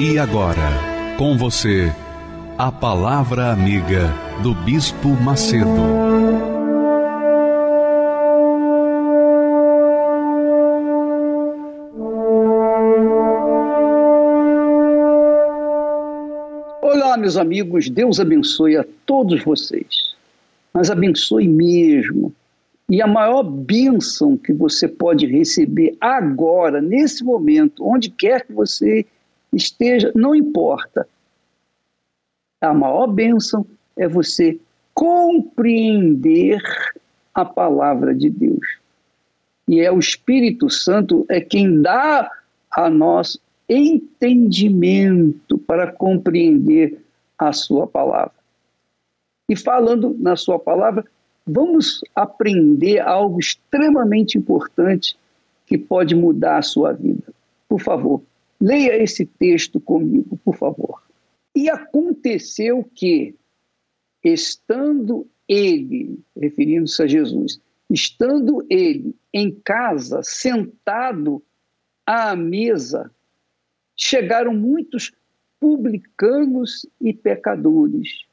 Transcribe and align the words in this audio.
E 0.00 0.16
agora, 0.16 1.16
com 1.18 1.36
você, 1.36 1.92
a 2.56 2.70
Palavra 2.70 3.50
Amiga 3.50 4.14
do 4.44 4.54
Bispo 4.54 5.08
Macedo. 5.08 5.66
Olá, 16.80 17.16
meus 17.16 17.36
amigos, 17.36 17.90
Deus 17.90 18.20
abençoe 18.20 18.76
a 18.76 18.84
todos 19.04 19.42
vocês, 19.42 20.14
mas 20.72 20.92
abençoe 20.92 21.48
mesmo. 21.48 22.32
E 22.88 23.02
a 23.02 23.06
maior 23.08 23.42
bênção 23.42 24.36
que 24.36 24.52
você 24.52 24.86
pode 24.86 25.26
receber 25.26 25.96
agora, 26.00 26.80
nesse 26.80 27.24
momento, 27.24 27.84
onde 27.84 28.08
quer 28.08 28.46
que 28.46 28.52
você 28.52 29.00
esteja, 29.00 29.17
não 30.14 30.34
importa. 30.34 31.08
A 32.60 32.74
maior 32.74 33.06
bênção 33.06 33.66
é 33.96 34.08
você 34.08 34.58
compreender 34.94 36.60
a 37.34 37.44
palavra 37.44 38.14
de 38.14 38.28
Deus. 38.28 38.78
E 39.68 39.80
é 39.80 39.92
o 39.92 39.98
Espírito 39.98 40.68
Santo 40.70 41.24
é 41.28 41.40
quem 41.40 41.80
dá 41.80 42.30
a 42.70 42.90
nós 42.90 43.38
entendimento 43.68 45.58
para 45.58 45.92
compreender 45.92 47.00
a 47.38 47.52
sua 47.52 47.86
palavra. 47.86 48.32
E 49.48 49.54
falando 49.54 50.16
na 50.18 50.36
sua 50.36 50.58
palavra, 50.58 51.04
vamos 51.46 52.02
aprender 52.14 52.98
algo 53.00 53.38
extremamente 53.38 54.36
importante 54.36 55.16
que 55.66 55.78
pode 55.78 56.14
mudar 56.14 56.58
a 56.58 56.62
sua 56.62 56.92
vida. 56.92 57.32
Por 57.68 57.80
favor, 57.80 58.22
Leia 58.60 59.02
esse 59.02 59.24
texto 59.24 59.80
comigo, 59.80 60.38
por 60.44 60.56
favor. 60.56 61.02
E 61.54 61.68
aconteceu 61.68 62.84
que, 62.94 63.34
estando 64.22 65.28
ele, 65.48 66.20
referindo-se 66.36 67.02
a 67.02 67.06
Jesus, 67.06 67.60
estando 67.90 68.64
ele 68.68 69.14
em 69.32 69.50
casa, 69.50 70.22
sentado 70.22 71.42
à 72.04 72.34
mesa, 72.36 73.10
chegaram 73.96 74.54
muitos 74.54 75.12
publicanos 75.60 76.86
e 77.00 77.12
pecadores. 77.12 78.26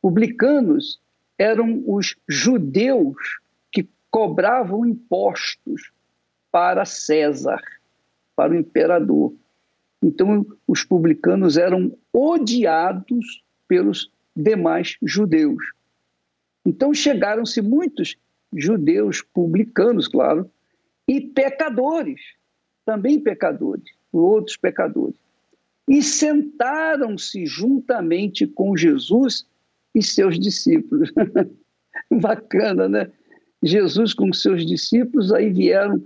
Publicanos 0.00 1.00
eram 1.38 1.82
os 1.86 2.16
judeus 2.28 3.40
que 3.70 3.88
cobravam 4.10 4.86
impostos 4.86 5.92
para 6.50 6.84
César, 6.84 7.60
para 8.34 8.52
o 8.52 8.56
imperador. 8.56 9.34
Então, 10.02 10.44
os 10.66 10.82
publicanos 10.82 11.56
eram 11.56 11.96
odiados 12.12 13.42
pelos 13.68 14.10
demais 14.34 14.96
judeus. 15.02 15.62
Então, 16.66 16.92
chegaram-se 16.92 17.62
muitos 17.62 18.16
judeus 18.52 19.22
publicanos, 19.22 20.08
claro, 20.08 20.50
e 21.06 21.20
pecadores, 21.20 22.20
também 22.84 23.20
pecadores, 23.20 23.84
outros 24.12 24.56
pecadores. 24.56 25.16
E 25.88 26.02
sentaram-se 26.02 27.46
juntamente 27.46 28.46
com 28.46 28.76
Jesus 28.76 29.46
e 29.94 30.02
seus 30.02 30.38
discípulos. 30.38 31.12
Bacana, 32.10 32.88
né? 32.88 33.10
Jesus 33.62 34.12
com 34.12 34.32
seus 34.32 34.66
discípulos, 34.66 35.32
aí 35.32 35.50
vieram 35.50 36.02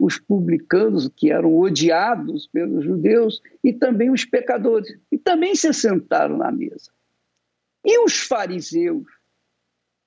os 0.00 0.18
publicanos, 0.18 1.10
que 1.14 1.30
eram 1.30 1.54
odiados 1.58 2.46
pelos 2.46 2.82
judeus, 2.82 3.42
e 3.62 3.70
também 3.70 4.10
os 4.10 4.24
pecadores, 4.24 4.98
e 5.12 5.18
também 5.18 5.54
se 5.54 5.70
sentaram 5.74 6.38
na 6.38 6.50
mesa. 6.50 6.90
E 7.84 8.02
os 8.02 8.18
fariseus, 8.18 9.04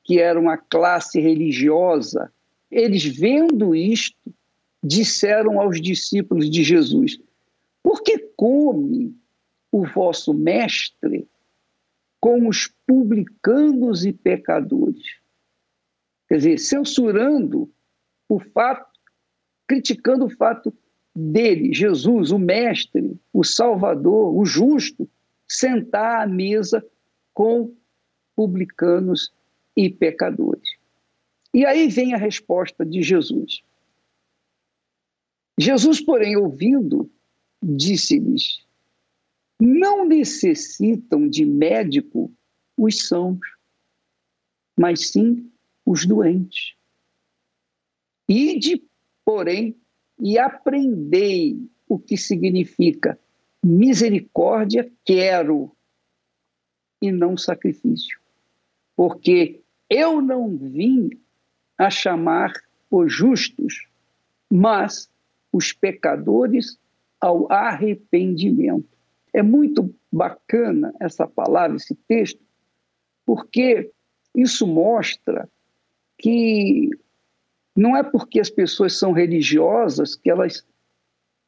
que 0.03 0.19
eram 0.19 0.49
a 0.49 0.57
classe 0.57 1.19
religiosa, 1.19 2.33
eles 2.71 3.05
vendo 3.05 3.75
isto, 3.75 4.33
disseram 4.83 5.61
aos 5.61 5.79
discípulos 5.79 6.49
de 6.49 6.63
Jesus: 6.63 7.19
Por 7.83 8.01
que 8.01 8.17
come 8.35 9.15
o 9.71 9.85
vosso 9.85 10.33
mestre 10.33 11.27
com 12.19 12.47
os 12.47 12.67
publicanos 12.87 14.03
e 14.05 14.11
pecadores? 14.11 15.19
Quer 16.27 16.37
dizer, 16.37 16.57
censurando 16.57 17.71
o 18.27 18.39
fato 18.39 18.92
criticando 19.67 20.25
o 20.25 20.29
fato 20.29 20.73
dele, 21.15 21.73
Jesus, 21.73 22.31
o 22.31 22.39
Mestre, 22.39 23.19
o 23.31 23.43
Salvador, 23.43 24.35
o 24.35 24.45
Justo, 24.45 25.09
sentar 25.47 26.23
à 26.23 26.27
mesa 26.27 26.85
com 27.33 27.73
publicanos 28.35 29.31
e 29.75 29.89
pecadores. 29.89 30.69
E 31.53 31.65
aí 31.65 31.87
vem 31.87 32.13
a 32.13 32.17
resposta 32.17 32.85
de 32.85 33.03
Jesus. 33.03 33.61
Jesus, 35.59 36.01
porém, 36.01 36.35
ouvindo, 36.35 37.09
disse-lhes: 37.61 38.65
Não 39.59 40.03
necessitam 40.03 41.29
de 41.29 41.45
médico 41.45 42.31
os 42.75 43.07
sãos, 43.07 43.39
mas 44.75 45.11
sim 45.11 45.51
os 45.85 46.07
doentes. 46.07 46.73
Ide, 48.27 48.81
porém, 49.25 49.75
e 50.19 50.37
aprendei 50.37 51.57
o 51.87 51.99
que 51.99 52.17
significa 52.17 53.19
misericórdia 53.63 54.91
quero 55.05 55.71
e 57.01 57.11
não 57.11 57.37
sacrifício. 57.37 58.19
Porque 58.95 59.61
eu 59.89 60.21
não 60.21 60.55
vim 60.57 61.09
a 61.77 61.89
chamar 61.89 62.51
os 62.89 63.11
justos, 63.13 63.87
mas 64.51 65.09
os 65.51 65.71
pecadores 65.73 66.77
ao 67.19 67.51
arrependimento. 67.51 68.89
É 69.33 69.41
muito 69.41 69.93
bacana 70.11 70.93
essa 70.99 71.27
palavra, 71.27 71.77
esse 71.77 71.95
texto, 72.07 72.41
porque 73.25 73.91
isso 74.35 74.67
mostra 74.67 75.49
que 76.17 76.89
não 77.75 77.97
é 77.97 78.03
porque 78.03 78.39
as 78.39 78.49
pessoas 78.49 78.97
são 78.97 79.11
religiosas 79.11 80.15
que 80.15 80.29
elas 80.29 80.65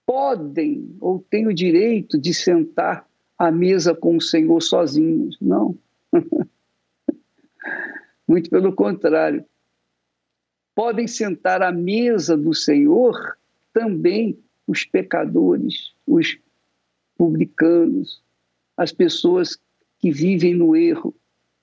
podem 0.05 0.95
ou 0.99 1.19
têm 1.29 1.47
o 1.47 1.53
direito 1.53 2.19
de 2.19 2.33
sentar 2.33 3.07
à 3.37 3.51
mesa 3.51 3.93
com 3.93 4.17
o 4.17 4.21
Senhor 4.21 4.61
sozinhos. 4.61 5.37
Não. 5.39 5.77
Muito 8.27 8.49
pelo 8.49 8.73
contrário. 8.73 9.45
Podem 10.73 11.07
sentar 11.07 11.61
à 11.61 11.71
mesa 11.71 12.35
do 12.35 12.53
Senhor 12.53 13.37
também 13.71 14.37
os 14.67 14.83
pecadores, 14.83 15.93
os 16.07 16.37
publicanos, 17.17 18.21
as 18.75 18.91
pessoas 18.91 19.57
que 19.99 20.11
vivem 20.11 20.53
no 20.53 20.75
erro. 20.75 21.15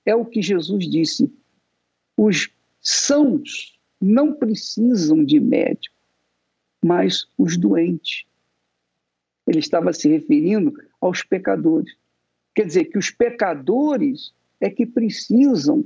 É 0.05 0.15
o 0.15 0.25
que 0.25 0.41
Jesus 0.41 0.89
disse. 0.89 1.31
Os 2.17 2.49
sãos 2.81 3.72
não 4.03 4.33
precisam 4.33 5.23
de 5.23 5.39
médico, 5.39 5.95
mas 6.83 7.25
os 7.37 7.55
doentes. 7.55 8.25
Ele 9.47 9.59
estava 9.59 9.93
se 9.93 10.09
referindo 10.09 10.73
aos 10.99 11.23
pecadores. 11.23 11.95
Quer 12.53 12.65
dizer, 12.65 12.85
que 12.85 12.97
os 12.97 13.09
pecadores 13.09 14.33
é 14.59 14.69
que 14.69 14.85
precisam 14.85 15.85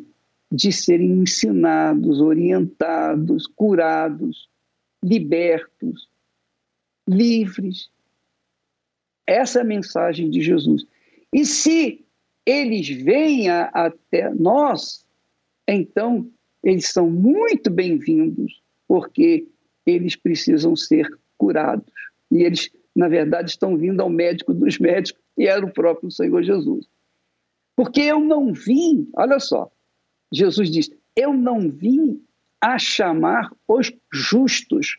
de 0.52 0.72
serem 0.72 1.12
ensinados, 1.19 2.19
orientados, 2.19 3.46
curados, 3.48 4.50
libertos, 5.04 6.10
livres. 7.08 7.90
Essa 9.25 9.60
é 9.60 9.62
a 9.62 9.66
mensagem 9.66 10.30
de 10.30 10.42
Jesus. 10.42 10.86
E 11.31 11.46
se 11.46 12.06
eles 12.46 12.88
vêm 12.88 13.50
até 13.50 14.34
nós, 14.34 15.06
então 15.68 16.31
eles 16.63 16.89
são 16.89 17.09
muito 17.09 17.69
bem-vindos, 17.69 18.62
porque 18.88 19.48
eles 19.86 20.15
precisam 20.15 20.75
ser 20.75 21.07
curados. 21.38 21.86
E 22.31 22.44
eles 22.44 22.69
na 22.98 23.07
verdade, 23.07 23.51
estão 23.51 23.77
vindo 23.77 24.01
ao 24.01 24.09
médico 24.09 24.56
dos 24.56 24.80
médicos, 24.80 25.21
que 25.36 25.48
era 25.48 25.63
o 25.63 25.71
próprio 25.71 26.09
Senhor 26.09 26.42
Jesus. 26.42 26.89
Porque 27.75 28.01
eu 28.01 28.19
não 28.19 28.51
vim, 28.51 29.07
olha 29.15 29.39
só, 29.39 29.71
Jesus 30.33 30.71
diz: 30.71 30.89
Eu 31.15 31.31
não 31.31 31.69
vim 31.69 32.25
a 32.60 32.80
chamar 32.80 33.51
os 33.68 33.94
justos. 34.12 34.98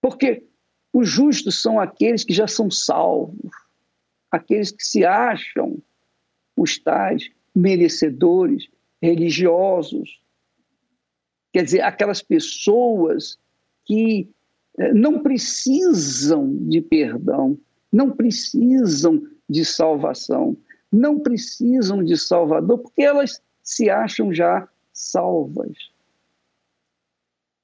Porque 0.00 0.46
os 0.94 1.10
justos 1.10 1.60
são 1.60 1.78
aqueles 1.78 2.24
que 2.24 2.32
já 2.32 2.48
são 2.48 2.70
salvos, 2.70 3.52
aqueles 4.30 4.70
que 4.70 4.82
se 4.82 5.04
acham 5.04 5.76
os 6.56 6.78
tais 6.78 7.28
merecedores, 7.54 8.66
religiosos. 9.02 10.20
Quer 11.52 11.64
dizer, 11.64 11.80
aquelas 11.82 12.22
pessoas 12.22 13.38
que 13.84 14.28
eh, 14.78 14.92
não 14.92 15.22
precisam 15.22 16.56
de 16.68 16.80
perdão, 16.80 17.58
não 17.92 18.10
precisam 18.10 19.22
de 19.48 19.64
salvação, 19.64 20.56
não 20.92 21.18
precisam 21.18 22.02
de 22.02 22.16
Salvador, 22.16 22.78
porque 22.78 23.02
elas 23.02 23.42
se 23.62 23.88
acham 23.90 24.32
já 24.32 24.68
salvas. 24.92 25.76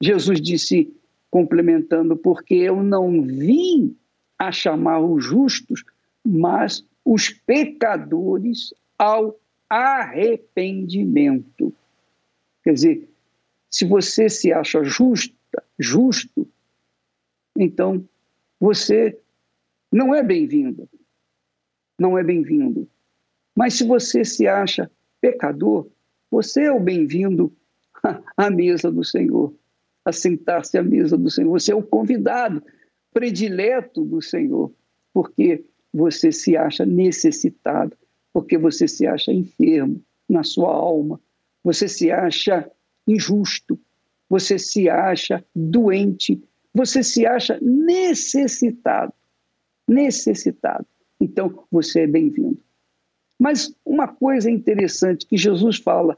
Jesus 0.01 0.41
disse, 0.41 0.93
complementando, 1.29 2.15
porque 2.15 2.55
eu 2.55 2.83
não 2.83 3.23
vim 3.23 3.95
a 4.37 4.51
chamar 4.51 4.99
os 4.99 5.23
justos, 5.23 5.83
mas 6.23 6.85
os 7.03 7.29
pecadores 7.29 8.73
ao 8.97 9.39
arrependimento. 9.69 11.73
Quer 12.63 12.73
dizer, 12.73 13.09
se 13.69 13.85
você 13.85 14.29
se 14.29 14.51
acha 14.51 14.83
justa, 14.83 15.35
justo, 15.77 16.47
então 17.57 18.07
você 18.59 19.17
não 19.91 20.13
é 20.13 20.23
bem-vindo. 20.23 20.89
Não 21.99 22.17
é 22.17 22.23
bem-vindo. 22.23 22.89
Mas 23.55 23.75
se 23.75 23.85
você 23.85 24.25
se 24.25 24.47
acha 24.47 24.91
pecador, 25.21 25.87
você 26.29 26.63
é 26.63 26.71
o 26.71 26.79
bem-vindo 26.79 27.55
à 28.35 28.49
mesa 28.49 28.91
do 28.91 29.03
Senhor, 29.03 29.53
a 30.03 30.11
sentar-se 30.11 30.77
à 30.77 30.83
mesa 30.83 31.17
do 31.17 31.29
Senhor. 31.29 31.51
Você 31.51 31.71
é 31.71 31.75
o 31.75 31.83
convidado 31.83 32.61
predileto 33.13 34.03
do 34.03 34.21
Senhor, 34.21 34.73
porque 35.13 35.63
você 35.93 36.31
se 36.31 36.57
acha 36.57 36.85
necessitado, 36.85 37.95
porque 38.35 38.57
você 38.57 38.85
se 38.85 39.07
acha 39.07 39.31
enfermo 39.31 40.03
na 40.27 40.43
sua 40.43 40.69
alma, 40.69 41.21
você 41.63 41.87
se 41.87 42.11
acha 42.11 42.69
injusto, 43.07 43.79
você 44.29 44.59
se 44.59 44.89
acha 44.89 45.41
doente, 45.55 46.43
você 46.73 47.01
se 47.01 47.25
acha 47.25 47.57
necessitado. 47.61 49.13
Necessitado. 49.87 50.85
Então, 51.17 51.65
você 51.71 52.01
é 52.01 52.07
bem-vindo. 52.07 52.61
Mas 53.39 53.73
uma 53.85 54.09
coisa 54.09 54.51
interessante 54.51 55.25
que 55.25 55.37
Jesus 55.37 55.77
fala: 55.77 56.17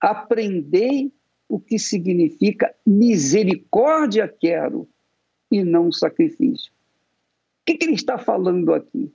aprendei 0.00 1.12
o 1.48 1.58
que 1.58 1.80
significa 1.80 2.72
misericórdia 2.86 4.28
quero 4.28 4.88
e 5.50 5.64
não 5.64 5.90
sacrifício. 5.90 6.70
O 6.70 7.66
que, 7.66 7.74
que 7.74 7.86
ele 7.86 7.94
está 7.94 8.16
falando 8.18 8.72
aqui? 8.72 9.12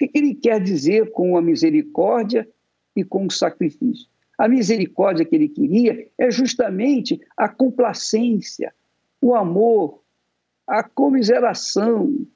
O 0.00 0.08
que, 0.08 0.18
ele 0.18 0.34
quer 0.34 0.62
dizer 0.62 1.10
com 1.10 1.36
a 1.36 1.42
misericórdia 1.42 2.48
e 2.96 3.04
com 3.04 3.26
o 3.26 3.30
sacrifício? 3.30 4.08
A 4.38 4.48
misericórdia 4.48 5.26
que 5.26 5.34
ele 5.34 5.48
queria 5.48 6.08
é 6.16 6.30
justamente 6.30 7.20
a 7.36 7.46
complacência, 7.46 8.72
o 9.20 9.34
amor, 9.34 10.00
a 10.66 10.82
comiseração, 10.82 12.26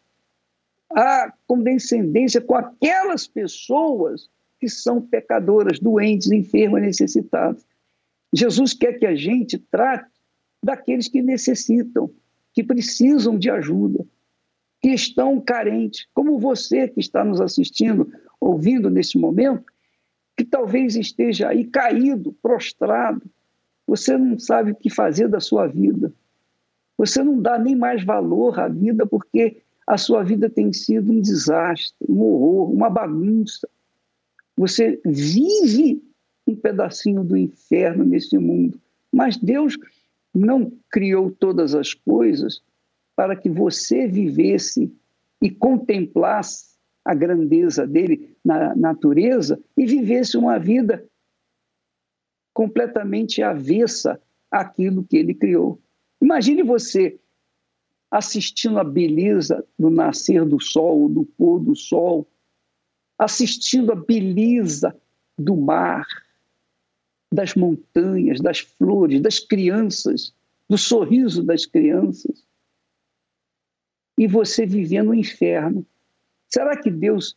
a 0.91 1.33
condescendência 1.47 2.43
com 2.43 2.55
aquelas 2.55 3.27
pessoas 3.27 4.29
que 4.61 4.69
são 4.69 5.01
pecadoras, 5.01 5.79
doentes, 5.79 6.31
enfermas, 6.31 6.83
necessitadas. 6.83 7.67
Jesus 8.35 8.75
quer 8.75 8.99
que 8.99 9.07
a 9.07 9.15
gente 9.15 9.57
trate 9.59 10.11
daqueles 10.63 11.09
que 11.09 11.23
necessitam, 11.23 12.11
que 12.53 12.63
precisam 12.63 13.39
de 13.39 13.51
ajuda, 13.51 14.05
que 14.85 14.91
estão 14.91 15.41
carentes, 15.41 16.07
como 16.13 16.39
você 16.39 16.87
que 16.87 17.01
está 17.01 17.25
nos 17.25 17.41
assistindo, 17.41 18.13
ouvindo 18.39 18.91
nesse 18.91 19.17
momento, 19.17 19.65
que 20.37 20.45
talvez 20.45 20.95
esteja 20.95 21.49
aí 21.49 21.65
caído, 21.65 22.37
prostrado, 22.43 23.23
você 23.87 24.19
não 24.19 24.39
sabe 24.39 24.73
o 24.73 24.75
que 24.75 24.91
fazer 24.91 25.27
da 25.27 25.41
sua 25.41 25.67
vida. 25.67 26.13
Você 26.99 27.25
não 27.25 27.41
dá 27.41 27.59
nem 27.59 27.75
mais 27.75 28.05
valor 28.05 28.61
à 28.61 28.69
vida 28.69 29.07
porque 29.07 29.63
a 29.87 29.97
sua 29.97 30.23
vida 30.23 30.51
tem 30.51 30.71
sido 30.71 31.13
um 31.13 31.21
desastre, 31.23 31.97
um 32.07 32.21
horror, 32.21 32.71
uma 32.71 32.91
bagunça. 32.91 33.67
Você 34.55 35.01
vive 35.03 36.05
um 36.47 36.55
pedacinho 36.55 37.25
do 37.25 37.39
inferno 37.39 38.05
nesse 38.05 38.37
mundo. 38.37 38.79
Mas 39.11 39.39
Deus 39.39 39.79
não 40.35 40.71
criou 40.91 41.31
todas 41.31 41.75
as 41.75 41.95
coisas 41.95 42.61
para 43.17 43.37
que 43.37 43.49
você 43.49 44.07
vivesse 44.07 44.93
e 45.41 45.51
contemplasse 45.51 46.75
a 47.05 47.15
grandeza 47.15 47.87
dele 47.87 48.37
na 48.45 48.75
natureza 48.75 49.61
e 49.77 49.87
vivesse 49.87 50.37
uma 50.37 50.59
vida 50.59 51.07
completamente 52.53 53.43
avessa 53.43 54.21
àquilo 54.51 55.05
que 55.05 55.17
ele 55.17 55.35
criou. 55.35 55.81
Imagine 56.23 56.63
você 56.63 57.19
assistindo 58.11 58.79
a 58.79 58.85
beleza 58.85 59.67
do 59.79 59.91
nascer 59.91 60.45
do 60.45 60.61
sol, 60.61 61.09
do 61.09 61.25
pôr 61.25 61.59
do 61.59 61.75
sol, 61.75 62.27
assistindo 63.19 63.91
a 63.93 63.97
beleza 63.97 64.97
do 65.37 65.57
mar, 65.57 66.07
das 67.33 67.55
montanhas, 67.55 68.41
das 68.41 68.61
flores, 68.61 69.21
das 69.21 69.41
crianças, 69.41 70.33
do 70.69 70.79
sorriso 70.79 71.43
das 71.43 71.67
crianças. 71.67 72.45
E 74.17 74.27
você 74.27 74.65
vivendo 74.65 75.11
o 75.11 75.15
inferno. 75.15 75.85
Será 76.49 76.77
que 76.77 76.91
Deus 76.91 77.37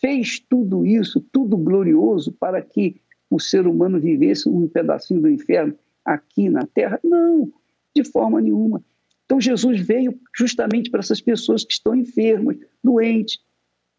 fez 0.00 0.40
tudo 0.40 0.86
isso, 0.86 1.20
tudo 1.32 1.56
glorioso, 1.56 2.32
para 2.32 2.62
que 2.62 3.00
o 3.30 3.38
ser 3.38 3.66
humano 3.66 4.00
vivesse 4.00 4.48
um 4.48 4.66
pedacinho 4.68 5.20
do 5.20 5.30
inferno 5.30 5.78
aqui 6.04 6.48
na 6.48 6.66
terra? 6.66 6.98
Não, 7.04 7.52
de 7.94 8.04
forma 8.04 8.40
nenhuma. 8.40 8.82
Então 9.24 9.40
Jesus 9.40 9.80
veio 9.80 10.18
justamente 10.34 10.90
para 10.90 11.00
essas 11.00 11.20
pessoas 11.20 11.62
que 11.62 11.72
estão 11.72 11.94
enfermas, 11.94 12.56
doentes, 12.82 13.38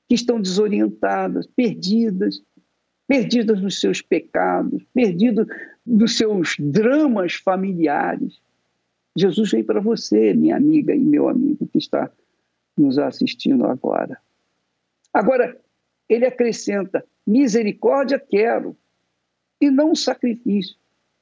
que 0.07 0.15
estão 0.15 0.41
desorientadas, 0.41 1.45
perdidas, 1.45 2.41
perdidas 3.07 3.61
nos 3.61 3.79
seus 3.79 4.01
pecados, 4.01 4.83
perdidas 4.93 5.45
nos 5.85 6.17
seus 6.17 6.55
dramas 6.59 7.35
familiares. 7.35 8.41
Jesus 9.19 9.51
veio 9.51 9.65
para 9.65 9.81
você, 9.81 10.33
minha 10.33 10.55
amiga 10.55 10.95
e 10.95 10.99
meu 10.99 11.27
amigo 11.27 11.67
que 11.67 11.77
está 11.77 12.09
nos 12.77 12.97
assistindo 12.97 13.65
agora. 13.65 14.17
Agora, 15.13 15.59
ele 16.07 16.25
acrescenta: 16.25 17.05
misericórdia 17.27 18.17
quero, 18.19 18.77
e 19.59 19.69
não 19.69 19.93
sacrifício. 19.93 20.75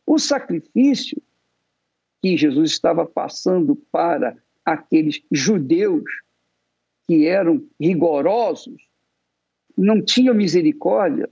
O 0.06 0.20
sacrifício 0.20 1.22
que 2.22 2.38
Jesus 2.38 2.72
estava 2.72 3.06
passando 3.06 3.76
para 3.92 4.38
aqueles 4.64 5.22
judeus 5.32 6.04
que 7.08 7.26
eram 7.26 7.66
rigorosos, 7.80 8.82
não 9.78 10.04
tinham 10.04 10.36
misericórdia, 10.36 11.30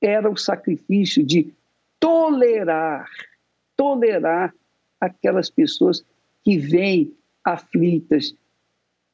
era 0.00 0.28
o 0.28 0.36
sacrifício 0.36 1.24
de 1.24 1.54
tolerar, 1.98 3.08
tolerar 3.76 4.54
aquelas 5.00 5.50
pessoas 5.50 6.04
que 6.44 6.58
vêm 6.58 7.14
aflitas, 7.44 8.34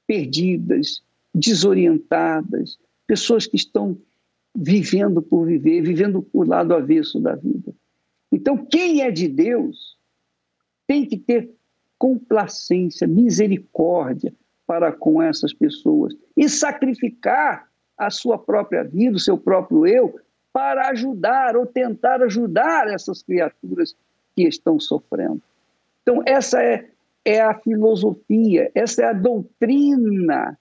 perdidas, 0.07 1.03
desorientadas, 1.35 2.79
pessoas 3.07 3.47
que 3.47 3.57
estão 3.57 3.99
vivendo 4.55 5.23
por 5.23 5.47
viver, 5.47 5.83
vivendo 5.83 6.27
o 6.33 6.45
lado 6.45 6.75
avesso 6.75 7.21
da 7.21 7.35
vida. 7.35 7.75
Então, 8.31 8.57
quem 8.67 9.03
é 9.03 9.11
de 9.11 9.29
Deus 9.29 9.97
tem 10.87 11.07
que 11.07 11.17
ter 11.17 11.51
complacência, 11.99 13.07
misericórdia 13.07 14.35
para 14.67 14.93
com 14.93 15.23
essas 15.23 15.53
pessoas 15.53 16.15
e 16.37 16.49
sacrificar 16.49 17.69
a 17.97 18.11
sua 18.11 18.39
própria 18.39 18.83
vida, 18.83 19.17
o 19.17 19.21
seu 19.21 19.39
próprio 19.39 19.87
eu, 19.87 20.19
para 20.53 20.89
ajudar 20.89 21.57
ou 21.57 21.67
tentar 21.67 22.23
ajudar 22.23 22.89
essas 22.89 23.23
criaturas 23.23 23.95
que 24.35 24.43
estão 24.43 24.79
sofrendo. 24.81 25.41
Então, 26.03 26.23
essa 26.27 26.63
é, 26.63 26.89
é 27.25 27.41
a 27.41 27.55
filosofia, 27.55 28.71
essa 28.75 29.03
é 29.03 29.05
a 29.07 29.13
doutrina 29.13 30.59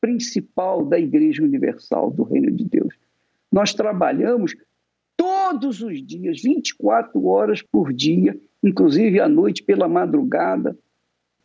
principal 0.00 0.84
da 0.84 0.98
Igreja 0.98 1.42
Universal 1.42 2.10
do 2.10 2.24
Reino 2.24 2.50
de 2.50 2.64
Deus. 2.64 2.94
Nós 3.50 3.72
trabalhamos 3.72 4.54
todos 5.16 5.80
os 5.82 6.04
dias, 6.04 6.42
24 6.42 7.24
horas 7.26 7.62
por 7.62 7.92
dia, 7.92 8.38
inclusive 8.62 9.20
à 9.20 9.28
noite, 9.28 9.62
pela 9.62 9.86
madrugada, 9.86 10.76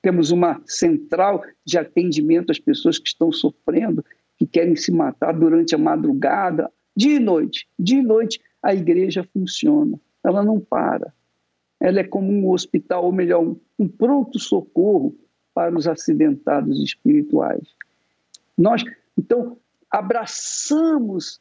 temos 0.01 0.31
uma 0.31 0.61
central 0.65 1.43
de 1.65 1.77
atendimento 1.77 2.51
às 2.51 2.59
pessoas 2.59 2.97
que 2.97 3.09
estão 3.09 3.31
sofrendo, 3.31 4.05
que 4.37 4.45
querem 4.45 4.75
se 4.75 4.91
matar 4.91 5.33
durante 5.33 5.75
a 5.75 5.77
madrugada, 5.77 6.71
dia 6.95 7.17
e 7.17 7.19
noite. 7.19 7.67
Dia 7.77 7.99
e 7.99 8.03
noite 8.03 8.39
a 8.63 8.73
igreja 8.73 9.27
funciona, 9.33 9.99
ela 10.23 10.43
não 10.43 10.59
para. 10.59 11.13
Ela 11.79 11.99
é 11.99 12.03
como 12.03 12.31
um 12.31 12.49
hospital, 12.51 13.05
ou 13.05 13.11
melhor, 13.11 13.55
um 13.77 13.87
pronto-socorro 13.87 15.15
para 15.53 15.75
os 15.75 15.87
acidentados 15.87 16.79
espirituais. 16.81 17.67
Nós, 18.57 18.83
então, 19.17 19.57
abraçamos 19.89 21.39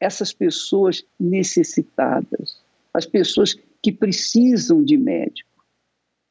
essas 0.00 0.32
pessoas 0.32 1.04
necessitadas, 1.18 2.62
as 2.92 3.06
pessoas 3.06 3.56
que 3.82 3.92
precisam 3.92 4.82
de 4.82 4.96
médico. 4.96 5.48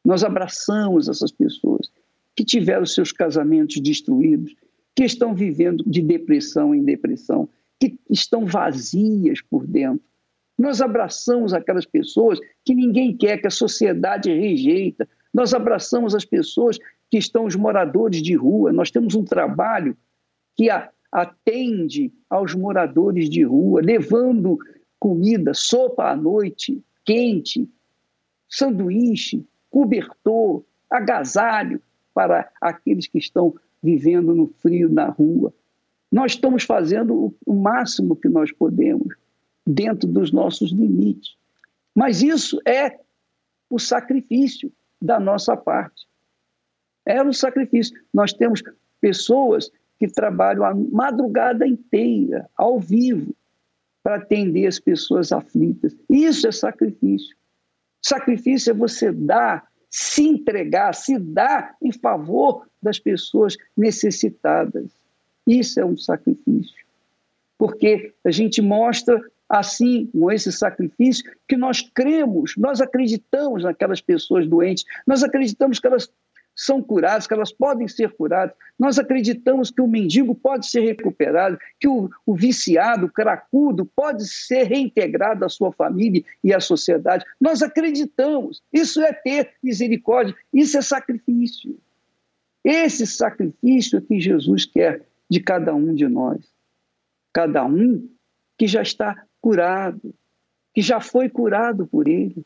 Nós 0.03 0.23
abraçamos 0.23 1.07
essas 1.07 1.31
pessoas 1.31 1.91
que 2.35 2.43
tiveram 2.43 2.85
seus 2.85 3.11
casamentos 3.11 3.79
destruídos, 3.79 4.55
que 4.95 5.03
estão 5.03 5.33
vivendo 5.33 5.83
de 5.87 6.01
depressão 6.01 6.75
em 6.75 6.83
depressão, 6.83 7.49
que 7.79 7.97
estão 8.09 8.45
vazias 8.45 9.41
por 9.41 9.65
dentro. 9.65 10.05
Nós 10.57 10.81
abraçamos 10.81 11.53
aquelas 11.53 11.85
pessoas 11.85 12.39
que 12.63 12.73
ninguém 12.73 13.15
quer, 13.15 13.37
que 13.37 13.47
a 13.47 13.51
sociedade 13.51 14.33
rejeita. 14.33 15.07
Nós 15.33 15.53
abraçamos 15.53 16.15
as 16.15 16.23
pessoas 16.23 16.77
que 17.09 17.17
estão 17.17 17.45
os 17.45 17.55
moradores 17.55 18.21
de 18.21 18.35
rua. 18.35 18.71
Nós 18.71 18.89
temos 18.89 19.15
um 19.15 19.23
trabalho 19.23 19.97
que 20.55 20.69
atende 21.11 22.11
aos 22.29 22.55
moradores 22.55 23.29
de 23.29 23.43
rua, 23.43 23.81
levando 23.81 24.57
comida, 24.99 25.53
sopa 25.53 26.09
à 26.09 26.15
noite, 26.15 26.81
quente, 27.05 27.69
sanduíche, 28.49 29.45
cobertor, 29.69 30.63
agasalho 30.89 31.81
para 32.13 32.49
aqueles 32.61 33.07
que 33.07 33.17
estão 33.17 33.53
vivendo 33.83 34.33
no 34.33 34.47
frio 34.47 34.89
na 34.89 35.09
rua. 35.09 35.53
Nós 36.11 36.31
estamos 36.31 36.63
fazendo 36.63 37.35
o 37.45 37.53
máximo 37.53 38.15
que 38.15 38.29
nós 38.29 38.51
podemos, 38.51 39.15
dentro 39.65 40.07
dos 40.07 40.31
nossos 40.31 40.71
limites. 40.71 41.35
Mas 41.95 42.21
isso 42.21 42.59
é 42.67 42.99
o 43.69 43.79
sacrifício 43.79 44.71
da 45.01 45.19
nossa 45.19 45.55
parte. 45.55 46.05
É 47.05 47.21
um 47.23 47.33
sacrifício. 47.33 47.95
Nós 48.13 48.33
temos 48.33 48.61
pessoas 48.99 49.71
que 49.97 50.07
trabalham 50.07 50.65
a 50.65 50.73
madrugada 50.73 51.65
inteira, 51.65 52.49
ao 52.57 52.79
vivo, 52.79 53.35
para 54.03 54.17
atender 54.17 54.67
as 54.67 54.79
pessoas 54.79 55.31
aflitas. 55.31 55.95
Isso 56.09 56.47
é 56.47 56.51
sacrifício. 56.51 57.35
Sacrifício 58.01 58.71
é 58.71 58.73
você 58.73 59.11
dar, 59.11 59.67
se 59.89 60.27
entregar, 60.27 60.93
se 60.93 61.17
dar 61.17 61.75
em 61.81 61.91
favor 61.91 62.67
das 62.81 62.99
pessoas 62.99 63.57
necessitadas. 63.75 64.91
Isso 65.47 65.79
é 65.79 65.85
um 65.85 65.97
sacrifício. 65.97 66.85
Porque 67.57 68.13
a 68.23 68.31
gente 68.31 68.61
mostra 68.61 69.19
assim, 69.49 70.07
com 70.07 70.31
esse 70.31 70.51
sacrifício, 70.51 71.23
que 71.47 71.55
nós 71.55 71.81
cremos, 71.81 72.53
nós 72.57 72.81
acreditamos 72.81 73.63
naquelas 73.63 74.01
pessoas 74.01 74.47
doentes, 74.47 74.85
nós 75.05 75.23
acreditamos 75.23 75.79
que 75.79 75.87
elas 75.87 76.09
são 76.55 76.81
curadas, 76.81 77.27
que 77.27 77.33
elas 77.33 77.51
podem 77.51 77.87
ser 77.87 78.13
curadas. 78.13 78.55
Nós 78.79 78.97
acreditamos 78.97 79.69
que 79.69 79.81
o 79.81 79.87
mendigo 79.87 80.33
pode 80.33 80.67
ser 80.67 80.81
recuperado, 80.81 81.59
que 81.79 81.87
o, 81.87 82.09
o 82.25 82.33
viciado, 82.33 83.07
o 83.07 83.11
cracudo, 83.11 83.85
pode 83.85 84.25
ser 84.25 84.63
reintegrado 84.63 85.43
à 85.43 85.49
sua 85.49 85.71
família 85.73 86.23
e 86.43 86.53
à 86.53 86.59
sociedade. 86.59 87.25
Nós 87.39 87.61
acreditamos. 87.61 88.63
Isso 88.71 89.01
é 89.01 89.11
ter 89.11 89.51
misericórdia, 89.61 90.33
isso 90.53 90.77
é 90.77 90.81
sacrifício. 90.81 91.77
Esse 92.63 93.05
sacrifício 93.05 94.01
que 94.01 94.19
Jesus 94.19 94.65
quer 94.65 95.01
de 95.29 95.39
cada 95.41 95.75
um 95.75 95.93
de 95.93 96.07
nós. 96.07 96.39
Cada 97.33 97.65
um 97.65 98.09
que 98.57 98.65
já 98.65 98.81
está 98.81 99.25
curado, 99.45 100.11
que 100.73 100.81
já 100.81 100.99
foi 100.99 101.29
curado 101.29 101.85
por 101.85 102.07
ele, 102.07 102.43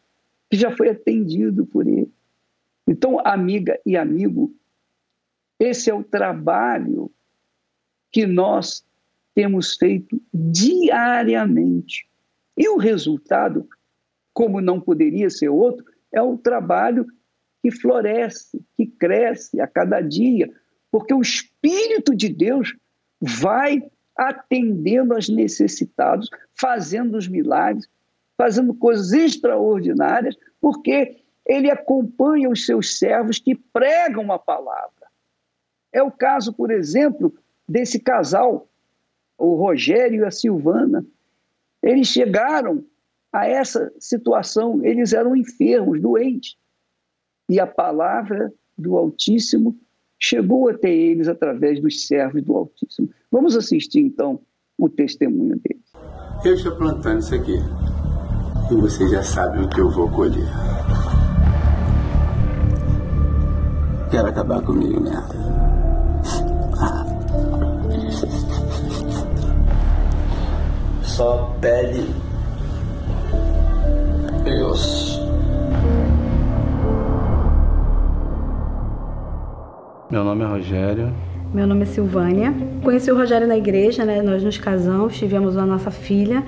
que 0.49 0.57
já 0.57 0.75
foi 0.75 0.89
atendido 0.89 1.65
por 1.65 1.87
ele. 1.87 2.11
Então, 2.85 3.25
amiga 3.25 3.79
e 3.85 3.95
amigo, 3.95 4.53
esse 5.57 5.89
é 5.89 5.93
o 5.93 6.03
trabalho 6.03 7.09
que 8.11 8.27
nós 8.27 8.83
temos 9.33 9.77
feito 9.77 10.21
diariamente. 10.33 12.05
E 12.57 12.67
o 12.67 12.75
resultado, 12.75 13.65
como 14.33 14.59
não 14.59 14.81
poderia 14.81 15.29
ser 15.29 15.47
outro, 15.47 15.85
é 16.11 16.21
o 16.21 16.37
trabalho 16.37 17.07
que 17.63 17.71
floresce, 17.71 18.61
que 18.75 18.85
cresce 18.85 19.61
a 19.61 19.67
cada 19.67 20.01
dia, 20.01 20.51
porque 20.91 21.13
o 21.13 21.21
Espírito 21.21 22.13
de 22.13 22.27
Deus 22.27 22.75
vai 23.21 23.89
atendendo 24.19 25.13
aos 25.13 25.29
necessitados, 25.29 26.29
fazendo 26.53 27.17
os 27.17 27.25
milagres, 27.25 27.87
fazendo 28.37 28.73
coisas 28.73 29.13
extraordinárias, 29.13 30.35
porque 30.59 31.21
ele 31.45 31.71
acompanha 31.71 32.49
os 32.49 32.65
seus 32.65 32.97
servos 32.97 33.39
que 33.39 33.55
pregam 33.55 34.29
a 34.33 34.37
palavra. 34.37 35.07
É 35.93 36.03
o 36.03 36.11
caso, 36.11 36.51
por 36.51 36.69
exemplo, 36.69 37.33
desse 37.65 37.97
casal, 37.97 38.67
o 39.37 39.55
Rogério 39.55 40.23
e 40.23 40.25
a 40.25 40.31
Silvana. 40.31 41.05
Eles 41.81 42.09
chegaram 42.09 42.83
a 43.31 43.47
essa 43.47 43.89
situação, 43.99 44.83
eles 44.83 45.13
eram 45.13 45.33
enfermos, 45.33 46.01
doentes. 46.01 46.57
E 47.47 47.57
a 47.57 47.65
palavra 47.65 48.53
do 48.77 48.97
Altíssimo 48.97 49.79
chegou 50.19 50.69
até 50.69 50.93
eles 50.93 51.27
através 51.27 51.81
dos 51.81 52.05
servos 52.05 52.43
do 52.43 52.55
Altíssimo. 52.55 53.09
Vamos 53.31 53.55
assistir 53.55 54.01
então 54.01 54.41
o 54.77 54.89
testemunho 54.89 55.59
deles. 55.59 55.85
Eu 56.43 56.53
estou 56.53 56.75
plantando 56.75 57.19
isso 57.19 57.35
aqui 57.35 57.57
e 58.71 58.75
você 58.75 59.07
já 59.09 59.23
sabe 59.23 59.63
o 59.63 59.69
que 59.69 59.79
eu 59.79 59.89
vou 59.89 60.09
colher. 60.09 60.47
Quer 64.11 64.25
acabar 64.25 64.61
comigo? 64.61 65.03
Ah. 66.81 67.05
Só 71.03 71.57
pele 71.59 72.07
e 74.45 74.63
osso. 74.63 75.08
Meu 80.11 80.23
nome 80.23 80.43
é 80.43 80.47
Rogério. 80.47 81.13
Meu 81.53 81.67
nome 81.67 81.83
é 81.83 81.85
Silvânia. 81.85 82.51
Conheci 82.83 83.11
o 83.11 83.15
Rogério 83.15 83.47
na 83.47 83.55
igreja, 83.55 84.03
né? 84.03 84.23
Nós 84.23 84.43
nos 84.43 84.57
casamos, 84.57 85.15
tivemos 85.15 85.55
a 85.55 85.63
nossa 85.67 85.91
filha. 85.91 86.43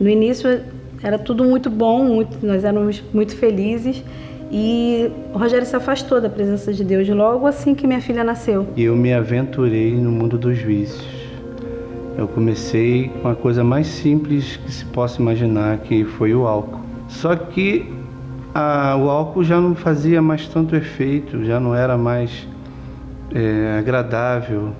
No 0.00 0.08
início 0.08 0.60
era 1.00 1.16
tudo 1.16 1.44
muito 1.44 1.70
bom, 1.70 2.04
muito, 2.04 2.44
nós 2.44 2.64
éramos 2.64 3.04
muito 3.14 3.36
felizes. 3.36 4.02
E 4.50 5.12
o 5.32 5.38
Rogério 5.38 5.64
se 5.64 5.76
afastou 5.76 6.20
da 6.20 6.28
presença 6.28 6.72
de 6.72 6.82
Deus 6.82 7.08
logo 7.08 7.46
assim 7.46 7.72
que 7.72 7.86
minha 7.86 8.00
filha 8.00 8.24
nasceu. 8.24 8.66
Eu 8.76 8.96
me 8.96 9.12
aventurei 9.12 9.94
no 9.94 10.10
mundo 10.10 10.36
dos 10.36 10.58
vícios. 10.58 11.06
Eu 12.18 12.26
comecei 12.26 13.12
com 13.22 13.28
a 13.28 13.36
coisa 13.36 13.62
mais 13.62 13.86
simples 13.86 14.56
que 14.56 14.72
se 14.72 14.84
possa 14.86 15.22
imaginar, 15.22 15.78
que 15.78 16.04
foi 16.04 16.34
o 16.34 16.48
álcool. 16.48 16.80
Só 17.08 17.36
que 17.36 17.88
a, 18.52 18.96
o 18.96 19.08
álcool 19.08 19.44
já 19.44 19.60
não 19.60 19.76
fazia 19.76 20.20
mais 20.20 20.48
tanto 20.48 20.74
efeito, 20.74 21.44
já 21.44 21.60
não 21.60 21.76
era 21.76 21.96
mais 21.96 22.52
é, 23.34 23.76
agradável. 23.78 24.72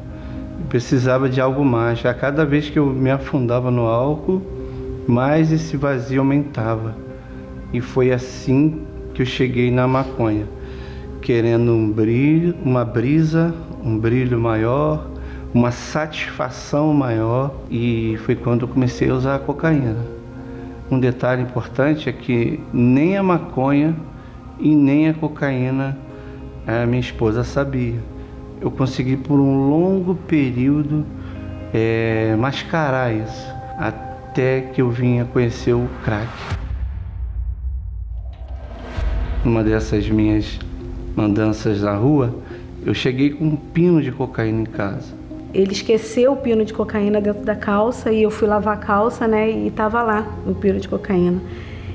Precisava 0.69 1.29
de 1.29 1.41
algo 1.41 1.65
mais. 1.65 2.05
A 2.07 2.15
cada 2.15 2.47
vez 2.47 2.71
que 2.71 2.79
eu 2.79 2.87
me 2.87 3.11
afundava 3.11 3.71
no 3.71 3.83
álcool, 3.83 4.41
mais 5.07 5.53
esse 5.53 5.77
vazio 5.77 6.21
aumentava. 6.21 6.95
E 7.73 7.81
foi 7.81 8.13
assim 8.13 8.83
que 9.13 9.23
eu 9.23 9.27
cheguei 9.27 9.71
na 9.71 9.87
maconha, 9.87 10.47
querendo 11.21 11.73
um 11.73 11.91
brilho, 11.91 12.55
uma 12.65 12.85
brisa, 12.85 13.53
um 13.85 13.99
brilho 13.99 14.39
maior, 14.39 15.07
uma 15.53 15.71
satisfação 15.71 16.93
maior 16.93 17.55
e 17.71 18.19
foi 18.25 18.35
quando 18.35 18.63
eu 18.63 18.69
comecei 18.69 19.09
a 19.11 19.15
usar 19.15 19.37
a 19.37 19.39
cocaína. 19.39 20.05
Um 20.91 20.99
detalhe 20.99 21.43
importante 21.43 22.09
é 22.09 22.13
que 22.13 22.61
nem 22.73 23.17
a 23.17 23.23
maconha 23.23 23.95
e 24.59 24.75
nem 24.75 25.09
a 25.09 25.15
cocaína 25.15 25.97
a 26.67 26.87
minha 26.87 27.01
esposa 27.01 27.45
sabia. 27.45 28.14
Eu 28.65 28.71
consegui 28.73 29.17
por 29.17 29.39
um 29.39 29.69
longo 29.69 30.17
período 30.17 31.05
é, 31.73 32.35
mascarar 32.37 33.15
isso, 33.15 33.55
até 33.79 34.63
que 34.63 34.81
eu 34.83 34.91
vinha 34.91 35.25
conhecer 35.27 35.75
o 35.75 35.87
crack 36.03 36.29
numa 39.45 39.63
dessas 39.63 40.09
minhas 40.09 40.59
andanças 41.17 41.83
na 41.83 41.95
rua, 41.95 42.35
eu 42.85 42.95
cheguei 42.95 43.31
com 43.31 43.45
um 43.45 43.57
pino 43.57 44.01
de 44.01 44.11
cocaína 44.11 44.63
em 44.63 44.67
casa. 44.67 45.13
Ele 45.53 45.73
esqueceu 45.73 46.33
o 46.33 46.37
pino 46.37 46.65
de 46.65 46.73
cocaína 46.73 47.21
dentro 47.21 47.45
da 47.45 47.55
calça 47.55 48.11
e 48.11 48.23
eu 48.23 48.31
fui 48.31 48.49
lavar 48.49 48.75
a 48.75 48.81
calça, 48.81 49.29
né, 49.29 49.51
e 49.51 49.69
estava 49.69 50.03
lá 50.03 50.27
o 50.47 50.55
pino 50.55 50.81
de 50.81 50.89
cocaína. 50.89 51.41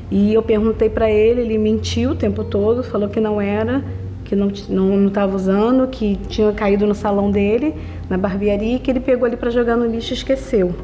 E 0.10 0.34
eu 0.34 0.42
perguntei 0.42 0.90
para 0.90 1.10
ele, 1.10 1.42
ele 1.42 1.58
mentiu 1.58 2.12
o 2.12 2.16
tempo 2.16 2.44
todo, 2.44 2.84
falou 2.84 3.10
que 3.10 3.20
não 3.20 3.42
era, 3.42 3.84
que 4.30 4.36
não 4.36 5.08
estava 5.08 5.36
usando, 5.36 5.88
que 5.88 6.16
tinha 6.28 6.52
caído 6.54 6.86
no 6.86 6.94
salão 6.94 7.32
dele, 7.32 7.74
na 8.08 8.16
barbearia, 8.16 8.78
que 8.78 8.92
ele 8.92 9.00
pegou 9.00 9.26
ali 9.26 9.36
para 9.36 9.50
jogar 9.50 9.76
no 9.76 9.88
lixo 9.88 10.14
e 10.14 10.18
esqueceu. 10.18 10.76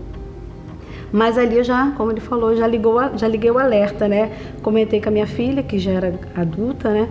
Mas 1.12 1.38
ali 1.38 1.64
já, 1.64 1.92
como 1.92 2.12
ele 2.12 2.20
falou, 2.20 2.56
já 2.56 2.66
ligou, 2.66 3.00
já 3.16 3.28
liguei 3.28 3.52
o 3.52 3.60
alerta, 3.60 4.08
né? 4.08 4.32
Comentei 4.64 5.00
com 5.00 5.10
a 5.10 5.12
minha 5.12 5.28
filha, 5.28 5.62
que 5.62 5.78
já 5.78 5.92
era 5.92 6.20
adulta, 6.36 6.90
né? 6.92 7.08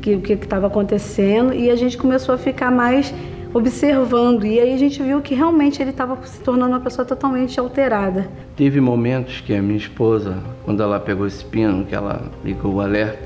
Que 0.00 0.14
o 0.14 0.20
que 0.22 0.32
estava 0.32 0.66
acontecendo 0.66 1.52
e 1.52 1.70
a 1.70 1.76
gente 1.76 1.98
começou 1.98 2.34
a 2.34 2.38
ficar 2.38 2.70
mais 2.70 3.12
observando 3.52 4.46
e 4.46 4.58
aí 4.58 4.72
a 4.72 4.78
gente 4.78 5.02
viu 5.02 5.20
que 5.20 5.34
realmente 5.34 5.82
ele 5.82 5.90
estava 5.90 6.18
se 6.24 6.40
tornando 6.40 6.72
uma 6.72 6.80
pessoa 6.80 7.04
totalmente 7.04 7.60
alterada. 7.60 8.26
Teve 8.56 8.80
momentos 8.80 9.42
que 9.42 9.54
a 9.54 9.60
minha 9.60 9.76
esposa, 9.76 10.38
quando 10.64 10.82
ela 10.82 10.98
pegou 10.98 11.26
esse 11.26 11.44
pino, 11.44 11.84
que 11.84 11.94
ela 11.94 12.30
ligou 12.42 12.76
o 12.76 12.80
alerta, 12.80 13.25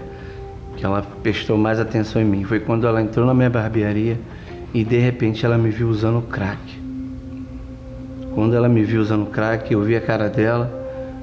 que 0.81 0.87
ela 0.87 1.03
prestou 1.23 1.59
mais 1.59 1.79
atenção 1.79 2.23
em 2.23 2.25
mim, 2.25 2.43
foi 2.43 2.59
quando 2.59 2.87
ela 2.87 3.03
entrou 3.03 3.27
na 3.27 3.35
minha 3.35 3.51
barbearia 3.51 4.19
e 4.73 4.83
de 4.83 4.97
repente 4.97 5.45
ela 5.45 5.59
me 5.59 5.69
viu 5.69 5.89
usando 5.89 6.23
crack. 6.23 6.81
Quando 8.35 8.57
ela 8.57 8.67
me 8.67 8.83
viu 8.83 9.03
usando 9.03 9.27
crack, 9.27 9.71
eu 9.71 9.83
vi 9.83 9.95
a 9.95 10.01
cara 10.01 10.31
dela, 10.31 10.73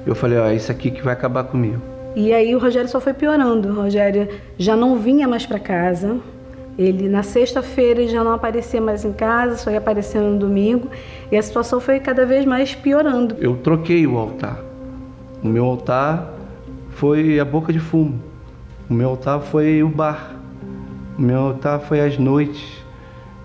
eu 0.06 0.14
falei, 0.14 0.38
ó, 0.38 0.44
oh, 0.44 0.46
é 0.46 0.54
isso 0.54 0.70
aqui 0.70 0.92
que 0.92 1.02
vai 1.02 1.12
acabar 1.12 1.42
comigo. 1.42 1.82
E 2.14 2.32
aí 2.32 2.54
o 2.54 2.58
Rogério 2.60 2.88
só 2.88 3.00
foi 3.00 3.12
piorando. 3.12 3.70
O 3.70 3.74
Rogério 3.74 4.28
já 4.56 4.76
não 4.76 4.96
vinha 4.96 5.26
mais 5.26 5.44
para 5.44 5.58
casa. 5.58 6.18
Ele 6.78 7.08
na 7.08 7.24
sexta-feira 7.24 8.06
já 8.06 8.22
não 8.22 8.32
aparecia 8.32 8.80
mais 8.80 9.04
em 9.04 9.12
casa, 9.12 9.56
só 9.56 9.72
ia 9.72 9.78
aparecer 9.78 10.20
no 10.20 10.38
domingo, 10.38 10.88
e 11.32 11.36
a 11.36 11.42
situação 11.42 11.80
foi 11.80 11.98
cada 11.98 12.24
vez 12.24 12.44
mais 12.44 12.76
piorando. 12.76 13.34
Eu 13.40 13.56
troquei 13.56 14.06
o 14.06 14.16
altar. 14.16 14.60
O 15.42 15.48
meu 15.48 15.64
altar 15.64 16.32
foi 16.90 17.40
a 17.40 17.44
boca 17.44 17.72
de 17.72 17.80
fumo. 17.80 18.27
O 18.90 18.94
meu 18.94 19.10
altar 19.10 19.40
foi 19.40 19.82
o 19.82 19.88
bar. 19.88 20.34
O 21.18 21.20
meu 21.20 21.38
altar 21.40 21.78
foi 21.80 22.00
as 22.00 22.16
noites. 22.16 22.82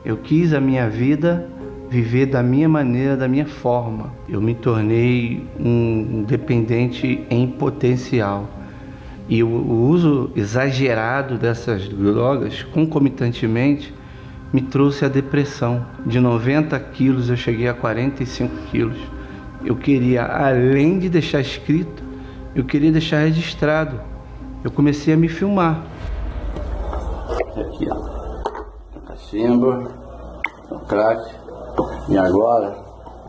Eu 0.06 0.16
quis 0.16 0.54
a 0.54 0.62
minha 0.62 0.90
vida 0.90 1.50
viver 1.90 2.28
da 2.28 2.42
minha 2.42 2.70
maneira, 2.70 3.18
da 3.18 3.28
minha 3.28 3.46
forma. 3.46 4.10
Eu 4.30 4.42
me 4.42 4.56
tornei 4.56 5.46
um 5.60 6.24
dependente 6.26 7.26
em 7.30 7.46
potencial. 7.46 8.50
E 9.28 9.44
o, 9.44 9.50
uso 9.50 10.32
exagerado 10.34 11.38
dessas 11.38 11.90
drogas, 11.90 12.64
concomitantemente, 12.64 13.94
me 14.54 14.62
trouxe 14.62 15.04
a 15.04 15.10
depressão. 15.10 15.86
De 16.06 16.22
90 16.22 16.80
quilos 16.80 17.30
eu 17.30 17.36
cheguei 17.36 17.68
a 17.68 17.74
45 17.74 18.56
quilos. 18.72 18.98
Eu 19.66 19.76
queria, 19.76 20.24
além 20.24 21.00
de 21.00 21.10
deixar 21.10 21.42
escrito, 21.42 22.02
eu 22.56 22.64
queria 22.64 22.94
deixar 22.94 23.26
registrado. 23.26 24.12
Eu 24.63 24.72
comecei 24.72 25.13
a 25.13 25.17
me 25.17 25.27
filmar. 25.27 25.84
Aqui, 27.58 27.88
ó. 27.89 29.00
Cachimbo, 29.05 29.91
o 30.72 30.79
crack, 30.79 31.22
e 32.10 32.17
agora, 32.17 32.74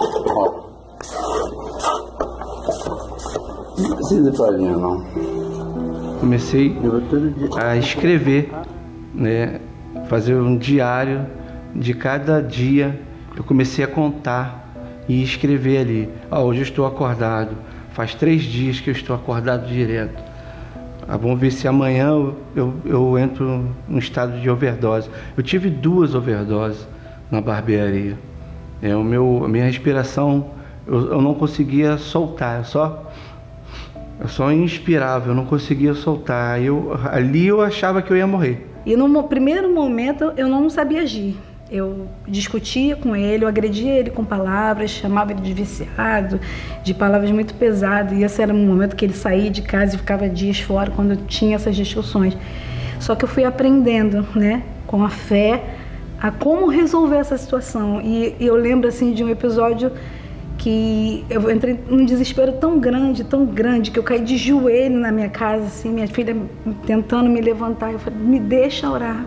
ó. 0.00 0.64
Não 3.78 3.96
precisa 3.96 4.30
de 4.30 4.38
palhinha 4.38 4.76
não. 4.76 5.04
Comecei 6.20 6.76
a 7.60 7.76
escrever, 7.76 8.52
né? 9.12 9.60
Fazer 10.06 10.36
um 10.36 10.56
diário 10.56 11.26
de 11.74 11.94
cada 11.94 12.40
dia. 12.40 13.00
Eu 13.36 13.42
comecei 13.42 13.84
a 13.84 13.88
contar 13.88 14.72
e 15.08 15.22
escrever 15.22 15.78
ali. 15.78 16.10
Ah, 16.30 16.40
hoje 16.40 16.60
eu 16.60 16.64
estou 16.64 16.86
acordado. 16.86 17.56
Faz 17.90 18.14
três 18.14 18.42
dias 18.42 18.80
que 18.80 18.88
eu 18.88 18.92
estou 18.92 19.16
acordado 19.16 19.66
direto. 19.66 20.23
Ah, 21.06 21.16
vamos 21.18 21.38
ver 21.38 21.50
se 21.50 21.68
amanhã 21.68 22.08
eu, 22.08 22.34
eu, 22.56 22.75
eu 22.87 23.18
entro 23.18 23.68
num 23.87 23.99
estado 23.99 24.40
de 24.40 24.48
overdose. 24.48 25.11
Eu 25.37 25.42
tive 25.42 25.68
duas 25.68 26.14
overdoses 26.14 26.87
na 27.31 27.40
barbearia. 27.40 28.18
É, 28.81 28.96
o 28.96 29.05
meu, 29.05 29.42
a 29.44 29.48
minha 29.48 29.64
respiração, 29.64 30.50
eu, 30.87 31.12
eu 31.12 31.20
não 31.20 31.35
conseguia 31.35 31.98
soltar, 31.98 32.59
eu 32.59 32.64
só, 32.64 33.12
eu 34.20 34.28
só 34.28 34.50
inspirava, 34.52 35.31
eu 35.31 35.35
não 35.35 35.44
conseguia 35.44 35.94
soltar. 35.94 36.62
Eu, 36.62 36.92
ali 37.11 37.46
eu 37.46 37.61
achava 37.61 38.00
que 38.00 38.11
eu 38.11 38.16
ia 38.16 38.26
morrer. 38.26 38.66
E 38.87 38.96
no 38.96 39.24
primeiro 39.24 39.74
momento 39.74 40.33
eu 40.37 40.48
não 40.48 40.70
sabia 40.70 41.02
agir. 41.02 41.37
Eu 41.70 42.07
discutia 42.29 42.94
com 42.94 43.16
ele, 43.16 43.44
eu 43.44 43.48
agredia 43.48 43.92
ele 43.92 44.11
com 44.11 44.24
palavras, 44.24 44.90
chamava 44.90 45.33
ele 45.33 45.40
de 45.40 45.53
viciado, 45.53 46.38
de 46.83 46.92
palavras 46.92 47.31
muito 47.31 47.55
pesadas. 47.55 48.16
E 48.18 48.22
esse 48.22 48.42
era 48.42 48.53
um 48.53 48.66
momento 48.66 48.94
que 48.94 49.05
ele 49.05 49.14
saía 49.14 49.50
de 49.50 49.62
casa 49.62 49.94
e 49.96 49.98
ficava 49.98 50.29
dias 50.29 50.61
fora 50.61 50.90
quando 50.90 51.12
eu 51.12 51.16
tinha 51.27 51.57
essas 51.57 51.74
discussões. 51.74 52.37
Só 53.00 53.14
que 53.14 53.24
eu 53.24 53.29
fui 53.29 53.44
aprendendo, 53.44 54.27
né, 54.35 54.62
com 54.87 55.03
a 55.03 55.09
fé, 55.09 55.62
a 56.20 56.31
como 56.31 56.68
resolver 56.68 57.16
essa 57.16 57.37
situação. 57.37 58.00
E, 58.00 58.35
eu 58.40 58.55
lembro 58.55 58.88
assim 58.88 59.12
de 59.12 59.22
um 59.24 59.29
episódio 59.29 59.92
que 60.57 61.24
eu 61.29 61.50
entrei 61.50 61.79
num 61.90 62.05
desespero 62.05 62.53
tão 62.53 62.79
grande, 62.79 63.24
tão 63.24 63.44
grande, 63.44 63.90
que 63.90 63.98
eu 63.98 64.03
caí 64.03 64.20
de 64.20 64.37
joelho 64.37 64.98
na 64.98 65.12
minha 65.12 65.29
casa, 65.29 65.64
assim, 65.64 65.90
minha 65.90 66.09
filha 66.09 66.37
tentando 66.87 67.29
me 67.29 67.40
levantar. 67.40 67.92
Eu 67.92 67.98
falei, 67.98 68.18
me 68.18 68.38
deixa 68.38 68.88
orar, 68.88 69.27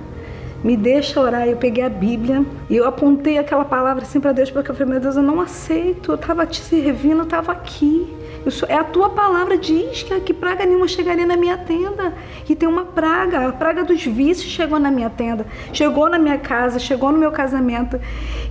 me 0.63 0.75
deixa 0.75 1.19
orar. 1.19 1.47
Eu 1.47 1.57
peguei 1.57 1.83
a 1.83 1.89
Bíblia 1.89 2.45
e 2.69 2.75
eu 2.75 2.87
apontei 2.87 3.37
aquela 3.37 3.65
palavra 3.65 4.03
assim 4.03 4.19
para 4.19 4.31
Deus, 4.31 4.49
porque 4.51 4.71
eu 4.71 4.75
falei, 4.75 4.93
meu 4.93 5.01
Deus, 5.01 5.15
eu 5.15 5.23
não 5.23 5.39
aceito, 5.39 6.11
eu 6.11 6.15
estava 6.15 6.45
te 6.45 6.61
servindo, 6.61 7.19
eu 7.19 7.23
estava 7.23 7.51
aqui. 7.51 8.07
Sou, 8.49 8.67
é 8.69 8.75
a 8.75 8.83
tua 8.83 9.09
palavra 9.09 9.57
diz 9.57 10.03
que, 10.03 10.19
que 10.21 10.33
praga 10.33 10.65
nenhuma 10.65 10.87
chegaria 10.87 11.25
na 11.25 11.35
minha 11.35 11.57
tenda. 11.57 12.13
E 12.47 12.55
tem 12.55 12.67
uma 12.67 12.85
praga, 12.85 13.47
a 13.47 13.51
praga 13.51 13.83
dos 13.83 14.03
vícios 14.05 14.49
chegou 14.49 14.79
na 14.79 14.89
minha 14.89 15.09
tenda, 15.09 15.45
chegou 15.73 16.09
na 16.09 16.17
minha 16.17 16.37
casa, 16.37 16.79
chegou 16.79 17.11
no 17.11 17.17
meu 17.17 17.31
casamento. 17.31 17.99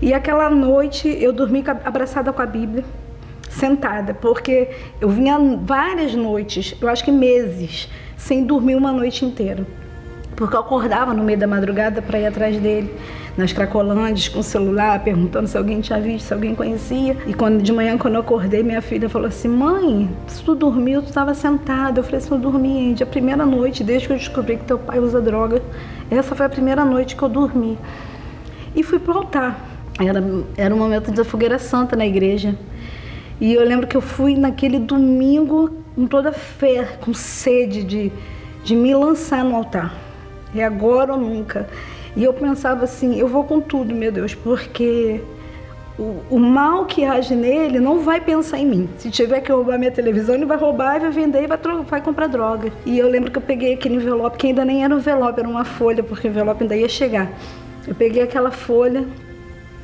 E 0.02 0.12
aquela 0.12 0.50
noite 0.50 1.08
eu 1.08 1.32
dormi 1.32 1.64
abraçada 1.84 2.30
com 2.32 2.42
a 2.42 2.46
Bíblia, 2.46 2.84
sentada, 3.48 4.12
porque 4.12 4.68
eu 5.00 5.08
vinha 5.08 5.38
várias 5.62 6.14
noites, 6.14 6.76
eu 6.80 6.88
acho 6.88 7.02
que 7.02 7.12
meses, 7.12 7.88
sem 8.18 8.44
dormir 8.44 8.74
uma 8.74 8.92
noite 8.92 9.24
inteira. 9.24 9.66
Porque 10.36 10.54
eu 10.54 10.60
acordava 10.60 11.14
no 11.14 11.24
meio 11.24 11.38
da 11.38 11.46
madrugada 11.46 12.02
para 12.02 12.20
ir 12.20 12.26
atrás 12.26 12.58
dele 12.58 12.94
nas 13.36 13.52
Cracolândias 13.52 14.28
com 14.28 14.40
o 14.40 14.42
celular, 14.42 15.02
perguntando 15.02 15.46
se 15.46 15.56
alguém 15.56 15.80
tinha 15.80 16.00
visto, 16.00 16.26
se 16.26 16.34
alguém 16.34 16.54
conhecia. 16.54 17.16
E 17.26 17.34
quando 17.34 17.62
de 17.62 17.72
manhã, 17.72 17.98
quando 17.98 18.14
eu 18.14 18.20
acordei, 18.20 18.62
minha 18.62 18.80
filha 18.80 19.08
falou 19.08 19.28
assim: 19.28 19.48
Mãe, 19.48 20.10
se 20.26 20.42
tu 20.42 20.54
dormiu, 20.54 21.02
tu 21.02 21.08
estava 21.08 21.34
sentada. 21.34 22.00
Eu 22.00 22.04
falei 22.04 22.18
assim: 22.18 22.32
Eu 22.32 22.38
dormi, 22.38 22.90
Andy. 22.90 23.02
A 23.02 23.06
primeira 23.06 23.44
noite, 23.44 23.84
desde 23.84 24.06
que 24.06 24.12
eu 24.14 24.18
descobri 24.18 24.56
que 24.56 24.64
teu 24.64 24.78
pai 24.78 24.98
usa 24.98 25.20
droga, 25.20 25.62
essa 26.10 26.34
foi 26.34 26.46
a 26.46 26.48
primeira 26.48 26.84
noite 26.84 27.16
que 27.16 27.22
eu 27.22 27.28
dormi. 27.28 27.78
E 28.74 28.82
fui 28.82 28.98
pro 28.98 29.18
altar. 29.18 29.58
Era, 29.98 30.22
era 30.56 30.74
um 30.74 30.78
momento 30.78 31.10
da 31.10 31.24
fogueira 31.24 31.58
santa 31.58 31.96
na 31.96 32.06
igreja. 32.06 32.54
E 33.40 33.52
eu 33.52 33.64
lembro 33.64 33.86
que 33.86 33.96
eu 33.96 34.00
fui 34.00 34.36
naquele 34.36 34.78
domingo 34.78 35.70
com 35.94 36.06
toda 36.06 36.32
fé, 36.32 36.96
com 37.00 37.12
sede 37.14 37.82
de, 37.82 38.12
de 38.64 38.76
me 38.76 38.94
lançar 38.94 39.44
no 39.44 39.56
altar. 39.56 40.05
É 40.54 40.64
agora 40.64 41.12
ou 41.12 41.18
nunca. 41.18 41.68
E 42.16 42.24
eu 42.24 42.32
pensava 42.32 42.84
assim, 42.84 43.18
eu 43.18 43.28
vou 43.28 43.44
com 43.44 43.60
tudo, 43.60 43.94
meu 43.94 44.10
Deus, 44.10 44.34
porque 44.34 45.20
o, 45.98 46.22
o, 46.30 46.38
mal 46.38 46.86
que 46.86 47.04
age 47.04 47.34
nele 47.34 47.78
não 47.78 48.00
vai 48.00 48.20
pensar 48.20 48.58
em 48.58 48.66
mim. 48.66 48.88
Se 48.98 49.10
tiver 49.10 49.40
que 49.40 49.52
roubar 49.52 49.78
minha 49.78 49.90
televisão, 49.90 50.34
ele 50.34 50.46
vai 50.46 50.56
roubar, 50.56 51.00
vai 51.00 51.10
vender 51.10 51.44
e 51.44 51.46
vai, 51.46 51.58
vai 51.88 52.00
comprar 52.00 52.26
droga. 52.26 52.72
E 52.86 52.98
eu 52.98 53.08
lembro 53.08 53.30
que 53.30 53.38
eu 53.38 53.42
peguei 53.42 53.74
aquele 53.74 53.96
envelope, 53.96 54.38
que 54.38 54.46
ainda 54.46 54.64
nem 54.64 54.84
era 54.84 54.94
um 54.94 54.98
envelope, 54.98 55.40
era 55.40 55.48
uma 55.48 55.64
folha, 55.64 56.02
porque 56.02 56.26
o 56.26 56.30
envelope 56.30 56.62
ainda 56.62 56.76
ia 56.76 56.88
chegar. 56.88 57.30
Eu 57.86 57.94
peguei 57.94 58.22
aquela 58.22 58.50
folha 58.50 59.04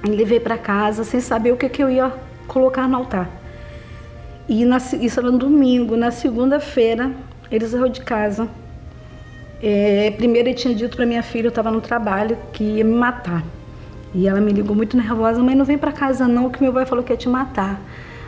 e 0.05 0.11
levei 0.11 0.41
para 0.41 0.57
casa 0.57 1.05
sem 1.05 1.21
saber 1.21 1.53
o 1.53 1.57
que, 1.57 1.69
que 1.69 1.83
eu 1.83 1.91
ia 1.91 2.13
colocar 2.47 2.89
no 2.89 2.97
altar. 2.97 3.29
E 4.49 4.65
na, 4.65 4.79
isso 4.79 5.21
era 5.21 5.31
no 5.31 5.39
domingo. 5.39 5.97
Na 5.97 6.11
segunda-feira, 6.11 7.13
ele 7.51 7.67
saiu 7.67 7.89
de 7.89 8.01
casa 8.01 8.49
é, 9.63 10.11
primeiro 10.11 10.49
ele 10.49 10.55
tinha 10.55 10.75
dito 10.75 10.97
para 10.97 11.07
minha 11.07 11.23
filha, 11.23 11.47
eu 11.47 11.51
estava 11.51 11.71
no 11.71 11.81
trabalho, 11.81 12.37
que 12.53 12.65
ia 12.65 12.85
me 12.85 12.95
matar. 12.95 13.45
E 14.15 14.27
ela 14.27 14.41
me 14.41 14.53
ligou 14.53 14.75
muito 14.75 14.97
nervosa, 14.97 15.43
mãe, 15.43 15.55
não 15.55 15.65
vem 15.65 15.79
para 15.79 15.93
casa 15.93 16.27
não, 16.27 16.51
que 16.51 16.63
meu 16.63 16.73
pai 16.73 16.85
falou 16.85 17.03
que 17.05 17.13
ia 17.13 17.17
te 17.17 17.29
matar. 17.29 17.81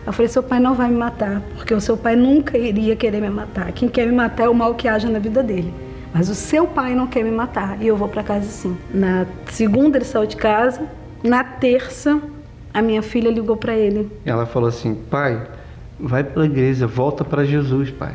Eu 0.07 0.13
falei, 0.13 0.29
seu 0.29 0.43
pai 0.43 0.61
não 0.61 0.75
vai 0.75 0.89
me 0.89 0.97
matar, 0.97 1.43
porque 1.57 1.75
o 1.75 1.81
seu 1.81 1.97
pai 1.97 2.15
nunca 2.15 2.57
iria 2.57 2.95
querer 2.95 3.21
me 3.21 3.31
matar. 3.31 3.73
Quem 3.73 3.89
quer 3.89 4.07
me 4.07 4.13
matar 4.13 4.45
é 4.45 4.49
o 4.49 4.55
mal 4.55 4.75
que 4.75 4.87
haja 4.87 5.09
na 5.09 5.19
vida 5.19 5.43
dele. 5.43 5.73
Mas 6.13 6.29
o 6.29 6.35
seu 6.35 6.67
pai 6.67 6.95
não 6.95 7.07
quer 7.07 7.25
me 7.25 7.31
matar 7.31 7.83
e 7.83 7.89
eu 7.89 7.97
vou 7.97 8.09
para 8.09 8.23
casa 8.23 8.47
sim. 8.47 8.77
Na 8.93 9.27
segunda 9.51 9.99
ele 9.99 10.05
saiu 10.05 10.27
de 10.27 10.37
casa, 10.37 10.83
na 11.23 11.43
terça 11.43 12.21
a 12.73 12.83
minha 12.83 13.03
filha 13.03 13.31
ligou 13.31 13.57
para 13.57 13.75
ele. 13.75 14.11
Ela 14.25 14.47
falou 14.47 14.69
assim, 14.69 14.95
pai, 14.95 15.43
vai 15.99 16.23
para 16.23 16.43
a 16.43 16.47
igreja, 16.47 16.87
volta 16.87 17.25
para 17.25 17.45
Jesus, 17.45 17.91
pai. 17.91 18.15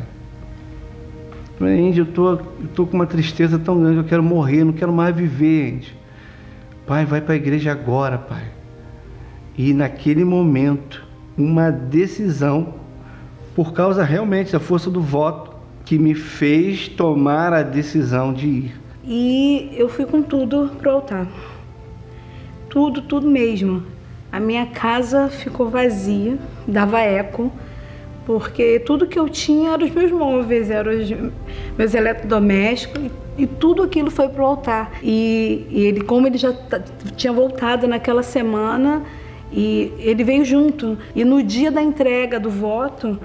Andy, 1.65 1.99
eu 1.99 2.05
tô, 2.05 2.31
eu 2.31 2.67
tô 2.73 2.85
com 2.85 2.95
uma 2.95 3.05
tristeza 3.05 3.59
tão 3.59 3.79
grande, 3.79 3.97
eu 3.97 4.03
quero 4.03 4.23
morrer, 4.23 4.63
não 4.63 4.73
quero 4.73 4.93
mais 4.93 5.15
viver, 5.15 5.73
Andy. 5.73 5.97
Pai, 6.87 7.05
vai 7.05 7.21
para 7.21 7.33
a 7.33 7.37
igreja 7.37 7.71
agora, 7.71 8.17
pai. 8.17 8.43
E 9.57 9.73
naquele 9.73 10.23
momento, 10.23 11.05
uma 11.37 11.69
decisão, 11.69 12.75
por 13.55 13.73
causa 13.73 14.03
realmente 14.03 14.53
da 14.53 14.59
força 14.59 14.89
do 14.89 15.01
voto, 15.01 15.51
que 15.83 15.97
me 15.97 16.15
fez 16.15 16.87
tomar 16.87 17.51
a 17.51 17.61
decisão 17.61 18.31
de 18.33 18.47
ir. 18.47 18.81
e 19.03 19.71
eu 19.73 19.89
fui 19.89 20.05
com 20.05 20.21
tudo 20.21 20.71
pro 20.77 20.91
altar. 20.91 21.27
Tudo, 22.69 23.01
tudo 23.01 23.27
mesmo. 23.27 23.83
A 24.31 24.39
minha 24.39 24.67
casa 24.67 25.27
ficou 25.27 25.69
vazia, 25.69 26.37
dava 26.67 26.99
eco, 26.99 27.51
porque 28.29 28.79
tudo 28.81 29.07
que 29.07 29.17
eu 29.17 29.27
tinha 29.27 29.71
eram 29.71 29.87
os 29.87 29.91
meus 29.91 30.11
móveis, 30.11 30.69
eram 30.69 30.91
os 30.91 31.09
meus 31.75 31.95
eletrodomésticos 31.95 33.09
e, 33.35 33.47
tudo 33.47 33.81
aquilo 33.81 34.11
foi 34.11 34.29
pro 34.29 34.45
altar. 34.45 34.99
E, 35.01 35.65
e 35.67 35.85
ele, 35.85 36.01
como 36.01 36.27
ele 36.27 36.37
já 36.37 36.53
tinha 37.17 37.33
voltado 37.33 37.87
naquela 37.87 38.21
semana, 38.21 39.01
e 39.51 39.91
ele 39.97 40.23
veio 40.23 40.45
junto. 40.45 40.95
E 41.15 41.25
no 41.25 41.41
dia 41.41 41.71
da 41.71 41.81
entrega 41.81 42.39
do 42.39 42.51
voto, 42.51 43.19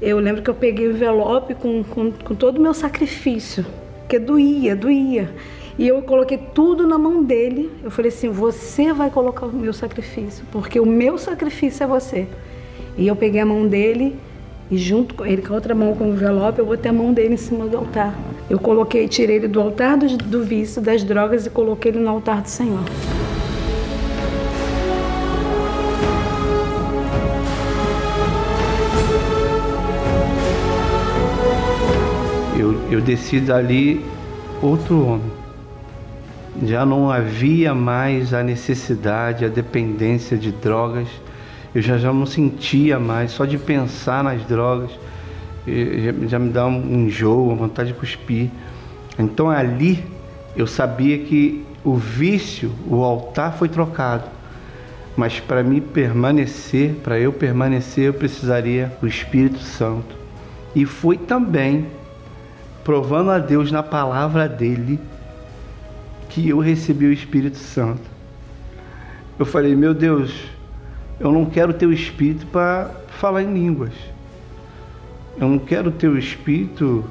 eu 0.00 0.20
lembro 0.20 0.42
que 0.42 0.50
eu 0.50 0.54
peguei 0.54 0.86
o 0.86 0.92
envelope 0.92 1.52
com, 1.56 1.82
com, 1.82 2.12
com 2.12 2.34
todo 2.36 2.58
o 2.58 2.62
meu 2.62 2.72
sacrifício, 2.72 3.66
que 4.08 4.16
doía, 4.16 4.76
doía. 4.76 5.28
E 5.76 5.88
eu 5.88 6.00
coloquei 6.02 6.38
tudo 6.38 6.86
na 6.86 6.96
mão 6.96 7.20
dele. 7.20 7.68
Eu 7.82 7.90
falei 7.90 8.12
assim: 8.12 8.28
você 8.28 8.92
vai 8.92 9.10
colocar 9.10 9.46
o 9.46 9.52
meu 9.52 9.72
sacrifício, 9.72 10.44
porque 10.52 10.78
o 10.78 10.86
meu 10.86 11.18
sacrifício 11.18 11.82
é 11.82 11.86
você. 11.88 12.28
E 12.96 13.08
eu 13.08 13.16
peguei 13.16 13.40
a 13.40 13.44
mão 13.44 13.66
dele 13.66 14.16
e 14.70 14.76
junto 14.76 15.14
com 15.14 15.24
ele, 15.24 15.42
com 15.42 15.52
a 15.52 15.56
outra 15.56 15.74
mão 15.74 15.94
com 15.94 16.04
o 16.04 16.08
envelope, 16.08 16.58
eu 16.58 16.66
botei 16.66 16.90
a 16.90 16.94
mão 16.94 17.12
dele 17.12 17.34
em 17.34 17.36
cima 17.36 17.66
do 17.66 17.76
altar. 17.76 18.14
Eu 18.48 18.58
coloquei, 18.58 19.06
tirei 19.08 19.36
ele 19.36 19.48
do 19.48 19.60
altar 19.60 19.96
do, 19.96 20.16
do 20.16 20.42
vício, 20.42 20.82
das 20.82 21.04
drogas 21.04 21.46
e 21.46 21.50
coloquei 21.50 21.92
ele 21.92 22.00
no 22.00 22.10
altar 22.10 22.42
do 22.42 22.48
Senhor. 22.48 22.84
eu 32.90 33.00
desci 33.00 33.40
dali 33.40 34.04
outro 34.62 35.04
homem. 35.04 35.30
Já 36.64 36.86
não 36.86 37.10
havia 37.10 37.74
mais 37.74 38.32
a 38.32 38.42
necessidade, 38.42 39.44
a 39.44 39.48
dependência 39.48 40.36
de 40.36 40.50
drogas. 40.50 41.08
Eu 41.76 41.82
já, 41.82 41.98
já 41.98 42.10
não 42.10 42.24
sentia 42.24 42.98
mais, 42.98 43.32
só 43.32 43.44
de 43.44 43.58
pensar 43.58 44.24
nas 44.24 44.42
drogas, 44.46 44.90
já, 45.66 46.26
já 46.26 46.38
me 46.38 46.48
dá 46.48 46.66
um 46.66 47.04
enjoo, 47.04 47.48
uma 47.48 47.54
vontade 47.54 47.92
de 47.92 47.98
cuspir. 47.98 48.48
Então 49.18 49.50
ali 49.50 50.02
eu 50.56 50.66
sabia 50.66 51.18
que 51.18 51.66
o 51.84 51.94
vício, 51.94 52.72
o 52.88 53.04
altar 53.04 53.58
foi 53.58 53.68
trocado. 53.68 54.24
Mas 55.18 55.38
para 55.38 55.62
mim 55.62 55.82
permanecer, 55.82 56.94
para 57.04 57.18
eu 57.18 57.30
permanecer, 57.30 58.04
eu 58.04 58.14
precisaria 58.14 58.90
do 58.98 59.06
Espírito 59.06 59.58
Santo. 59.58 60.16
E 60.74 60.86
foi 60.86 61.18
também 61.18 61.88
provando 62.84 63.30
a 63.30 63.38
Deus 63.38 63.70
na 63.70 63.82
palavra 63.82 64.48
dele, 64.48 64.98
que 66.30 66.48
eu 66.48 66.58
recebi 66.58 67.04
o 67.04 67.12
Espírito 67.12 67.58
Santo. 67.58 68.08
Eu 69.38 69.44
falei, 69.44 69.76
meu 69.76 69.92
Deus, 69.92 70.55
eu 71.18 71.32
não 71.32 71.46
quero 71.46 71.72
ter 71.72 71.86
o 71.86 71.92
Espírito 71.92 72.46
para 72.46 72.90
falar 73.18 73.42
em 73.42 73.52
línguas. 73.52 73.92
Eu 75.38 75.48
não 75.48 75.58
quero 75.58 75.90
ter 75.90 76.08
o 76.08 76.18
Espírito 76.18 77.04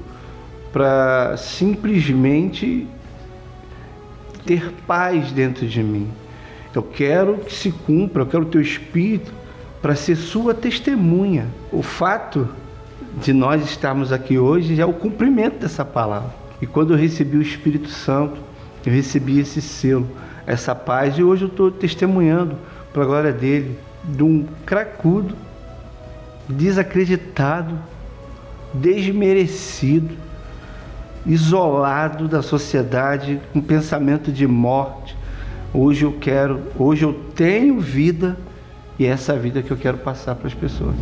para 0.71 1.35
simplesmente 1.37 2.87
ter 4.45 4.71
paz 4.85 5.31
dentro 5.31 5.65
de 5.67 5.81
mim. 5.81 6.09
Eu 6.73 6.83
quero 6.83 7.37
que 7.37 7.53
se 7.53 7.71
cumpra, 7.71 8.21
eu 8.21 8.27
quero 8.27 8.45
ter 8.45 8.57
o 8.57 8.61
Espírito 8.61 9.31
para 9.81 9.95
ser 9.95 10.15
sua 10.15 10.53
testemunha. 10.53 11.47
O 11.71 11.81
fato 11.81 12.47
de 13.21 13.31
nós 13.31 13.63
estarmos 13.63 14.11
aqui 14.11 14.37
hoje 14.37 14.79
é 14.79 14.85
o 14.85 14.93
cumprimento 14.93 15.59
dessa 15.59 15.85
palavra. 15.85 16.33
E 16.61 16.65
quando 16.65 16.93
eu 16.93 16.97
recebi 16.97 17.37
o 17.37 17.41
Espírito 17.41 17.89
Santo, 17.89 18.37
eu 18.85 18.91
recebi 18.91 19.39
esse 19.39 19.61
selo, 19.61 20.07
essa 20.45 20.75
paz, 20.75 21.17
e 21.17 21.23
hoje 21.23 21.43
eu 21.43 21.47
estou 21.47 21.71
testemunhando 21.71 22.55
para 22.93 23.03
a 23.03 23.05
glória 23.05 23.31
dele, 23.31 23.77
de 24.09 24.23
um 24.23 24.45
cracudo, 24.65 25.35
desacreditado, 26.47 27.77
desmerecido, 28.73 30.15
isolado 31.25 32.27
da 32.27 32.41
sociedade, 32.41 33.41
com 33.51 33.61
pensamento 33.61 34.31
de 34.31 34.45
morte. 34.45 35.15
Hoje 35.73 36.03
eu 36.03 36.13
quero, 36.13 36.61
hoje 36.77 37.03
eu 37.03 37.13
tenho 37.35 37.79
vida 37.79 38.37
e 38.97 39.05
é 39.05 39.09
essa 39.09 39.35
vida 39.35 39.61
que 39.61 39.71
eu 39.71 39.77
quero 39.77 39.97
passar 39.97 40.35
para 40.35 40.47
as 40.47 40.53
pessoas. 40.53 40.95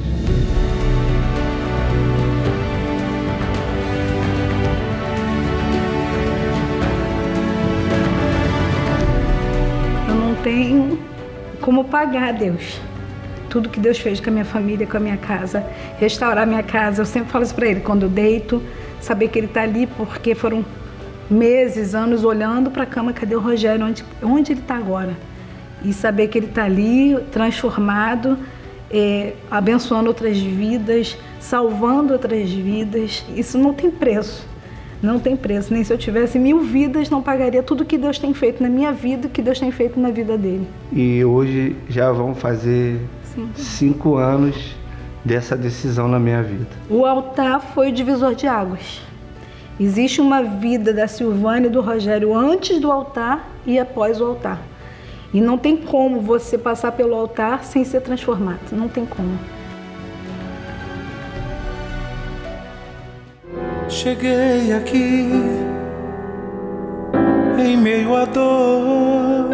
tenho 10.44 11.00
como 11.62 11.86
pagar 11.86 12.30
a 12.30 12.32
Deus. 12.34 12.80
Tudo 13.54 13.70
que 13.70 13.80
Deus 13.80 14.00
fez 14.00 14.20
com 14.20 14.32
a 14.32 14.34
minha 14.34 14.46
família, 14.46 14.88
com 14.88 14.98
a 14.98 15.00
minha 15.00 15.16
casa, 15.16 15.64
restaurar 16.00 16.48
minha 16.48 16.64
casa. 16.64 17.04
Eu 17.04 17.06
sempre 17.06 17.32
falo 17.32 17.44
isso 17.44 17.54
para 17.54 17.68
ele, 17.68 17.82
quando 17.82 18.02
eu 18.02 18.10
deito, 18.10 18.60
saber 19.00 19.28
que 19.28 19.38
ele 19.38 19.46
está 19.46 19.62
ali, 19.62 19.86
porque 19.86 20.34
foram 20.34 20.66
meses, 21.30 21.94
anos 21.94 22.26
olhando 22.26 22.72
para 22.72 22.82
a 22.82 22.86
cama, 22.88 23.14
cadê 23.14 23.36
o 23.36 23.40
Rogério, 23.40 23.86
onde, 23.86 24.04
onde 24.24 24.54
ele 24.54 24.60
está 24.62 24.76
agora? 24.76 25.14
E 25.86 25.94
saber 25.94 26.30
que 26.30 26.40
ele 26.40 26.48
está 26.48 26.64
ali, 26.64 27.16
transformado, 27.32 28.40
é, 28.90 29.34
abençoando 29.52 30.08
outras 30.08 30.40
vidas, 30.40 31.16
salvando 31.40 32.12
outras 32.12 32.50
vidas, 32.50 33.24
isso 33.36 33.60
não 33.60 33.72
tem 33.72 33.92
preço 33.92 34.52
não 35.04 35.20
tem 35.20 35.36
preço. 35.36 35.74
Nem 35.74 35.84
se 35.84 35.94
eu 35.94 35.98
tivesse 35.98 36.40
mil 36.40 36.62
vidas, 36.62 37.10
não 37.10 37.22
pagaria 37.22 37.62
tudo 37.62 37.84
que 37.84 37.98
Deus 37.98 38.18
tem 38.18 38.34
feito 38.34 38.64
na 38.64 38.70
minha 38.70 38.94
vida, 38.94 39.28
que 39.28 39.42
Deus 39.42 39.60
tem 39.60 39.70
feito 39.70 40.00
na 40.00 40.10
vida 40.10 40.38
dele. 40.38 40.66
E 40.92 41.24
hoje 41.26 41.76
já 41.90 42.12
vão 42.12 42.34
fazer 42.34 43.00
Cinco 43.56 44.18
anos 44.18 44.76
dessa 45.24 45.56
decisão 45.56 46.08
na 46.08 46.20
minha 46.20 46.44
vida. 46.44 46.68
O 46.90 47.06
altar 47.06 47.60
foi 47.60 47.90
o 47.90 47.92
divisor 47.92 48.36
de 48.36 48.48
águas. 48.48 49.02
Existe 49.80 50.22
uma 50.22 50.44
vida 50.44 50.94
da 50.94 51.08
Silvânia 51.08 51.68
e 51.68 51.72
do 51.72 51.82
Rogério 51.82 52.36
antes 52.36 52.80
do 52.80 52.92
altar 52.92 53.50
e 53.66 53.80
após 53.80 54.22
o 54.22 54.26
altar. 54.26 54.62
E 55.34 55.42
não 55.42 55.58
tem 55.58 55.76
como 55.76 56.22
você 56.22 56.58
passar 56.58 56.92
pelo 56.92 57.16
altar 57.16 57.64
sem 57.64 57.84
ser 57.84 58.02
transformado. 58.02 58.72
Não 58.72 58.88
tem 58.88 59.06
como. 59.06 59.40
Cheguei 63.90 64.74
aqui 64.74 65.30
em 67.60 67.78
meio 67.78 68.16
à 68.16 68.26
dor, 68.26 69.50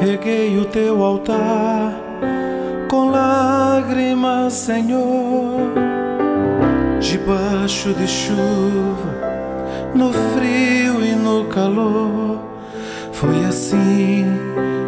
reguei 0.00 0.58
o 0.58 0.64
teu 0.66 1.02
altar 1.02 2.03
com 2.94 3.10
lágrimas, 3.10 4.52
Senhor, 4.52 5.72
debaixo 7.00 7.92
de 7.92 8.06
chuva, 8.06 9.10
no 9.92 10.12
frio 10.12 11.04
e 11.04 11.16
no 11.16 11.46
calor. 11.46 12.38
Foi 13.10 13.44
assim 13.46 14.24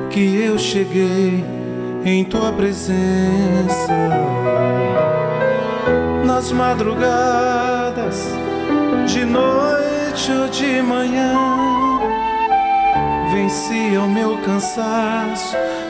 que 0.09 0.41
eu 0.41 0.57
cheguei 0.57 1.45
em 2.05 2.23
tua 2.23 2.53
presença 2.53 3.93
nas 6.25 6.53
madrugadas, 6.53 8.23
de 9.05 9.25
noite 9.25 10.31
ou 10.31 10.49
de 10.49 10.81
manhã. 10.81 11.35
Venci 13.33 13.97
o 13.99 14.09
meu 14.09 14.39
cansaço, 14.43 15.57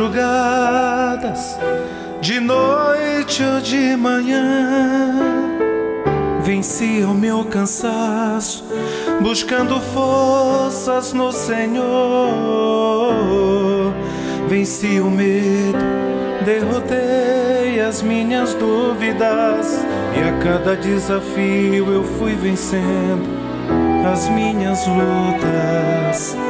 Madrugadas, 0.00 1.58
de 2.22 2.40
noite 2.40 3.42
ou 3.44 3.60
de 3.60 3.94
manhã. 3.96 5.14
Venci 6.42 7.02
o 7.04 7.12
meu 7.12 7.44
cansaço, 7.44 8.64
buscando 9.20 9.78
forças 9.78 11.12
no 11.12 11.30
Senhor. 11.30 11.84
Venci 14.48 15.00
o 15.00 15.10
medo, 15.10 15.84
derrotei 16.46 17.80
as 17.80 18.00
minhas 18.00 18.54
dúvidas, 18.54 19.84
e 20.16 20.22
a 20.22 20.32
cada 20.42 20.76
desafio 20.76 21.92
eu 21.92 22.02
fui 22.18 22.34
vencendo 22.34 23.28
as 24.10 24.28
minhas 24.30 24.80
lutas. 24.86 26.49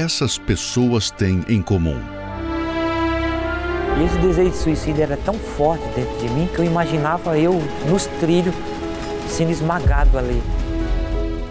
Essas 0.00 0.38
pessoas 0.38 1.10
têm 1.10 1.44
em 1.46 1.60
comum? 1.60 2.00
esse 4.02 4.18
desejo 4.18 4.50
de 4.50 4.56
suicídio 4.56 5.02
era 5.02 5.16
tão 5.18 5.34
forte 5.34 5.84
dentro 5.94 6.16
de 6.18 6.32
mim 6.32 6.48
que 6.54 6.58
eu 6.58 6.64
imaginava 6.64 7.38
eu 7.38 7.60
nos 7.90 8.06
trilhos 8.18 8.54
sendo 9.28 9.50
esmagado 9.50 10.16
ali. 10.16 10.40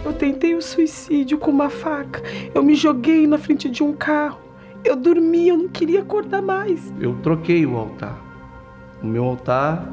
Eu 0.04 0.12
tentei 0.12 0.56
o 0.56 0.60
suicídio 0.60 1.38
com 1.38 1.52
uma 1.52 1.70
faca. 1.70 2.20
Eu 2.52 2.60
me 2.64 2.74
joguei 2.74 3.24
na 3.24 3.38
frente 3.38 3.70
de 3.70 3.84
um 3.84 3.92
carro. 3.92 4.40
Eu 4.82 4.96
dormi, 4.96 5.46
eu 5.46 5.56
não 5.56 5.68
queria 5.68 6.00
acordar 6.00 6.42
mais. 6.42 6.92
Eu 6.98 7.14
troquei 7.22 7.64
o 7.64 7.76
altar. 7.76 8.18
O 9.00 9.06
meu 9.06 9.24
altar 9.26 9.88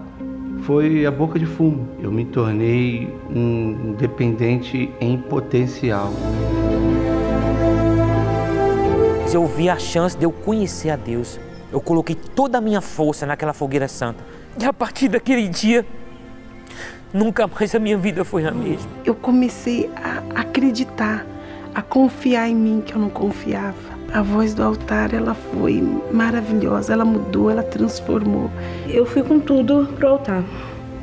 foi 0.62 1.06
a 1.06 1.12
boca 1.12 1.38
de 1.38 1.46
fumo. 1.46 1.88
Eu 2.02 2.12
me 2.12 2.26
tornei 2.26 3.14
um 3.30 3.94
dependente 3.94 4.90
em 5.00 5.16
potencial 5.16 6.12
eu 9.34 9.46
vi 9.46 9.70
a 9.70 9.78
chance 9.78 10.18
de 10.18 10.26
eu 10.26 10.32
conhecer 10.32 10.90
a 10.90 10.96
Deus. 10.96 11.40
Eu 11.72 11.82
coloquei 11.82 12.16
toda 12.16 12.58
a 12.58 12.62
minha 12.62 12.82
força 12.82 13.26
naquela 13.26 13.54
fogueira 13.54 13.88
santa. 13.88 14.24
E 14.60 14.66
a 14.66 14.72
partir 14.72 15.10
daquele 15.10 15.48
dia, 15.48 15.86
nunca 17.14 17.48
mais 17.48 17.76
a 17.76 17.80
minha 17.80 17.98
vida 17.98 18.24
foi 18.24 18.46
a 18.46 18.52
mesma. 18.52 18.90
Eu 19.04 19.14
comecei 19.14 19.90
a 19.96 20.42
acreditar, 20.42 21.26
a 21.76 21.82
confiar 21.82 22.48
em 22.48 22.56
mim 22.56 22.84
que 22.86 22.94
eu 22.94 23.00
não 23.00 23.10
confiava. 23.10 23.98
A 24.14 24.22
voz 24.22 24.54
do 24.54 24.64
altar, 24.64 25.14
ela 25.14 25.34
foi 25.34 25.84
maravilhosa, 26.12 26.94
ela 26.94 27.04
mudou, 27.04 27.52
ela 27.52 27.64
transformou. 27.64 28.50
Eu 28.88 29.06
fui 29.06 29.22
com 29.22 29.40
tudo 29.40 29.90
pro 29.98 30.08
altar. 30.08 30.44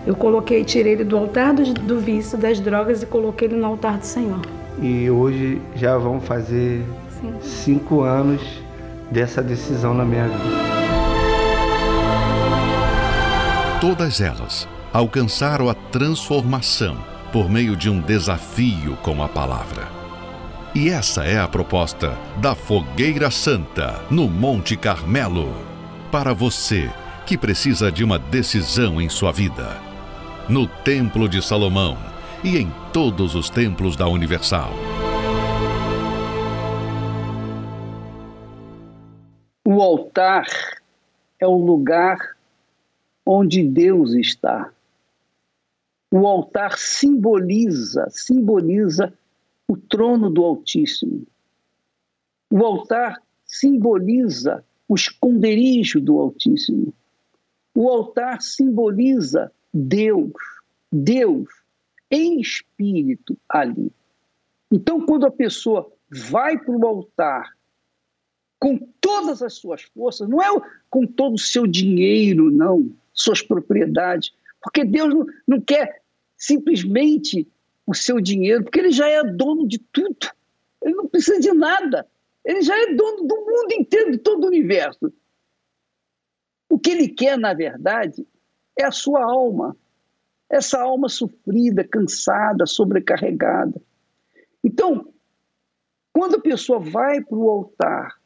Eu 0.07 0.17
coloquei, 0.17 0.65
tirei 0.65 0.95
ele 0.95 1.05
do 1.05 1.17
altar 1.17 1.53
do, 1.53 1.65
do 1.75 2.01
vício, 2.01 2.39
das 2.39 2.59
drogas 2.61 3.03
e 3.03 3.07
coloquei 3.07 3.49
ele 3.49 3.57
no 3.57 3.67
altar 3.67 3.99
do 3.99 4.07
Senhor. 4.07 4.41
E 4.81 5.09
hoje 5.11 5.61
já 5.77 5.97
vão 5.97 6.21
fazer 6.21 6.85
cinco 7.41 8.03
anos 8.03 8.41
dessa 9.11 9.43
decisão 9.43 9.95
na 9.95 10.05
minha 10.05 10.29
vida. 10.29 10.75
Todas 13.81 14.21
elas 14.21 14.67
alcançaram 14.93 15.69
a 15.69 15.75
transformação 15.75 16.97
por 17.33 17.51
meio 17.51 17.77
de 17.77 17.91
um 17.91 18.01
desafio 18.01 18.97
com 19.03 19.23
a 19.23 19.29
palavra. 19.29 19.89
E 20.75 20.89
essa 20.89 21.25
é 21.25 21.39
a 21.39 21.47
proposta 21.47 22.17
da 22.39 22.55
Fogueira 22.55 23.31
Santa 23.31 24.01
no 24.11 24.29
Monte 24.29 24.77
Carmelo. 24.77 25.55
Para 26.11 26.33
você 26.33 26.91
que 27.27 27.37
precisa 27.37 27.91
de 27.93 28.03
uma 28.03 28.19
decisão 28.19 29.01
em 29.01 29.09
sua 29.09 29.33
vida. 29.33 29.77
No 30.49 30.67
Templo 30.67 31.29
de 31.29 31.41
Salomão 31.43 31.97
e 32.43 32.59
em 32.59 32.73
todos 32.93 33.35
os 33.35 33.49
templos 33.49 33.97
da 33.97 34.07
Universal. 34.07 34.73
Altar 39.95 40.47
é 41.39 41.47
o 41.47 41.57
lugar 41.57 42.37
onde 43.25 43.63
Deus 43.63 44.13
está. 44.13 44.73
O 46.11 46.27
altar 46.27 46.77
simboliza, 46.77 48.09
simboliza 48.11 49.13
o 49.69 49.77
trono 49.77 50.31
do 50.31 50.45
Altíssimo. 50.45 51.27
O 52.51 52.65
altar 52.65 53.23
simboliza 53.47 54.65
o 54.89 54.95
esconderijo 54.95 56.01
do 56.01 56.19
Altíssimo. 56.19 56.93
O 57.75 57.89
altar 57.89 58.43
simboliza 58.43 59.51
Deus, 59.73 60.33
Deus 60.93 61.49
em 62.11 62.41
espírito 62.41 63.37
ali. 63.49 63.91
Então, 64.71 65.07
quando 65.07 65.27
a 65.27 65.31
pessoa 65.31 65.91
vai 66.11 66.59
para 66.59 66.77
o 66.77 66.87
altar 66.87 67.54
com 68.65 68.79
todas 68.99 69.43
as 69.43 69.53
suas 69.53 69.83
forças, 69.83 70.27
não 70.27 70.41
é 70.41 70.49
com 70.89 71.07
todo 71.07 71.35
o 71.35 71.39
seu 71.39 71.67
dinheiro, 71.67 72.51
não, 72.51 72.91
suas 73.13 73.43
propriedades, 73.43 74.33
porque 74.63 74.87
Deus 74.87 75.13
não, 75.13 75.27
não 75.47 75.61
quer 75.61 76.01
simplesmente 76.35 77.47
o 77.87 77.93
seu 77.93 78.23
dinheiro, 78.23 78.65
porque 78.65 78.79
Ele 78.79 78.91
já 78.91 79.07
é 79.07 79.23
dono 79.23 79.69
de 79.69 79.79
tudo, 79.79 80.17
Ele 80.81 80.95
não 80.95 81.07
precisa 81.07 81.39
de 81.39 81.53
nada, 81.53 82.09
Ele 82.43 82.63
já 82.63 82.75
é 82.75 82.95
dono 82.95 83.27
do 83.27 83.37
mundo 83.37 83.73
inteiro, 83.73 84.13
de 84.13 84.17
todo 84.17 84.45
o 84.45 84.47
universo. 84.47 85.13
O 86.67 86.79
que 86.79 86.93
Ele 86.93 87.09
quer, 87.09 87.37
na 87.37 87.53
verdade, 87.53 88.27
é 88.79 88.87
a 88.87 88.91
sua 88.91 89.23
alma, 89.25 89.77
essa 90.49 90.81
alma 90.81 91.11
sofrida, 91.11 91.85
cansada, 91.85 92.65
sobrecarregada. 92.65 93.79
Então, 94.65 95.13
quando 96.15 96.37
a 96.37 96.41
pessoa 96.41 96.79
vai 96.79 97.21
para 97.21 97.37
o 97.37 97.51
altar 97.51 98.24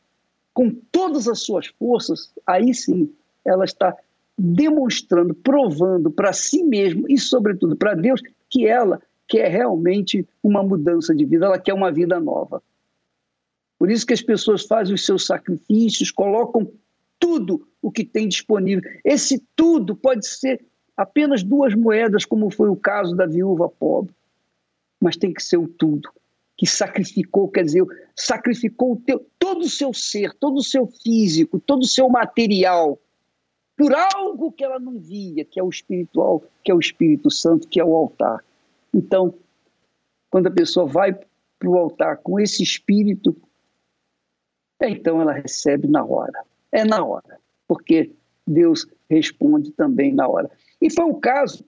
com 0.59 0.73
todas 0.91 1.29
as 1.29 1.43
suas 1.43 1.69
forças, 1.69 2.33
aí 2.45 2.75
sim 2.75 3.15
ela 3.45 3.65
está 3.65 3.97
demonstrando, 4.37 5.33
provando 5.33 6.11
para 6.11 6.33
si 6.33 6.65
mesma 6.65 7.07
e, 7.09 7.17
sobretudo, 7.17 7.77
para 7.77 7.95
Deus, 7.95 8.21
que 8.51 8.67
ela 8.67 9.01
quer 9.29 9.49
realmente 9.53 10.27
uma 10.43 10.61
mudança 10.61 11.15
de 11.15 11.25
vida, 11.25 11.47
ela 11.47 11.61
quer 11.61 11.75
uma 11.75 11.93
vida 11.93 12.19
nova. 12.19 12.61
Por 13.79 13.89
isso 13.89 14.05
que 14.05 14.13
as 14.13 14.21
pessoas 14.21 14.67
fazem 14.67 14.97
os 14.97 15.07
seus 15.07 15.27
sacrifícios, 15.27 16.11
colocam 16.11 16.69
tudo 17.21 17.65
o 17.81 17.93
que 17.93 18.05
tem 18.05 18.27
disponível. 18.27 18.83
Esse 19.05 19.41
tudo 19.55 19.95
pode 19.95 20.27
ser 20.27 20.61
apenas 20.97 21.45
duas 21.45 21.73
moedas, 21.73 22.25
como 22.25 22.51
foi 22.51 22.69
o 22.69 22.75
caso 22.75 23.15
da 23.15 23.27
viúva 23.27 23.69
pobre, 23.69 24.13
mas 25.01 25.17
tem 25.17 25.33
que 25.33 25.41
ser 25.41 25.57
o 25.57 25.69
tudo 25.69 26.11
que 26.59 26.67
sacrificou, 26.67 27.49
quer 27.49 27.65
dizer, 27.65 27.87
sacrificou 28.17 28.95
o 28.95 28.97
teu, 28.97 29.25
todo 29.49 29.63
o 29.63 29.71
seu 29.71 29.95
ser, 29.95 30.35
todo 30.35 30.59
o 30.59 30.63
seu 30.63 30.87
físico, 30.87 31.59
todo 31.59 31.81
o 31.81 31.87
seu 31.87 32.07
material, 32.11 32.99
por 33.75 33.95
algo 33.95 34.53
que 34.53 34.63
ela 34.63 34.79
não 34.79 34.99
via, 34.99 35.43
que 35.43 35.59
é 35.59 35.63
o 35.63 35.71
espiritual, 35.71 36.45
que 36.63 36.71
é 36.71 36.75
o 36.75 36.79
Espírito 36.79 37.31
Santo, 37.31 37.67
que 37.67 37.81
é 37.81 37.85
o 37.85 37.97
altar. 37.97 38.45
Então, 38.93 39.33
quando 40.29 40.49
a 40.49 40.51
pessoa 40.51 40.85
vai 40.85 41.15
para 41.15 41.69
o 41.69 41.79
altar 41.79 42.19
com 42.19 42.39
esse 42.39 42.63
espírito, 42.63 43.35
então 44.83 45.23
ela 45.23 45.33
recebe 45.33 45.89
na 45.89 46.05
hora. 46.05 46.45
É 46.71 46.85
na 46.85 47.03
hora, 47.03 47.41
porque 47.67 48.13
Deus 48.47 48.87
responde 49.09 49.71
também 49.71 50.13
na 50.13 50.29
hora. 50.29 50.51
E 50.79 50.91
foi 50.91 51.07
o 51.07 51.15
caso, 51.15 51.65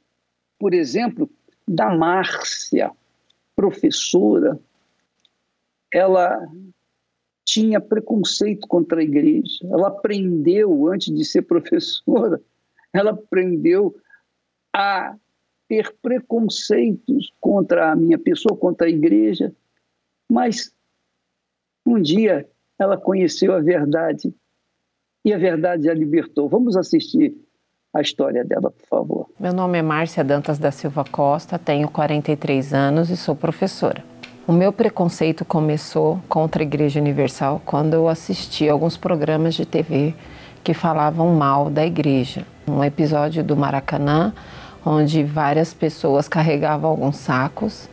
por 0.58 0.74
exemplo, 0.74 1.30
da 1.66 1.96
Márcia, 1.96 2.92
professora 3.56 4.60
ela 5.90 6.46
tinha 7.52 7.80
preconceito 7.80 8.68
contra 8.68 9.00
a 9.00 9.02
igreja. 9.02 9.58
Ela 9.64 9.88
aprendeu, 9.88 10.86
antes 10.86 11.12
de 11.12 11.24
ser 11.24 11.42
professora, 11.42 12.40
ela 12.94 13.10
aprendeu 13.10 13.96
a 14.72 15.16
ter 15.68 15.92
preconceitos 16.00 17.32
contra 17.40 17.90
a 17.90 17.96
minha 17.96 18.18
pessoa, 18.18 18.56
contra 18.56 18.86
a 18.86 18.90
igreja, 18.90 19.52
mas 20.30 20.72
um 21.84 22.00
dia 22.00 22.48
ela 22.78 22.96
conheceu 22.96 23.52
a 23.52 23.60
verdade 23.60 24.32
e 25.24 25.32
a 25.32 25.38
verdade 25.38 25.90
a 25.90 25.94
libertou. 25.94 26.48
Vamos 26.48 26.76
assistir 26.76 27.34
a 27.92 28.00
história 28.00 28.44
dela, 28.44 28.70
por 28.70 28.86
favor. 28.86 29.30
Meu 29.40 29.52
nome 29.52 29.78
é 29.78 29.82
Márcia 29.82 30.22
Dantas 30.22 30.58
da 30.58 30.70
Silva 30.70 31.04
Costa, 31.04 31.58
tenho 31.58 31.90
43 31.90 32.72
anos 32.72 33.10
e 33.10 33.16
sou 33.16 33.34
professora. 33.34 34.04
O 34.46 34.52
meu 34.52 34.72
preconceito 34.72 35.44
começou 35.44 36.18
contra 36.28 36.62
a 36.62 36.64
Igreja 36.64 36.98
Universal 36.98 37.60
quando 37.64 37.94
eu 37.94 38.08
assisti 38.08 38.68
alguns 38.68 38.96
programas 38.96 39.54
de 39.54 39.66
TV 39.66 40.14
que 40.64 40.72
falavam 40.72 41.34
mal 41.34 41.68
da 41.70 41.86
igreja. 41.86 42.46
Um 42.66 42.82
episódio 42.82 43.44
do 43.44 43.54
Maracanã, 43.54 44.32
onde 44.84 45.22
várias 45.22 45.74
pessoas 45.74 46.26
carregavam 46.26 46.90
alguns 46.90 47.16
sacos 47.16 47.88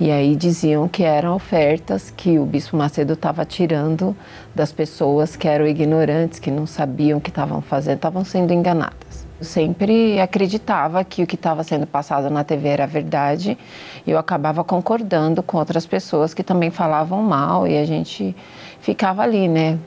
e 0.00 0.12
aí 0.12 0.36
diziam 0.36 0.86
que 0.86 1.02
eram 1.02 1.34
ofertas 1.34 2.12
que 2.16 2.38
o 2.38 2.44
Bispo 2.44 2.76
Macedo 2.76 3.14
estava 3.14 3.44
tirando 3.44 4.16
das 4.54 4.70
pessoas 4.70 5.34
que 5.34 5.48
eram 5.48 5.66
ignorantes, 5.66 6.38
que 6.38 6.50
não 6.50 6.66
sabiam 6.66 7.18
o 7.18 7.20
que 7.20 7.30
estavam 7.30 7.60
fazendo, 7.60 7.96
estavam 7.96 8.24
sendo 8.24 8.52
enganadas. 8.52 9.26
Eu 9.40 9.44
sempre 9.44 10.20
acreditava 10.20 11.02
que 11.04 11.22
o 11.22 11.26
que 11.26 11.34
estava 11.34 11.64
sendo 11.64 11.86
passado 11.86 12.30
na 12.30 12.44
TV 12.44 12.68
era 12.68 12.86
verdade 12.86 13.58
e 14.06 14.10
eu 14.10 14.18
acabava 14.18 14.62
concordando 14.62 15.42
com 15.42 15.58
outras 15.58 15.86
pessoas 15.86 16.32
que 16.32 16.42
também 16.44 16.70
falavam 16.70 17.22
mal 17.22 17.66
e 17.66 17.76
a 17.76 17.84
gente 17.84 18.36
ficava 18.80 19.22
ali, 19.22 19.48
né, 19.48 19.78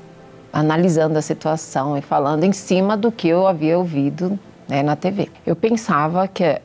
analisando 0.52 1.18
a 1.18 1.22
situação 1.22 1.98
e 1.98 2.02
falando 2.02 2.44
em 2.44 2.52
cima 2.52 2.98
do 2.98 3.12
que 3.12 3.30
eu 3.30 3.48
havia 3.48 3.78
ouvido 3.78 4.38
né, 4.68 4.84
na 4.84 4.96
TV. 4.96 5.30
Eu 5.46 5.56
pensava 5.56 6.28
que 6.28 6.62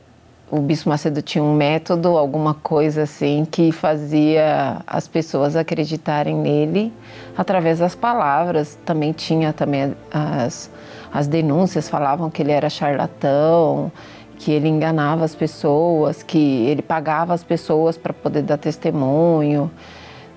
o 0.49 0.59
Bispo 0.61 0.89
Macedo 0.89 1.21
tinha 1.21 1.43
um 1.43 1.53
método, 1.53 2.17
alguma 2.17 2.53
coisa 2.53 3.03
assim, 3.03 3.45
que 3.49 3.71
fazia 3.71 4.81
as 4.87 5.07
pessoas 5.07 5.55
acreditarem 5.55 6.35
nele 6.35 6.93
através 7.37 7.79
das 7.79 7.95
palavras. 7.95 8.77
Também 8.85 9.11
tinha 9.11 9.51
também 9.51 9.95
as 10.11 10.69
as 11.11 11.27
denúncias 11.27 11.89
falavam 11.89 12.29
que 12.29 12.41
ele 12.41 12.51
era 12.51 12.69
charlatão, 12.69 13.91
que 14.37 14.51
ele 14.51 14.67
enganava 14.67 15.25
as 15.25 15.33
pessoas, 15.33 16.21
que 16.21 16.37
ele 16.67 16.81
pagava 16.81 17.33
as 17.33 17.43
pessoas 17.43 17.97
para 17.97 18.13
poder 18.13 18.43
dar 18.43 18.57
testemunho, 18.57 19.71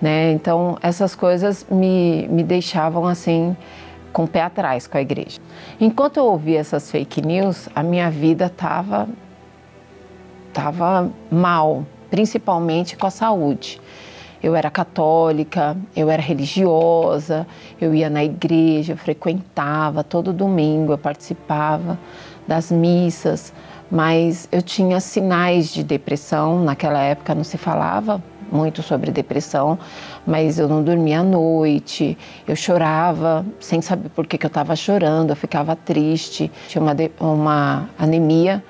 né? 0.01 0.33
Então 0.33 0.79
essas 0.81 1.15
coisas 1.15 1.67
me, 1.71 2.27
me 2.29 2.43
deixavam 2.43 3.07
assim 3.07 3.57
com 4.13 4.25
o 4.25 4.29
pé 4.29 4.43
atrás 4.43 4.87
com 4.87 4.99
a 4.99 5.03
igreja. 5.03 5.39
Enquanto 5.81 6.17
eu 6.17 6.25
ouvia 6.25 6.59
essas 6.59 6.91
fake 6.91 7.21
news, 7.21 7.69
a 7.75 7.83
minha 7.83 8.11
vida 8.11 8.47
estava 8.47 9.09
tava 10.53 11.11
mal, 11.31 11.85
principalmente 12.11 12.97
com 12.97 13.07
a 13.07 13.11
saúde. 13.11 13.81
Eu 14.43 14.57
era 14.57 14.71
católica, 14.71 15.77
eu 15.95 16.09
era 16.09 16.23
religiosa, 16.23 17.47
eu 17.81 17.95
ia 17.95 18.09
na 18.09 18.25
igreja, 18.25 18.97
frequentava 18.97 20.03
todo 20.03 20.33
domingo, 20.33 20.93
eu 20.93 20.99
participava 20.99 21.99
das 22.49 22.73
missas, 22.73 23.53
mas 23.91 24.49
eu 24.51 24.63
tinha 24.63 24.99
sinais 24.99 25.73
de 25.73 25.83
depressão. 25.83 26.65
Naquela 26.65 27.03
época 27.03 27.35
não 27.35 27.45
se 27.45 27.59
falava 27.59 28.23
muito 28.51 28.83
sobre 28.83 29.11
depressão, 29.11 29.79
mas 30.27 30.59
eu 30.59 30.67
não 30.67 30.83
dormia 30.83 31.21
à 31.21 31.23
noite, 31.23 32.17
eu 32.49 32.57
chorava 32.57 33.45
sem 33.61 33.81
saber 33.81 34.09
por 34.09 34.27
que, 34.27 34.37
que 34.37 34.47
eu 34.47 34.49
estava 34.49 34.75
chorando, 34.75 35.31
eu 35.31 35.37
ficava 35.37 35.77
triste, 35.77 36.51
tinha 36.67 36.83
uma, 36.83 36.97
uma 37.21 37.89
anemia 37.99 38.65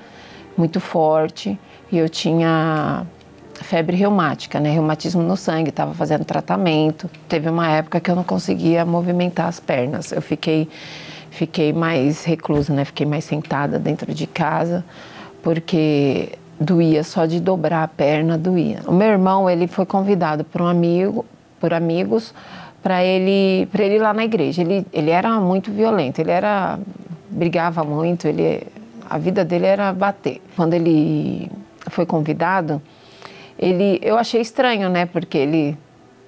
muito 0.55 0.79
forte 0.79 1.57
e 1.91 1.97
eu 1.97 2.07
tinha 2.07 3.05
febre 3.55 3.95
reumática, 3.95 4.59
né? 4.59 4.71
Reumatismo 4.71 5.21
no 5.21 5.35
sangue, 5.37 5.69
estava 5.69 5.93
fazendo 5.93 6.25
tratamento. 6.25 7.09
Teve 7.27 7.49
uma 7.49 7.69
época 7.69 7.99
que 7.99 8.09
eu 8.09 8.15
não 8.15 8.23
conseguia 8.23 8.85
movimentar 8.85 9.47
as 9.47 9.59
pernas. 9.59 10.11
Eu 10.11 10.21
fiquei 10.21 10.67
fiquei 11.29 11.71
mais 11.71 12.23
reclusa, 12.23 12.73
né? 12.73 12.85
Fiquei 12.85 13.05
mais 13.05 13.23
sentada 13.23 13.79
dentro 13.79 14.13
de 14.13 14.27
casa, 14.27 14.83
porque 15.41 16.33
doía 16.59 17.03
só 17.03 17.25
de 17.25 17.39
dobrar 17.39 17.83
a 17.83 17.87
perna, 17.87 18.37
doía. 18.37 18.81
O 18.85 18.93
meu 18.93 19.07
irmão, 19.07 19.49
ele 19.49 19.67
foi 19.67 19.85
convidado 19.85 20.43
por 20.43 20.61
um 20.61 20.67
amigo, 20.67 21.25
por 21.59 21.73
amigos, 21.73 22.33
para 22.83 23.03
ele, 23.03 23.65
para 23.67 23.83
ele 23.83 23.95
ir 23.95 23.99
lá 23.99 24.13
na 24.13 24.23
igreja. 24.23 24.61
Ele, 24.61 24.85
ele 24.91 25.09
era 25.09 25.39
muito 25.39 25.71
violento, 25.71 26.19
ele 26.19 26.31
era 26.31 26.79
brigava 27.29 27.83
muito, 27.83 28.27
ele 28.27 28.67
a 29.09 29.17
vida 29.17 29.43
dele 29.43 29.65
era 29.65 29.91
bater. 29.91 30.41
Quando 30.55 30.73
ele 30.73 31.49
foi 31.91 32.05
convidado, 32.05 32.81
ele, 33.57 33.99
eu 34.01 34.17
achei 34.17 34.41
estranho, 34.41 34.89
né? 34.89 35.05
Porque 35.05 35.37
ele 35.37 35.77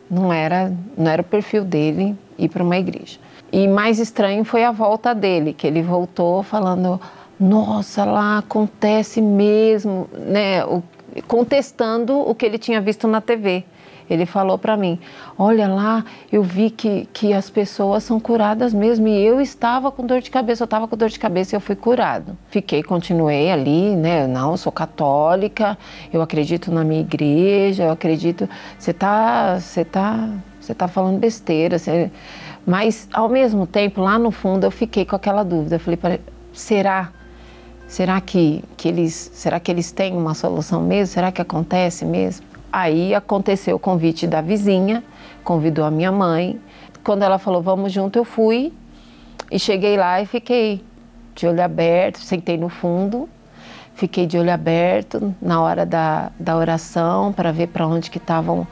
não 0.09 0.31
era, 0.31 0.71
não 0.97 1.09
era 1.09 1.21
o 1.21 1.25
perfil 1.25 1.63
dele 1.63 2.15
ir 2.37 2.49
para 2.49 2.63
uma 2.63 2.77
igreja. 2.77 3.19
E 3.51 3.67
mais 3.67 3.99
estranho 3.99 4.43
foi 4.43 4.63
a 4.63 4.71
volta 4.71 5.13
dele, 5.13 5.53
que 5.53 5.65
ele 5.65 5.81
voltou 5.81 6.43
falando: 6.43 6.99
"Nossa, 7.39 8.03
lá 8.03 8.39
acontece 8.39 9.21
mesmo", 9.21 10.07
né? 10.13 10.65
O, 10.65 10.83
contestando 11.27 12.17
o 12.17 12.33
que 12.33 12.45
ele 12.45 12.57
tinha 12.57 12.81
visto 12.81 13.07
na 13.07 13.21
TV. 13.21 13.63
Ele 14.09 14.25
falou 14.25 14.57
para 14.57 14.75
mim: 14.77 14.99
Olha 15.37 15.67
lá, 15.67 16.05
eu 16.31 16.43
vi 16.43 16.69
que, 16.69 17.07
que 17.13 17.33
as 17.33 17.49
pessoas 17.49 18.03
são 18.03 18.19
curadas 18.19 18.73
mesmo. 18.73 19.07
E 19.07 19.25
eu 19.25 19.41
estava 19.41 19.91
com 19.91 20.05
dor 20.05 20.21
de 20.21 20.29
cabeça, 20.29 20.63
eu 20.63 20.65
estava 20.65 20.87
com 20.87 20.95
dor 20.95 21.09
de 21.09 21.19
cabeça 21.19 21.55
e 21.55 21.57
eu 21.57 21.61
fui 21.61 21.75
curado. 21.75 22.37
Fiquei, 22.49 22.83
continuei 22.83 23.51
ali, 23.51 23.95
né? 23.95 24.27
Não, 24.27 24.51
eu 24.51 24.57
sou 24.57 24.71
católica, 24.71 25.77
eu 26.11 26.21
acredito 26.21 26.71
na 26.71 26.83
minha 26.83 27.01
igreja, 27.01 27.83
eu 27.83 27.91
acredito. 27.91 28.49
Você 28.77 28.91
está 28.91 29.59
você 29.59 29.83
tá, 29.83 30.29
você 30.59 30.73
tá 30.73 30.87
falando 30.87 31.19
besteira. 31.19 31.77
Você... 31.77 32.11
Mas, 32.65 33.07
ao 33.13 33.27
mesmo 33.27 33.67
tempo, 33.67 34.01
lá 34.01 34.17
no 34.17 34.31
fundo, 34.31 34.65
eu 34.65 34.71
fiquei 34.71 35.05
com 35.05 35.15
aquela 35.15 35.43
dúvida. 35.43 35.75
Eu 35.75 35.79
falei: 35.79 35.99
será? 36.53 37.11
Será 37.87 38.19
que, 38.21 38.63
que, 38.75 38.87
eles, 38.87 39.31
será 39.33 39.59
que 39.59 39.69
eles 39.69 39.91
têm 39.91 40.15
uma 40.15 40.33
solução 40.33 40.81
mesmo? 40.81 41.13
Será 41.13 41.31
que 41.31 41.41
acontece 41.41 42.05
mesmo? 42.05 42.52
Aí 42.73 43.13
aconteceu 43.13 43.75
o 43.75 43.79
convite 43.79 44.25
da 44.25 44.41
vizinha, 44.41 45.03
convidou 45.43 45.85
a 45.85 45.91
minha 45.91 46.11
mãe. 46.11 46.59
Quando 47.03 47.21
ela 47.21 47.37
falou 47.37 47.61
vamos 47.61 47.91
junto, 47.91 48.17
eu 48.17 48.25
fui 48.25 48.73
e 49.51 49.59
cheguei 49.59 49.95
lá 49.95 50.19
e 50.19 50.25
fiquei 50.25 50.83
de 51.35 51.45
olho 51.45 51.61
aberto, 51.61 52.17
sentei 52.17 52.57
no 52.57 52.69
fundo, 52.69 53.29
fiquei 53.93 54.25
de 54.25 54.39
olho 54.39 54.51
aberto 54.51 55.35
na 55.39 55.61
hora 55.61 55.85
da, 55.85 56.31
da 56.39 56.57
oração 56.57 57.31
para 57.31 57.51
ver 57.51 57.67
para 57.67 57.85
onde 57.85 58.09
que 58.09 58.17
estavam 58.17 58.65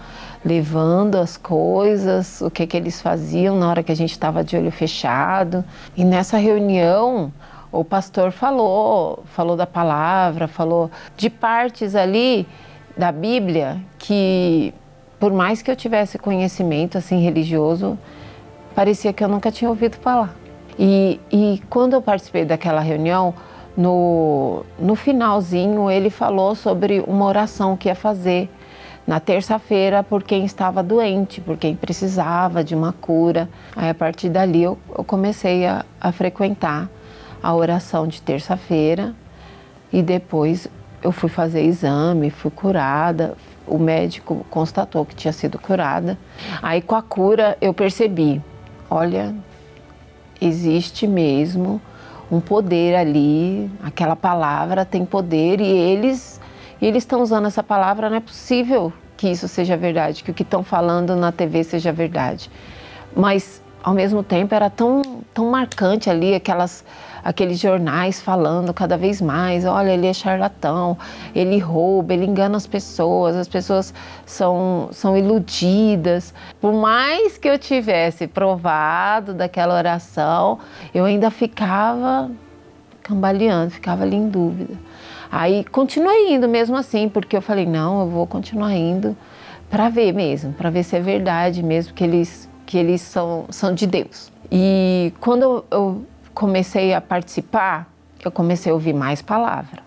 levando 0.43 1.18
as 1.18 1.38
coisas, 1.38 2.41
o 2.41 2.49
que 2.49 2.66
que 2.66 2.76
eles 2.76 2.99
faziam 2.99 3.56
na 3.56 3.70
hora 3.70 3.84
que 3.84 3.91
a 3.91 3.95
gente 3.95 4.14
estava 4.14 4.43
de 4.43 4.58
olho 4.58 4.72
fechado. 4.72 5.64
E 5.95 6.04
nessa 6.04 6.39
reunião 6.39 7.32
o 7.72 7.86
pastor 7.86 8.32
falou, 8.32 9.24
falou 9.28 9.56
da 9.56 9.68
palavra, 9.68 10.47
falou 10.47 10.89
de 11.16 11.30
partes 11.30 11.93
ali 11.93 12.47
da 12.98 13.12
Bíblia 13.12 13.80
que, 13.98 14.74
por 15.20 15.32
mais 15.32 15.62
que 15.62 15.70
eu 15.70 15.76
tivesse 15.76 16.18
conhecimento 16.18 16.98
assim 16.98 17.22
religioso, 17.22 17.98
parecia 18.76 19.14
que 19.14 19.24
eu 19.24 19.28
nunca 19.28 19.52
tinha 19.52 19.70
ouvido 19.70 19.96
falar. 19.98 20.36
E, 20.78 21.20
e 21.32 21.62
quando 21.70 21.94
eu 21.94 22.02
participei 22.02 22.46
daquela 22.46 22.82
reunião, 22.82 23.34
no, 23.76 24.66
no 24.80 24.96
finalzinho 24.96 25.89
ele 25.89 26.10
falou 26.10 26.56
sobre 26.56 27.04
uma 27.08 27.26
oração 27.26 27.78
que 27.78 27.88
ia 27.88 27.96
fazer 27.96 28.50
na 29.08 29.20
terça-feira 29.20 30.04
por 30.04 30.24
quem 30.24 30.46
estava 30.46 30.84
doente, 30.84 31.42
por 31.42 31.58
quem 31.58 31.76
precisava 31.76 32.64
de 32.64 32.76
uma 32.76 32.94
cura. 32.94 33.50
Aí 33.76 33.89
a 33.89 33.94
partir 33.94 34.30
dali 34.30 34.64
eu, 34.64 34.78
eu 34.96 35.04
comecei 35.04 35.66
a, 35.66 35.86
a 36.00 36.12
frequentar 36.12 36.89
a 37.42 37.54
oração 37.54 38.08
de 38.08 38.22
terça-feira 38.22 39.16
e 39.92 40.02
depois 40.02 40.68
eu 41.02 41.12
fui 41.12 41.30
fazer 41.30 41.64
exame, 41.64 42.30
fui 42.30 42.52
curada. 42.52 43.36
O 43.68 43.78
médico 43.78 44.45
constatou 44.49 45.06
que 45.06 45.16
tinha 45.16 45.32
sido 45.32 45.58
curada. 45.58 46.18
Aí 46.62 46.82
com 46.82 46.95
a 46.95 47.02
cura 47.02 47.58
eu 47.62 47.74
percebi, 47.74 48.41
olha, 48.89 49.34
existe 50.39 51.08
mesmo 51.08 51.82
um 52.32 52.39
poder 52.39 52.95
ali, 52.95 53.70
aquela 53.84 54.16
palavra 54.16 54.86
tem 54.86 55.06
poder 55.06 55.60
e 55.60 55.66
eles 55.66 56.39
e 56.82 56.88
eles 56.88 57.04
estão 57.04 57.22
usando 57.22 57.45
essa 57.45 57.62
palavra, 57.62 58.10
não 58.10 58.18
é 58.18 58.22
possível 58.22 58.91
que 59.16 59.30
isso 59.30 59.47
seja 59.47 59.78
verdade, 59.78 60.24
que 60.24 60.32
o 60.32 60.34
que 60.34 60.41
estão 60.41 60.64
falando 60.64 61.16
na 61.16 61.32
TV 61.32 61.64
seja 61.64 61.91
verdade. 61.91 62.49
Mas 63.16 63.61
ao 63.84 63.94
mesmo 63.94 64.24
tempo 64.24 64.54
era 64.54 64.70
tão 64.70 65.02
tão 65.34 65.50
marcante 65.50 66.10
ali 66.10 66.36
aquelas 66.36 66.84
aqueles 67.24 67.60
jornais 67.60 68.20
falando 68.20 68.74
cada 68.74 68.98
vez 68.98 69.22
mais, 69.22 69.64
olha, 69.64 69.92
ele 69.92 70.08
é 70.08 70.14
charlatão, 70.14 70.98
ele 71.36 71.60
rouba, 71.60 72.14
ele 72.14 72.26
engana 72.26 72.58
as 72.58 72.66
pessoas, 72.66 73.36
as 73.36 73.48
pessoas 73.48 73.94
são, 74.26 74.90
são 74.92 75.16
iludidas. 75.16 76.34
Por 76.60 76.74
mais 76.74 77.38
que 77.38 77.48
eu 77.48 77.60
tivesse 77.60 78.28
provado 78.28 79.34
daquela 79.34 79.76
oração, 79.76 80.60
eu 80.94 81.06
ainda 81.06 81.30
ficava 81.30 82.32
cambaleando, 83.04 83.72
ficava 83.72 84.04
ali 84.04 84.16
em 84.16 84.30
dúvida. 84.30 84.74
Aí 85.32 85.64
continuei 85.64 86.34
indo 86.34 86.48
mesmo 86.50 86.76
assim, 86.76 87.08
porque 87.08 87.38
eu 87.38 87.42
falei, 87.42 87.66
não, 87.66 88.02
eu 88.02 88.08
vou 88.08 88.28
continuar 88.28 88.74
indo 88.74 89.16
para 89.70 89.88
ver 89.88 90.12
mesmo, 90.12 90.52
para 90.52 90.70
ver 90.70 90.84
se 90.84 90.98
é 90.98 91.00
verdade 91.00 91.64
mesmo 91.64 91.94
que 91.94 92.04
eles, 92.04 92.50
que 92.72 92.78
eles 92.78 93.01
são, 93.01 93.47
são 93.49 93.76
de 93.76 93.86
Deus. 93.86 94.32
E 94.49 95.11
quando 95.19 95.65
eu, 95.69 96.05
comecei 96.34 96.93
a 96.93 97.01
participar, 97.01 97.91
eu 98.24 98.32
comecei 98.32 98.72
a 98.72 98.74
ouvir 98.74 98.93
mais 98.93 99.22
palavra. 99.22 99.84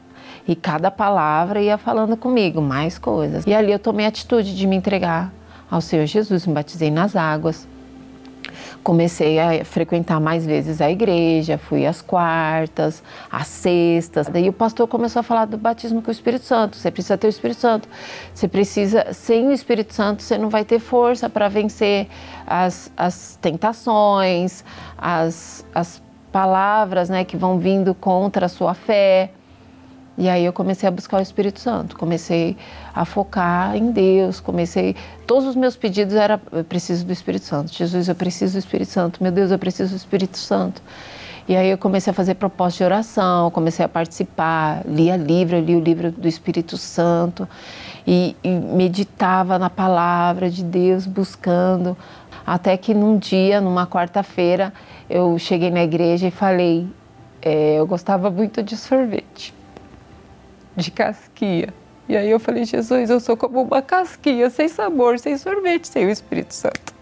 E 0.46 0.54
cada 0.54 0.90
palavra 0.90 1.62
ia 1.62 1.78
falando 1.78 2.14
comigo 2.14 2.60
mais 2.60 2.98
coisas. 2.98 3.46
E 3.46 3.54
ali 3.54 3.72
eu 3.72 3.78
tomei 3.78 4.04
a 4.04 4.10
atitude 4.10 4.54
de 4.54 4.66
me 4.66 4.76
entregar 4.76 5.32
ao 5.70 5.80
Senhor 5.80 6.04
Jesus, 6.04 6.46
me 6.46 6.52
batizei 6.52 6.90
nas 6.90 7.16
águas. 7.16 7.66
Comecei 8.82 9.38
a 9.38 9.64
frequentar 9.64 10.20
mais 10.20 10.44
vezes 10.44 10.80
a 10.80 10.90
igreja, 10.90 11.58
fui 11.58 11.86
às 11.86 12.00
quartas, 12.00 13.02
às 13.30 13.46
sextas. 13.46 14.28
Daí 14.28 14.48
o 14.48 14.52
pastor 14.52 14.88
começou 14.88 15.20
a 15.20 15.22
falar 15.22 15.44
do 15.44 15.56
batismo 15.56 16.02
com 16.02 16.08
o 16.08 16.12
Espírito 16.12 16.44
Santo. 16.44 16.76
Você 16.76 16.90
precisa 16.90 17.16
ter 17.16 17.26
o 17.26 17.30
Espírito 17.30 17.60
Santo. 17.60 17.88
Você 18.34 18.48
precisa, 18.48 19.12
sem 19.12 19.48
o 19.48 19.52
Espírito 19.52 19.94
Santo, 19.94 20.22
você 20.22 20.38
não 20.38 20.48
vai 20.48 20.64
ter 20.64 20.78
força 20.78 21.28
para 21.28 21.48
vencer 21.48 22.08
as, 22.46 22.92
as 22.96 23.38
tentações, 23.40 24.64
as, 24.96 25.64
as 25.74 26.02
palavras 26.32 27.08
né, 27.08 27.24
que 27.24 27.36
vão 27.36 27.58
vindo 27.58 27.94
contra 27.94 28.46
a 28.46 28.48
sua 28.48 28.74
fé. 28.74 29.30
E 30.16 30.28
aí 30.28 30.44
eu 30.44 30.52
comecei 30.52 30.88
a 30.88 30.92
buscar 30.92 31.18
o 31.18 31.22
Espírito 31.22 31.58
Santo, 31.58 31.96
comecei 31.96 32.56
a 32.94 33.04
focar 33.04 33.76
em 33.76 33.90
Deus, 33.90 34.38
comecei. 34.38 34.94
Todos 35.26 35.48
os 35.48 35.56
meus 35.56 35.76
pedidos 35.76 36.14
eram: 36.14 36.40
eu 36.52 36.64
preciso 36.64 37.04
do 37.04 37.12
Espírito 37.12 37.44
Santo. 37.44 37.72
Jesus, 37.72 38.08
eu 38.08 38.14
preciso 38.14 38.54
do 38.54 38.58
Espírito 38.58 38.90
Santo. 38.90 39.22
Meu 39.22 39.32
Deus, 39.32 39.50
eu 39.50 39.58
preciso 39.58 39.90
do 39.90 39.96
Espírito 39.96 40.38
Santo. 40.38 40.80
E 41.46 41.54
aí 41.54 41.68
eu 41.68 41.76
comecei 41.76 42.10
a 42.10 42.14
fazer 42.14 42.36
propostas 42.36 42.78
de 42.78 42.84
oração, 42.84 43.50
comecei 43.50 43.84
a 43.84 43.88
participar, 43.88 44.82
lia 44.86 45.14
livro, 45.14 45.60
li 45.60 45.76
o 45.76 45.80
livro 45.80 46.10
do 46.10 46.26
Espírito 46.26 46.78
Santo 46.78 47.46
e, 48.06 48.34
e 48.42 48.48
meditava 48.48 49.58
na 49.58 49.68
palavra 49.68 50.48
de 50.48 50.64
Deus, 50.64 51.06
buscando. 51.06 51.96
Até 52.46 52.76
que 52.78 52.94
num 52.94 53.18
dia, 53.18 53.60
numa 53.60 53.86
quarta-feira, 53.86 54.72
eu 55.08 55.38
cheguei 55.38 55.70
na 55.70 55.82
igreja 55.82 56.28
e 56.28 56.30
falei: 56.30 56.88
é, 57.42 57.74
eu 57.74 57.86
gostava 57.86 58.30
muito 58.30 58.62
de 58.62 58.74
sorvete, 58.74 59.52
de 60.76 60.90
casquinha. 60.90 61.68
E 62.08 62.16
aí 62.16 62.30
eu 62.30 62.38
falei: 62.38 62.64
Jesus, 62.64 63.10
eu 63.10 63.20
sou 63.20 63.36
como 63.36 63.62
uma 63.62 63.82
casquinha, 63.82 64.50
sem 64.50 64.68
sabor, 64.68 65.18
sem 65.18 65.36
sorvete, 65.38 65.88
sem 65.88 66.06
o 66.06 66.10
Espírito 66.10 66.54
Santo. 66.54 66.94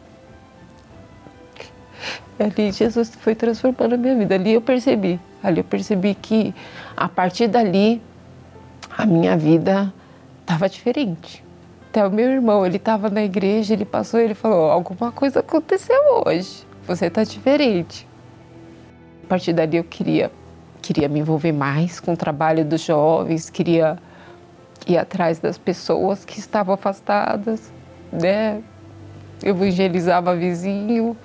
E 2.39 2.43
ali 2.43 2.73
Jesus 2.73 3.15
foi 3.15 3.35
transformando 3.35 3.95
a 3.95 3.97
minha 3.97 4.17
vida. 4.17 4.35
Ali 4.35 4.53
eu 4.53 4.61
percebi, 4.61 5.21
ali 5.43 5.61
eu 5.61 5.65
percebi 5.65 6.15
que 6.15 6.55
a 6.97 7.09
partir 7.09 7.49
dali 7.49 8.01
a 8.97 9.07
minha 9.07 9.37
vida 9.37 9.93
estava 10.41 10.69
diferente. 10.69 11.45
Até 11.89 12.07
o 12.07 12.11
meu 12.11 12.31
irmão, 12.31 12.65
ele 12.65 12.77
estava 12.77 13.11
na 13.11 13.23
igreja, 13.23 13.75
ele 13.75 13.85
passou 13.85 14.21
ele 14.21 14.35
falou: 14.35 14.71
alguma 14.71 15.13
coisa 15.13 15.41
aconteceu 15.41 15.99
hoje 16.27 16.73
você 16.87 17.07
está 17.07 17.25
diferente. 17.25 18.07
A 19.25 19.27
partir 19.29 19.53
dali 19.53 19.77
eu 19.77 19.85
queria, 19.85 20.31
queria 20.83 21.09
me 21.09 21.21
envolver 21.21 21.53
mais 21.53 22.01
com 22.01 22.13
o 22.13 22.17
trabalho 22.17 22.65
dos 22.65 22.83
jovens, 22.83 23.49
queria 23.49 23.97
ir 24.87 24.99
atrás 24.99 25.39
das 25.39 25.57
pessoas 25.57 26.25
que 26.25 26.39
estavam 26.39 26.75
afastadas, 26.75 27.73
né? 28.13 28.61
Evangelizava 29.43 30.35
vizinho, 30.35 31.17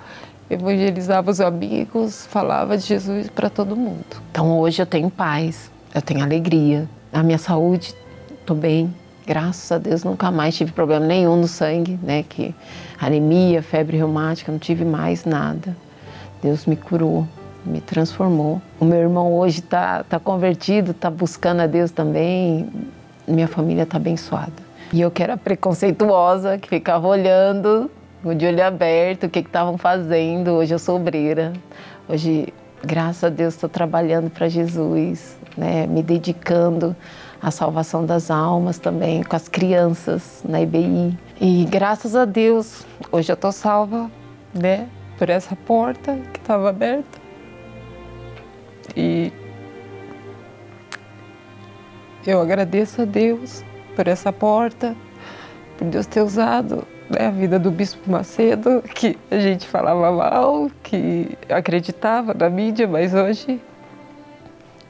evangelizava 0.48 1.30
os 1.30 1.40
amigos, 1.40 2.26
falava 2.26 2.78
de 2.78 2.86
Jesus 2.86 3.28
para 3.28 3.50
todo 3.50 3.76
mundo. 3.76 4.22
Então 4.30 4.58
hoje 4.58 4.80
eu 4.80 4.86
tenho 4.86 5.10
paz, 5.10 5.70
eu 5.94 6.00
tenho 6.00 6.22
alegria, 6.22 6.88
a 7.12 7.22
minha 7.22 7.38
saúde, 7.38 7.94
estou 8.40 8.56
bem, 8.56 8.94
graças 9.26 9.70
a 9.72 9.78
Deus 9.78 10.04
nunca 10.04 10.30
mais 10.30 10.56
tive 10.56 10.72
problema 10.72 11.04
nenhum 11.04 11.36
no 11.36 11.48
sangue, 11.48 11.98
né? 12.02 12.22
Que 12.22 12.54
anemia, 12.98 13.62
febre 13.62 13.96
reumática, 13.96 14.52
não 14.52 14.58
tive 14.58 14.84
mais 14.84 15.24
nada. 15.24 15.76
Deus 16.40 16.64
me 16.66 16.76
curou, 16.76 17.26
me 17.64 17.80
transformou. 17.80 18.60
O 18.78 18.84
meu 18.84 18.98
irmão 18.98 19.32
hoje 19.34 19.60
está 19.60 20.04
tá 20.04 20.18
convertido, 20.18 20.92
está 20.92 21.10
buscando 21.10 21.60
a 21.60 21.66
Deus 21.66 21.90
também. 21.90 22.68
Minha 23.26 23.48
família 23.48 23.82
está 23.82 23.96
abençoada. 23.96 24.68
E 24.92 25.00
eu 25.00 25.10
que 25.10 25.22
era 25.22 25.36
preconceituosa, 25.36 26.56
que 26.58 26.68
ficava 26.68 27.06
olhando, 27.06 27.90
de 28.36 28.46
olho 28.46 28.64
aberto, 28.64 29.24
o 29.24 29.28
que 29.28 29.40
estavam 29.40 29.76
fazendo. 29.76 30.52
Hoje 30.52 30.74
eu 30.74 30.78
sou 30.78 30.96
obreira. 30.96 31.52
Hoje, 32.08 32.52
graças 32.82 33.24
a 33.24 33.28
Deus, 33.28 33.54
estou 33.54 33.68
trabalhando 33.68 34.30
para 34.30 34.48
Jesus, 34.48 35.36
né? 35.56 35.86
me 35.86 36.02
dedicando 36.02 36.96
a 37.40 37.50
salvação 37.50 38.04
das 38.04 38.30
almas 38.30 38.78
também, 38.78 39.22
com 39.22 39.36
as 39.36 39.48
crianças 39.48 40.42
na 40.44 40.60
IBI. 40.60 41.16
E 41.40 41.64
graças 41.66 42.16
a 42.16 42.24
Deus, 42.24 42.84
hoje 43.12 43.30
eu 43.30 43.34
estou 43.34 43.52
salva, 43.52 44.10
né, 44.52 44.88
por 45.16 45.30
essa 45.30 45.54
porta 45.54 46.18
que 46.32 46.40
estava 46.40 46.68
aberta. 46.70 47.17
E 48.96 49.32
eu 52.26 52.40
agradeço 52.40 53.02
a 53.02 53.04
Deus 53.04 53.64
por 53.96 54.06
essa 54.06 54.32
porta, 54.32 54.96
por 55.76 55.86
Deus 55.86 56.06
ter 56.06 56.20
usado 56.20 56.86
né, 57.08 57.26
a 57.26 57.30
vida 57.30 57.58
do 57.58 57.70
Bispo 57.70 58.10
Macedo, 58.10 58.82
que 58.82 59.18
a 59.30 59.38
gente 59.38 59.66
falava 59.66 60.12
mal, 60.12 60.70
que 60.82 61.36
acreditava 61.48 62.34
na 62.34 62.50
mídia, 62.50 62.86
mas 62.86 63.14
hoje 63.14 63.60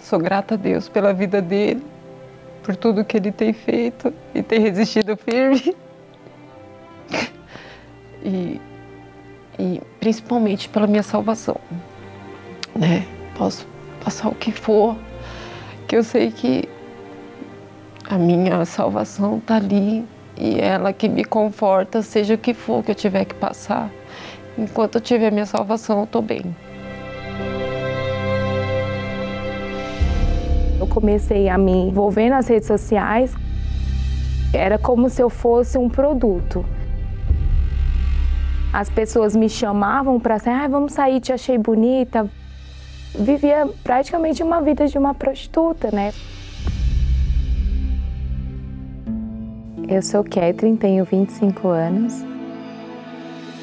sou 0.01 0.19
grata 0.19 0.55
a 0.55 0.57
Deus 0.57 0.89
pela 0.89 1.13
vida 1.13 1.41
dele 1.41 1.83
por 2.69 2.77
tudo 2.77 3.03
que 3.05 3.17
ele 3.17 3.33
tem 3.33 3.53
feito 3.55 4.13
e 4.35 4.43
tem 4.43 4.61
resistido 4.61 5.17
firme. 5.17 5.75
E, 8.23 8.61
e 9.59 9.81
principalmente 10.01 10.69
pela 10.69 10.87
minha 10.87 11.03
salvação. 11.03 11.57
Né? 12.75 13.07
Posso 13.37 13.67
passar 14.09 14.29
o 14.31 14.35
que 14.35 14.51
for, 14.51 14.97
que 15.87 15.95
eu 15.95 16.03
sei 16.03 16.31
que 16.31 16.67
a 18.09 18.17
minha 18.17 18.65
salvação 18.65 19.37
está 19.37 19.57
ali 19.57 20.03
e 20.35 20.59
ela 20.59 20.95
que 20.95 21.11
me 21.11 21.27
conforta, 21.27 22.01
seja 22.01 22.33
o 22.33 22.39
que 22.39 22.55
for 22.55 22.83
que 22.83 22.91
eu 22.91 22.95
tiver 22.95 23.27
que 23.27 23.35
passar. 23.35 23.91
Enquanto 24.57 24.95
eu 24.95 25.01
tiver 25.03 25.31
minha 25.31 25.45
salvação, 25.45 25.99
eu 25.99 26.05
estou 26.05 26.23
bem. 26.23 26.57
Eu 30.81 30.87
comecei 30.87 31.51
a 31.51 31.59
me 31.59 31.73
envolver 31.73 32.31
nas 32.31 32.49
redes 32.49 32.67
sociais. 32.67 33.35
Era 34.55 34.79
como 34.79 35.11
se 35.11 35.23
eu 35.23 35.29
fosse 35.29 35.77
um 35.77 35.91
produto. 35.91 36.65
As 38.73 38.89
pessoas 38.89 39.37
me 39.37 39.51
chamavam 39.51 40.19
para 40.19 40.39
sair, 40.39 40.55
ah, 40.55 40.67
vamos 40.67 40.95
sair, 40.95 41.21
te 41.21 41.31
achei 41.31 41.59
bonita. 41.59 42.27
Vivia 43.15 43.69
praticamente 43.83 44.43
uma 44.43 44.61
vida 44.61 44.87
de 44.87 44.99
uma 44.99 45.15
prostituta, 45.15 45.91
né? 45.91 46.13
Eu 49.89 50.03
sou 50.03 50.23
Catherine, 50.23 50.77
tenho 50.77 51.05
25 51.05 51.69
anos. 51.69 52.25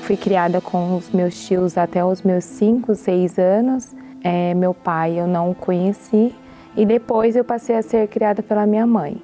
Fui 0.01 0.17
criada 0.17 0.59
com 0.59 0.97
os 0.97 1.09
meus 1.11 1.47
tios 1.47 1.77
até 1.77 2.03
os 2.03 2.21
meus 2.21 2.43
5, 2.43 2.95
6 2.95 3.37
anos. 3.39 3.95
É, 4.23 4.53
meu 4.55 4.73
pai 4.73 5.19
eu 5.19 5.27
não 5.27 5.53
conheci, 5.53 6.33
e 6.75 6.85
depois 6.85 7.35
eu 7.35 7.43
passei 7.43 7.75
a 7.75 7.81
ser 7.81 8.07
criada 8.07 8.41
pela 8.41 8.65
minha 8.65 8.85
mãe. 8.85 9.21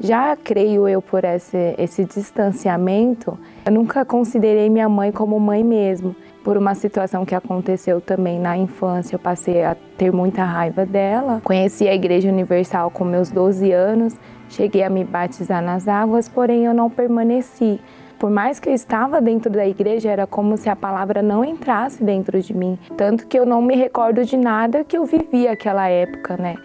Já 0.00 0.36
creio 0.36 0.88
eu 0.88 1.02
por 1.02 1.24
esse, 1.24 1.74
esse 1.76 2.04
distanciamento, 2.04 3.38
eu 3.66 3.72
nunca 3.72 4.04
considerei 4.04 4.70
minha 4.70 4.88
mãe 4.88 5.12
como 5.12 5.38
mãe 5.38 5.62
mesmo. 5.62 6.14
Por 6.44 6.58
uma 6.58 6.74
situação 6.74 7.24
que 7.24 7.34
aconteceu 7.34 8.02
também 8.02 8.38
na 8.38 8.54
infância, 8.54 9.14
eu 9.14 9.18
passei 9.18 9.64
a 9.64 9.74
ter 9.96 10.12
muita 10.12 10.44
raiva 10.44 10.84
dela. 10.84 11.40
Conheci 11.42 11.88
a 11.88 11.94
Igreja 11.94 12.28
Universal 12.28 12.90
com 12.90 13.02
meus 13.02 13.30
12 13.30 13.72
anos, 13.72 14.14
cheguei 14.50 14.82
a 14.82 14.90
me 14.90 15.04
batizar 15.04 15.62
nas 15.62 15.88
águas, 15.88 16.28
porém 16.28 16.66
eu 16.66 16.74
não 16.74 16.90
permaneci. 16.90 17.80
Por 18.18 18.30
mais 18.30 18.60
que 18.60 18.68
eu 18.68 18.74
estava 18.74 19.22
dentro 19.22 19.50
da 19.50 19.66
igreja, 19.66 20.10
era 20.10 20.26
como 20.26 20.58
se 20.58 20.68
a 20.68 20.76
palavra 20.76 21.22
não 21.22 21.42
entrasse 21.42 22.04
dentro 22.04 22.40
de 22.40 22.54
mim. 22.54 22.78
Tanto 22.94 23.26
que 23.26 23.38
eu 23.38 23.46
não 23.46 23.62
me 23.62 23.74
recordo 23.74 24.22
de 24.22 24.36
nada 24.36 24.84
que 24.84 24.98
eu 24.98 25.04
vivi 25.06 25.48
aquela 25.48 25.88
época, 25.88 26.36
né? 26.36 26.56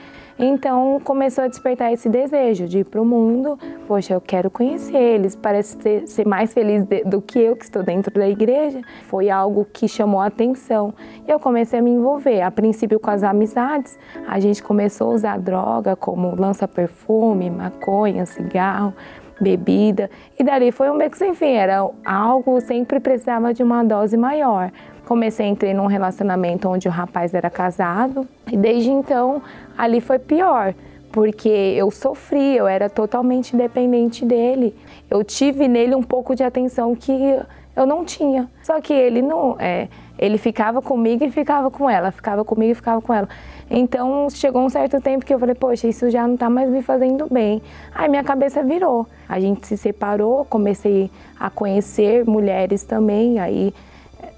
Então 0.41 1.01
começou 1.03 1.43
a 1.43 1.47
despertar 1.49 1.91
esse 1.91 2.07
desejo 2.07 2.65
de 2.65 2.79
ir 2.79 2.85
para 2.85 3.01
o 3.01 3.05
mundo. 3.05 3.59
Poxa, 3.85 4.13
eu 4.13 4.21
quero 4.21 4.49
conhecer 4.49 4.95
eles, 4.95 5.35
parece 5.35 5.77
ser, 5.81 6.07
ser 6.07 6.25
mais 6.25 6.53
feliz 6.53 6.85
de, 6.85 7.03
do 7.03 7.21
que 7.21 7.37
eu 7.37 7.57
que 7.57 7.65
estou 7.65 7.83
dentro 7.83 8.13
da 8.13 8.27
igreja. 8.27 8.81
Foi 9.09 9.29
algo 9.29 9.65
que 9.65 9.85
chamou 9.85 10.21
a 10.21 10.27
atenção. 10.27 10.93
Eu 11.27 11.41
comecei 11.41 11.79
a 11.79 11.81
me 11.81 11.91
envolver. 11.91 12.41
A 12.41 12.49
princípio 12.49 13.01
com 13.01 13.11
as 13.11 13.21
amizades, 13.21 13.99
a 14.25 14.39
gente 14.39 14.63
começou 14.63 15.11
a 15.11 15.15
usar 15.15 15.39
droga 15.39 15.97
como 15.97 16.33
lança-perfume, 16.33 17.49
maconha, 17.49 18.25
cigarro 18.25 18.93
bebida. 19.39 20.09
E 20.37 20.43
dali 20.43 20.71
foi 20.71 20.89
um 20.89 20.97
beco 20.97 21.15
sem 21.15 21.33
fim, 21.33 21.53
era 21.53 21.89
algo, 22.05 22.59
sempre 22.61 22.99
precisava 22.99 23.53
de 23.53 23.63
uma 23.63 23.83
dose 23.83 24.17
maior. 24.17 24.71
Comecei 25.09 25.47
a 25.47 25.49
entrar 25.49 25.73
num 25.73 25.87
relacionamento 25.87 26.69
onde 26.69 26.87
o 26.87 26.91
rapaz 26.91 27.33
era 27.33 27.49
casado 27.49 28.27
e 28.51 28.55
desde 28.55 28.91
então 28.91 29.41
ali 29.75 29.99
foi 30.01 30.19
pior, 30.19 30.75
porque 31.11 31.49
eu 31.49 31.89
sofri, 31.89 32.55
eu 32.55 32.67
era 32.67 32.87
totalmente 32.87 33.55
dependente 33.55 34.23
dele. 34.23 34.75
Eu 35.09 35.23
tive 35.23 35.67
nele 35.67 35.95
um 35.95 36.03
pouco 36.03 36.35
de 36.35 36.43
atenção 36.43 36.95
que 36.95 37.39
eu 37.75 37.87
não 37.87 38.05
tinha. 38.05 38.47
Só 38.61 38.79
que 38.79 38.93
ele 38.93 39.23
não, 39.23 39.55
é, 39.57 39.87
ele 40.15 40.37
ficava 40.37 40.79
comigo 40.79 41.23
e 41.23 41.31
ficava 41.31 41.71
com 41.71 41.89
ela, 41.89 42.11
ficava 42.11 42.45
comigo 42.45 42.73
e 42.73 42.75
ficava 42.75 43.01
com 43.01 43.11
ela. 43.11 43.27
Então 43.67 44.29
chegou 44.29 44.61
um 44.61 44.69
certo 44.69 45.01
tempo 45.01 45.25
que 45.25 45.33
eu 45.33 45.39
falei, 45.39 45.55
poxa, 45.55 45.87
isso 45.87 46.07
já 46.11 46.27
não 46.27 46.35
está 46.35 46.51
mais 46.51 46.69
me 46.69 46.83
fazendo 46.83 47.25
bem. 47.31 47.63
Aí 47.95 48.07
minha 48.07 48.23
cabeça 48.23 48.61
virou. 48.61 49.07
A 49.27 49.39
gente 49.39 49.65
se 49.65 49.75
separou, 49.75 50.45
comecei 50.45 51.09
a 51.39 51.49
conhecer 51.49 52.23
mulheres 52.27 52.83
também, 52.83 53.39
aí 53.39 53.73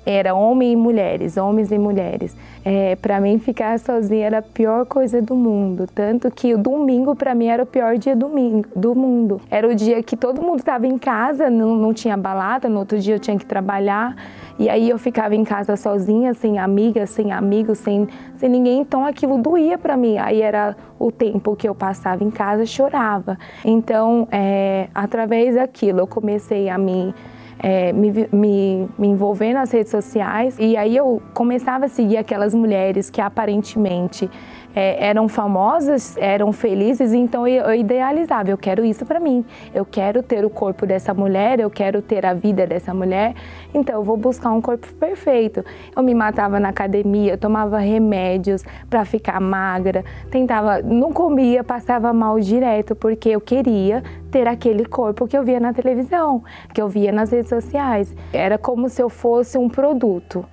era 0.06 0.34
homem 0.34 0.74
e 0.74 0.76
mulheres, 0.76 1.38
homens 1.38 1.72
e 1.72 1.78
mulheres. 1.78 2.36
É, 2.64 2.96
para 2.96 3.20
mim 3.20 3.40
ficar 3.40 3.80
sozinha 3.80 4.28
era 4.28 4.38
a 4.38 4.42
pior 4.42 4.86
coisa 4.86 5.22
do 5.22 5.36
mundo, 5.36 5.88
tanto 5.94 6.30
que 6.30 6.54
o 6.54 6.58
domingo 6.58 7.16
para 7.16 7.34
mim 7.34 7.48
era 7.48 7.64
o 7.64 7.66
pior 7.66 7.98
dia 7.98 8.16
domingo, 8.16 8.68
do 8.76 8.94
mundo. 8.94 9.42
Era 9.50 9.68
o 9.68 9.74
dia 9.74 10.02
que 10.04 10.16
todo 10.16 10.42
mundo 10.42 10.60
estava 10.60 10.86
em 10.86 10.98
casa, 10.98 11.50
não, 11.50 11.76
não 11.76 11.94
tinha 11.94 12.16
balada, 12.16 12.70
no 12.70 12.80
outro 12.80 13.00
dia 13.00 13.16
eu 13.16 13.20
tinha 13.20 13.38
que 13.38 13.46
trabalhar. 13.46 14.16
E 14.60 14.70
aí 14.70 14.90
eu 14.90 15.00
ficava 15.00 15.36
em 15.36 15.44
casa 15.44 15.76
sozinha, 15.76 16.36
sem 16.36 16.60
amiga, 16.60 17.08
sem 17.08 17.32
amigos, 17.32 17.80
sem, 17.80 18.08
sem 18.36 18.48
ninguém, 18.48 18.82
então 18.82 19.04
aquilo 19.06 19.40
doía 19.40 19.78
para 19.78 19.98
mim. 19.98 20.20
Aí 20.20 20.42
era 20.42 20.76
o 21.00 21.12
tempo 21.12 21.56
que 21.56 21.68
eu 21.68 21.74
passava 21.74 22.24
em 22.24 22.30
casa, 22.30 22.64
chorava. 22.66 23.40
Então, 23.66 24.28
é, 24.32 24.88
através 24.94 25.56
daquilo, 25.56 26.02
eu 26.02 26.08
comecei 26.08 26.70
a 26.70 26.78
me 26.78 27.14
é, 27.62 27.94
me, 27.94 28.12
me, 28.32 28.90
me 28.98 29.08
envolver 29.08 29.54
nas 29.54 29.72
redes 29.72 29.92
sociais. 29.92 30.58
E 30.60 30.76
aí 30.76 30.98
eu 30.98 31.22
começava 31.34 31.86
a 31.86 31.88
seguir 31.88 32.18
aquelas 32.18 32.54
mulheres 32.54 33.10
que 33.10 33.22
aparentemente 33.22 34.30
é, 34.76 35.06
eram 35.08 35.28
famosas, 35.28 36.16
eram 36.18 36.52
felizes, 36.52 37.14
então 37.14 37.48
eu, 37.48 37.66
eu 37.66 37.76
idealizava, 37.76 38.50
eu 38.50 38.58
quero 38.58 38.84
isso 38.86 39.06
para 39.06 39.20
mim, 39.20 39.46
eu 39.74 39.86
quero 39.86 40.24
ter 40.24 40.46
o 40.46 40.50
corpo 40.50 40.86
dessa 40.86 41.14
mulher, 41.14 41.60
eu 41.60 41.70
quero 41.70 42.02
ter 42.02 42.26
a 42.26 42.34
vida 42.34 42.66
dessa 42.66 42.94
mulher, 42.94 43.36
então 43.74 43.96
eu 43.96 44.04
vou 44.04 44.18
buscar 44.18 44.52
um 44.52 44.62
corpo 44.62 44.88
perfeito. 44.96 45.64
Eu 45.96 46.04
me 46.04 46.14
matava 46.14 46.60
na 46.60 46.70
academia, 46.70 47.38
tomava 47.38 47.80
remédios 47.80 48.64
para 48.90 49.06
ficar 49.06 49.40
magra, 49.40 50.04
tentava, 50.30 50.82
não 50.82 51.12
comia, 51.12 51.64
passava 51.64 52.14
mal 52.14 52.40
direto 52.40 52.96
porque 52.96 53.30
eu 53.30 53.42
queria 53.42 54.04
ter 54.32 54.48
aquele 54.48 54.86
corpo 54.86 55.28
que 55.28 55.38
eu 55.38 55.44
via 55.44 55.60
na 55.60 55.74
televisão, 55.74 56.44
que 56.74 56.82
eu 56.82 56.88
via 56.88 57.12
nas 57.12 57.32
redes 57.32 57.50
sociais. 57.50 58.16
Era 58.32 58.58
como 58.58 58.90
se 58.90 59.02
eu 59.02 59.10
fosse 59.10 59.58
um 59.58 59.70
produto. 59.70 60.46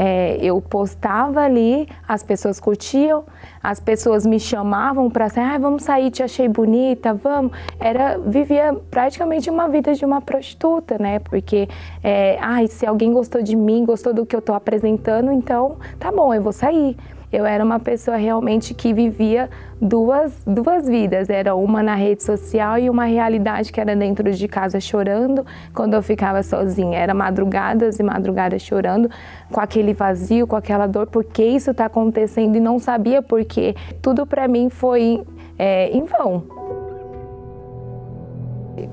É, 0.00 0.38
eu 0.40 0.60
postava 0.60 1.40
ali, 1.40 1.88
as 2.06 2.22
pessoas 2.22 2.60
curtiam, 2.60 3.24
as 3.60 3.80
pessoas 3.80 4.24
me 4.24 4.38
chamavam 4.38 5.10
para 5.10 5.28
sair, 5.28 5.44
ah, 5.44 5.58
vamos 5.58 5.82
sair, 5.82 6.12
te 6.12 6.22
achei 6.22 6.46
bonita, 6.46 7.12
vamos. 7.12 7.50
Era 7.80 8.16
vivia 8.16 8.76
praticamente 8.92 9.50
uma 9.50 9.68
vida 9.68 9.92
de 9.94 10.04
uma 10.04 10.20
prostituta, 10.20 10.96
né? 11.00 11.18
Porque, 11.18 11.68
é, 12.00 12.38
ah, 12.40 12.64
se 12.68 12.86
alguém 12.86 13.12
gostou 13.12 13.42
de 13.42 13.56
mim, 13.56 13.84
gostou 13.84 14.14
do 14.14 14.24
que 14.24 14.36
eu 14.36 14.38
estou 14.38 14.54
apresentando, 14.54 15.32
então 15.32 15.78
tá 15.98 16.12
bom, 16.12 16.32
eu 16.32 16.42
vou 16.42 16.52
sair 16.52 16.96
eu 17.30 17.44
era 17.44 17.62
uma 17.62 17.78
pessoa 17.78 18.16
realmente 18.16 18.72
que 18.72 18.92
vivia 18.94 19.50
duas, 19.80 20.32
duas 20.46 20.88
vidas. 20.88 21.28
Era 21.28 21.54
uma 21.54 21.82
na 21.82 21.94
rede 21.94 22.22
social 22.22 22.78
e 22.78 22.88
uma 22.88 23.04
realidade 23.04 23.70
que 23.70 23.80
era 23.80 23.94
dentro 23.94 24.30
de 24.32 24.48
casa 24.48 24.80
chorando 24.80 25.44
quando 25.74 25.94
eu 25.94 26.02
ficava 26.02 26.42
sozinha. 26.42 26.98
Era 26.98 27.12
madrugadas 27.12 27.98
e 27.98 28.02
madrugadas 28.02 28.62
chorando 28.62 29.10
com 29.52 29.60
aquele 29.60 29.92
vazio, 29.92 30.46
com 30.46 30.56
aquela 30.56 30.86
dor, 30.86 31.06
porque 31.06 31.44
isso 31.44 31.70
está 31.70 31.84
acontecendo 31.84 32.56
e 32.56 32.60
não 32.60 32.78
sabia 32.78 33.20
por 33.20 33.44
quê. 33.44 33.74
Tudo 34.00 34.26
para 34.26 34.48
mim 34.48 34.70
foi 34.70 35.22
é, 35.58 35.90
em 35.90 36.04
vão. 36.04 36.44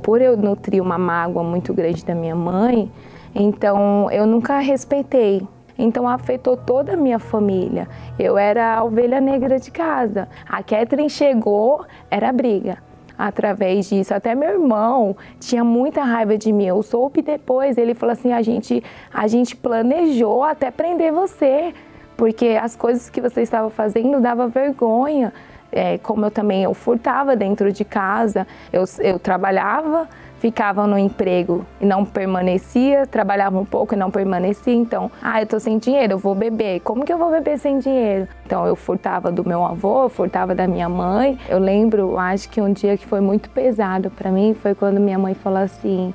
Por 0.02 0.22
eu 0.22 0.36
nutrir 0.36 0.82
uma 0.82 0.98
mágoa 0.98 1.44
muito 1.44 1.74
grande 1.74 2.04
da 2.04 2.14
minha 2.14 2.36
mãe, 2.36 2.92
então 3.34 4.12
eu 4.12 4.26
nunca 4.26 4.60
respeitei 4.60 5.48
então 5.78 6.08
afetou 6.08 6.56
toda 6.56 6.94
a 6.94 6.98
minha 6.98 7.20
família. 7.20 7.88
Eu 8.18 8.38
era 8.38 8.76
a 8.76 8.84
ovelha 8.84 9.20
negra 9.20 9.60
de 9.60 9.72
casa. 9.72 10.28
A 10.48 10.64
Catherine 10.64 11.10
chegou, 11.10 11.86
era 12.10 12.32
briga. 12.32 12.78
Através 13.18 13.88
disso, 13.88 14.14
até 14.14 14.36
meu 14.36 14.50
irmão 14.50 15.16
tinha 15.40 15.64
muita 15.64 16.04
raiva 16.04 16.38
de 16.38 16.52
mim. 16.52 16.66
Eu 16.66 16.84
soube 16.84 17.22
depois, 17.22 17.78
ele 17.78 17.94
falou 17.94 18.12
assim: 18.12 18.34
a 18.34 18.42
gente, 18.42 18.84
a 19.14 19.28
gente 19.28 19.56
planejou 19.56 20.44
até 20.44 20.70
prender 20.70 21.14
você, 21.14 21.74
porque 22.18 22.60
as 22.62 22.76
coisas 22.76 23.10
que 23.10 23.22
você 23.22 23.42
estava 23.42 23.70
fazendo 23.70 24.20
dava 24.20 24.48
vergonha. 24.48 25.34
É, 25.72 25.98
como 25.98 26.26
eu 26.26 26.32
também 26.32 26.64
eu 26.64 26.74
furtava 26.74 27.36
dentro 27.36 27.70
de 27.70 27.84
casa, 27.84 28.48
eu, 28.72 28.86
eu 29.00 29.20
trabalhava 29.20 30.08
ficava 30.46 30.86
no 30.86 30.96
emprego 30.96 31.66
e 31.82 31.86
não 31.88 32.06
permanecia, 32.06 33.08
trabalhava 33.08 33.60
um 33.60 33.66
pouco 33.66 33.96
e 33.96 33.98
não 33.98 34.12
permanecia, 34.12 34.76
então, 34.76 35.10
ah, 35.20 35.42
eu 35.42 35.48
tô 35.48 35.60
sem 35.60 35.80
dinheiro, 35.80 36.14
eu 36.14 36.18
vou 36.20 36.36
beber. 36.36 36.82
Como 36.82 37.04
que 37.04 37.12
eu 37.12 37.18
vou 37.18 37.32
beber 37.32 37.58
sem 37.58 37.80
dinheiro? 37.80 38.28
Então 38.46 38.64
eu 38.68 38.76
furtava 38.76 39.32
do 39.32 39.44
meu 39.44 39.66
avô, 39.66 40.04
eu 40.04 40.10
furtava 40.10 40.54
da 40.54 40.68
minha 40.68 40.88
mãe. 40.88 41.40
Eu 41.50 41.58
lembro, 41.58 42.20
acho 42.20 42.48
que 42.48 42.62
um 42.62 42.72
dia 42.72 42.96
que 42.96 43.08
foi 43.08 43.22
muito 43.22 43.50
pesado 43.50 44.12
para 44.12 44.30
mim 44.30 44.54
foi 44.54 44.76
quando 44.76 45.00
minha 45.00 45.18
mãe 45.18 45.34
falou 45.34 45.58
assim, 45.58 46.14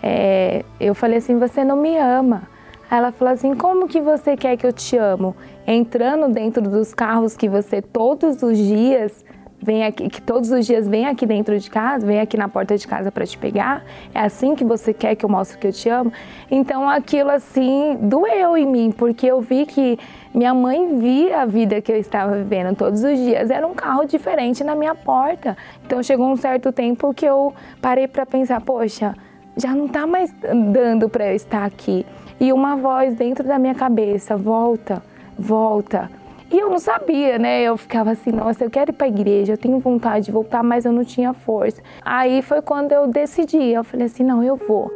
é, 0.00 0.64
eu 0.78 0.94
falei 0.94 1.18
assim, 1.18 1.36
você 1.36 1.64
não 1.64 1.76
me 1.76 1.98
ama. 1.98 2.42
Ela 2.88 3.10
falou 3.10 3.34
assim: 3.34 3.54
Como 3.54 3.88
que 3.88 4.00
você 4.00 4.36
quer 4.36 4.56
que 4.56 4.64
eu 4.64 4.72
te 4.72 4.96
amo? 4.96 5.34
Entrando 5.66 6.32
dentro 6.32 6.62
dos 6.62 6.94
carros 6.94 7.36
que 7.36 7.48
você 7.48 7.82
todos 7.82 8.40
os 8.42 8.56
dias 8.56 9.24
vem 9.64 9.82
aqui, 9.84 10.08
que 10.10 10.20
todos 10.20 10.50
os 10.50 10.66
dias 10.66 10.86
vem 10.86 11.06
aqui 11.06 11.24
dentro 11.24 11.58
de 11.58 11.70
casa, 11.70 12.06
vem 12.06 12.20
aqui 12.20 12.36
na 12.36 12.48
porta 12.48 12.76
de 12.76 12.86
casa 12.86 13.10
para 13.10 13.26
te 13.26 13.38
pegar? 13.38 13.82
É 14.14 14.20
assim 14.20 14.54
que 14.54 14.62
você 14.62 14.92
quer 14.92 15.14
que 15.16 15.24
eu 15.24 15.28
mostre 15.28 15.56
que 15.56 15.66
eu 15.66 15.72
te 15.72 15.88
amo? 15.88 16.12
Então 16.50 16.88
aquilo 16.88 17.30
assim 17.30 17.96
doeu 18.02 18.56
em 18.56 18.66
mim, 18.66 18.92
porque 18.92 19.26
eu 19.26 19.40
vi 19.40 19.64
que 19.64 19.98
minha 20.34 20.52
mãe 20.52 20.98
via 20.98 21.42
a 21.42 21.46
vida 21.46 21.80
que 21.80 21.90
eu 21.90 21.96
estava 21.96 22.36
vivendo 22.36 22.76
todos 22.76 23.02
os 23.02 23.16
dias. 23.16 23.48
Era 23.50 23.66
um 23.66 23.72
carro 23.72 24.04
diferente 24.04 24.62
na 24.62 24.74
minha 24.74 24.94
porta. 24.94 25.56
Então 25.86 26.02
chegou 26.02 26.30
um 26.30 26.36
certo 26.36 26.70
tempo 26.70 27.14
que 27.14 27.24
eu 27.24 27.54
parei 27.80 28.06
para 28.06 28.26
pensar, 28.26 28.60
poxa, 28.60 29.14
já 29.56 29.74
não 29.74 29.86
está 29.86 30.06
mais 30.06 30.34
dando 30.72 31.08
para 31.08 31.28
eu 31.28 31.36
estar 31.36 31.64
aqui. 31.64 32.04
E 32.38 32.52
uma 32.52 32.76
voz 32.76 33.14
dentro 33.14 33.46
da 33.46 33.58
minha 33.58 33.74
cabeça, 33.74 34.36
volta, 34.36 35.02
volta 35.38 36.10
e 36.54 36.60
eu 36.60 36.70
não 36.70 36.78
sabia, 36.78 37.36
né? 37.36 37.62
Eu 37.62 37.76
ficava 37.76 38.12
assim, 38.12 38.30
nossa, 38.30 38.64
eu 38.64 38.70
quero 38.70 38.92
ir 38.92 38.94
para 38.94 39.08
a 39.08 39.10
igreja, 39.10 39.54
eu 39.54 39.58
tenho 39.58 39.80
vontade 39.80 40.26
de 40.26 40.30
voltar, 40.30 40.62
mas 40.62 40.84
eu 40.84 40.92
não 40.92 41.04
tinha 41.04 41.34
força. 41.34 41.82
Aí 42.00 42.42
foi 42.42 42.62
quando 42.62 42.92
eu 42.92 43.08
decidi, 43.08 43.70
eu 43.70 43.82
falei 43.82 44.06
assim, 44.06 44.22
não, 44.22 44.40
eu 44.40 44.54
vou. 44.54 44.92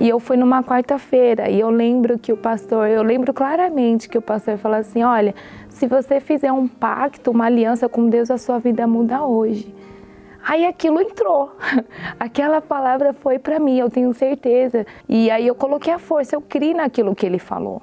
E 0.00 0.08
eu 0.08 0.18
fui 0.18 0.36
numa 0.36 0.62
quarta-feira 0.62 1.48
e 1.48 1.60
eu 1.60 1.70
lembro 1.70 2.18
que 2.18 2.32
o 2.32 2.36
pastor, 2.36 2.88
eu 2.88 3.02
lembro 3.02 3.32
claramente 3.32 4.08
que 4.08 4.18
o 4.18 4.22
pastor 4.22 4.58
falou 4.58 4.78
assim: 4.78 5.02
olha, 5.02 5.34
se 5.68 5.86
você 5.86 6.20
fizer 6.20 6.52
um 6.52 6.68
pacto, 6.68 7.30
uma 7.30 7.46
aliança 7.46 7.88
com 7.88 8.08
Deus, 8.08 8.30
a 8.30 8.38
sua 8.38 8.58
vida 8.58 8.86
muda 8.86 9.24
hoje. 9.24 9.74
Aí 10.46 10.64
aquilo 10.64 11.00
entrou. 11.00 11.56
Aquela 12.20 12.60
palavra 12.60 13.12
foi 13.12 13.36
para 13.36 13.58
mim, 13.58 13.78
eu 13.78 13.90
tenho 13.90 14.14
certeza. 14.14 14.86
E 15.08 15.28
aí 15.28 15.44
eu 15.44 15.56
coloquei 15.56 15.92
a 15.92 15.98
força, 15.98 16.36
eu 16.36 16.40
criei 16.40 16.72
naquilo 16.72 17.16
que 17.16 17.26
ele 17.26 17.40
falou. 17.40 17.82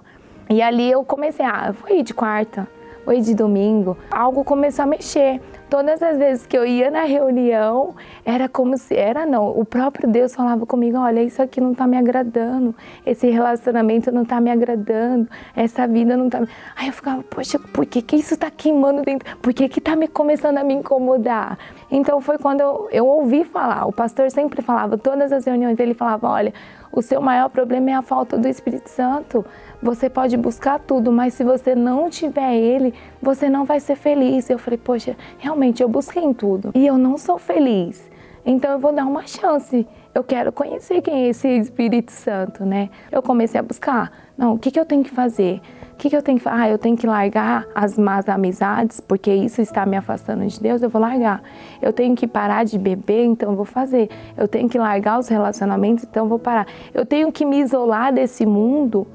E 0.49 0.61
ali 0.61 0.89
eu 0.89 1.03
comecei, 1.03 1.45
ah, 1.45 1.73
ir 1.89 2.03
de 2.03 2.13
quarta, 2.13 2.65
Oi 3.05 3.19
de 3.19 3.35
domingo, 3.35 3.97
algo 4.09 4.45
começou 4.45 4.83
a 4.83 4.85
mexer. 4.85 5.41
Todas 5.73 6.03
as 6.03 6.19
vezes 6.19 6.45
que 6.45 6.55
eu 6.55 6.63
ia 6.63 6.91
na 6.91 7.01
reunião, 7.01 7.95
era 8.23 8.47
como 8.47 8.77
se 8.77 8.95
era 8.95 9.25
não, 9.25 9.49
o 9.59 9.65
próprio 9.65 10.07
Deus 10.07 10.35
falava 10.35 10.67
comigo, 10.67 10.99
olha, 10.99 11.23
isso 11.23 11.41
aqui 11.41 11.59
não 11.59 11.71
está 11.71 11.87
me 11.87 11.97
agradando, 11.97 12.75
esse 13.03 13.27
relacionamento 13.27 14.11
não 14.11 14.21
está 14.21 14.39
me 14.39 14.51
agradando, 14.51 15.27
essa 15.55 15.87
vida 15.87 16.15
não 16.15 16.27
está. 16.27 16.43
Aí 16.75 16.85
eu 16.85 16.93
ficava, 16.93 17.23
poxa, 17.23 17.57
por 17.57 17.87
que 17.87 18.03
que 18.03 18.17
isso 18.17 18.35
está 18.35 18.51
queimando 18.51 19.01
dentro? 19.01 19.35
Por 19.37 19.51
que 19.51 19.63
está 19.63 19.95
me 19.95 20.07
começando 20.07 20.59
a 20.59 20.63
me 20.63 20.75
incomodar? 20.75 21.57
Então 21.89 22.21
foi 22.21 22.37
quando 22.37 22.61
eu, 22.61 22.89
eu 22.91 23.07
ouvi 23.07 23.43
falar. 23.43 23.87
O 23.87 23.91
pastor 23.91 24.29
sempre 24.29 24.61
falava, 24.61 24.95
todas 24.95 25.31
as 25.31 25.43
reuniões 25.43 25.79
ele 25.79 25.95
falava, 25.95 26.29
olha, 26.29 26.53
o 26.91 27.01
seu 27.01 27.19
maior 27.19 27.49
problema 27.49 27.89
é 27.89 27.93
a 27.95 28.03
falta 28.03 28.37
do 28.37 28.47
Espírito 28.47 28.87
Santo. 28.87 29.43
Você 29.81 30.07
pode 30.07 30.37
buscar 30.37 30.79
tudo, 30.79 31.11
mas 31.11 31.33
se 31.33 31.43
você 31.43 31.73
não 31.73 32.07
tiver 32.11 32.53
ele, 32.55 32.93
você 33.23 33.49
não 33.49 33.65
vai 33.65 33.79
ser 33.79 33.95
feliz. 33.95 34.49
Eu 34.49 34.59
falei, 34.59 34.77
poxa, 34.77 35.15
realmente 35.39 35.81
eu 35.81 35.89
busquei 35.89 36.23
em 36.23 36.33
tudo 36.33 36.71
e 36.75 36.85
eu 36.85 36.97
não 36.97 37.17
sou 37.17 37.39
feliz. 37.39 38.11
Então 38.45 38.71
eu 38.71 38.79
vou 38.79 38.91
dar 38.91 39.05
uma 39.05 39.25
chance. 39.25 39.87
Eu 40.13 40.23
quero 40.23 40.51
conhecer 40.51 41.01
quem 41.01 41.23
é 41.23 41.29
esse 41.29 41.47
Espírito 41.47 42.11
Santo, 42.11 42.65
né? 42.65 42.89
Eu 43.11 43.23
comecei 43.23 43.59
a 43.59 43.63
buscar. 43.63 44.11
Não, 44.37 44.53
o 44.53 44.59
que, 44.59 44.69
que 44.69 44.79
eu 44.79 44.85
tenho 44.85 45.03
que 45.03 45.09
fazer? 45.09 45.61
O 45.93 45.95
que, 45.95 46.09
que 46.09 46.15
eu 46.15 46.21
tenho 46.21 46.37
que 46.37 46.43
fazer? 46.43 46.61
Ah, 46.61 46.69
eu 46.69 46.77
tenho 46.77 46.97
que 46.97 47.07
largar 47.07 47.65
as 47.73 47.97
más 47.97 48.27
amizades, 48.27 48.99
porque 48.99 49.33
isso 49.33 49.61
está 49.61 49.85
me 49.85 49.95
afastando 49.95 50.45
de 50.45 50.59
Deus, 50.59 50.81
eu 50.81 50.89
vou 50.89 51.01
largar. 51.01 51.41
Eu 51.81 51.93
tenho 51.93 52.15
que 52.15 52.27
parar 52.27 52.65
de 52.65 52.77
beber, 52.77 53.23
então 53.23 53.51
eu 53.51 53.55
vou 53.55 53.65
fazer. 53.65 54.09
Eu 54.35 54.47
tenho 54.47 54.67
que 54.67 54.77
largar 54.77 55.19
os 55.19 55.29
relacionamentos, 55.29 56.03
então 56.03 56.25
eu 56.25 56.29
vou 56.29 56.39
parar. 56.39 56.67
Eu 56.93 57.05
tenho 57.05 57.31
que 57.31 57.45
me 57.45 57.59
isolar 57.59 58.11
desse 58.11 58.45
mundo 58.45 59.07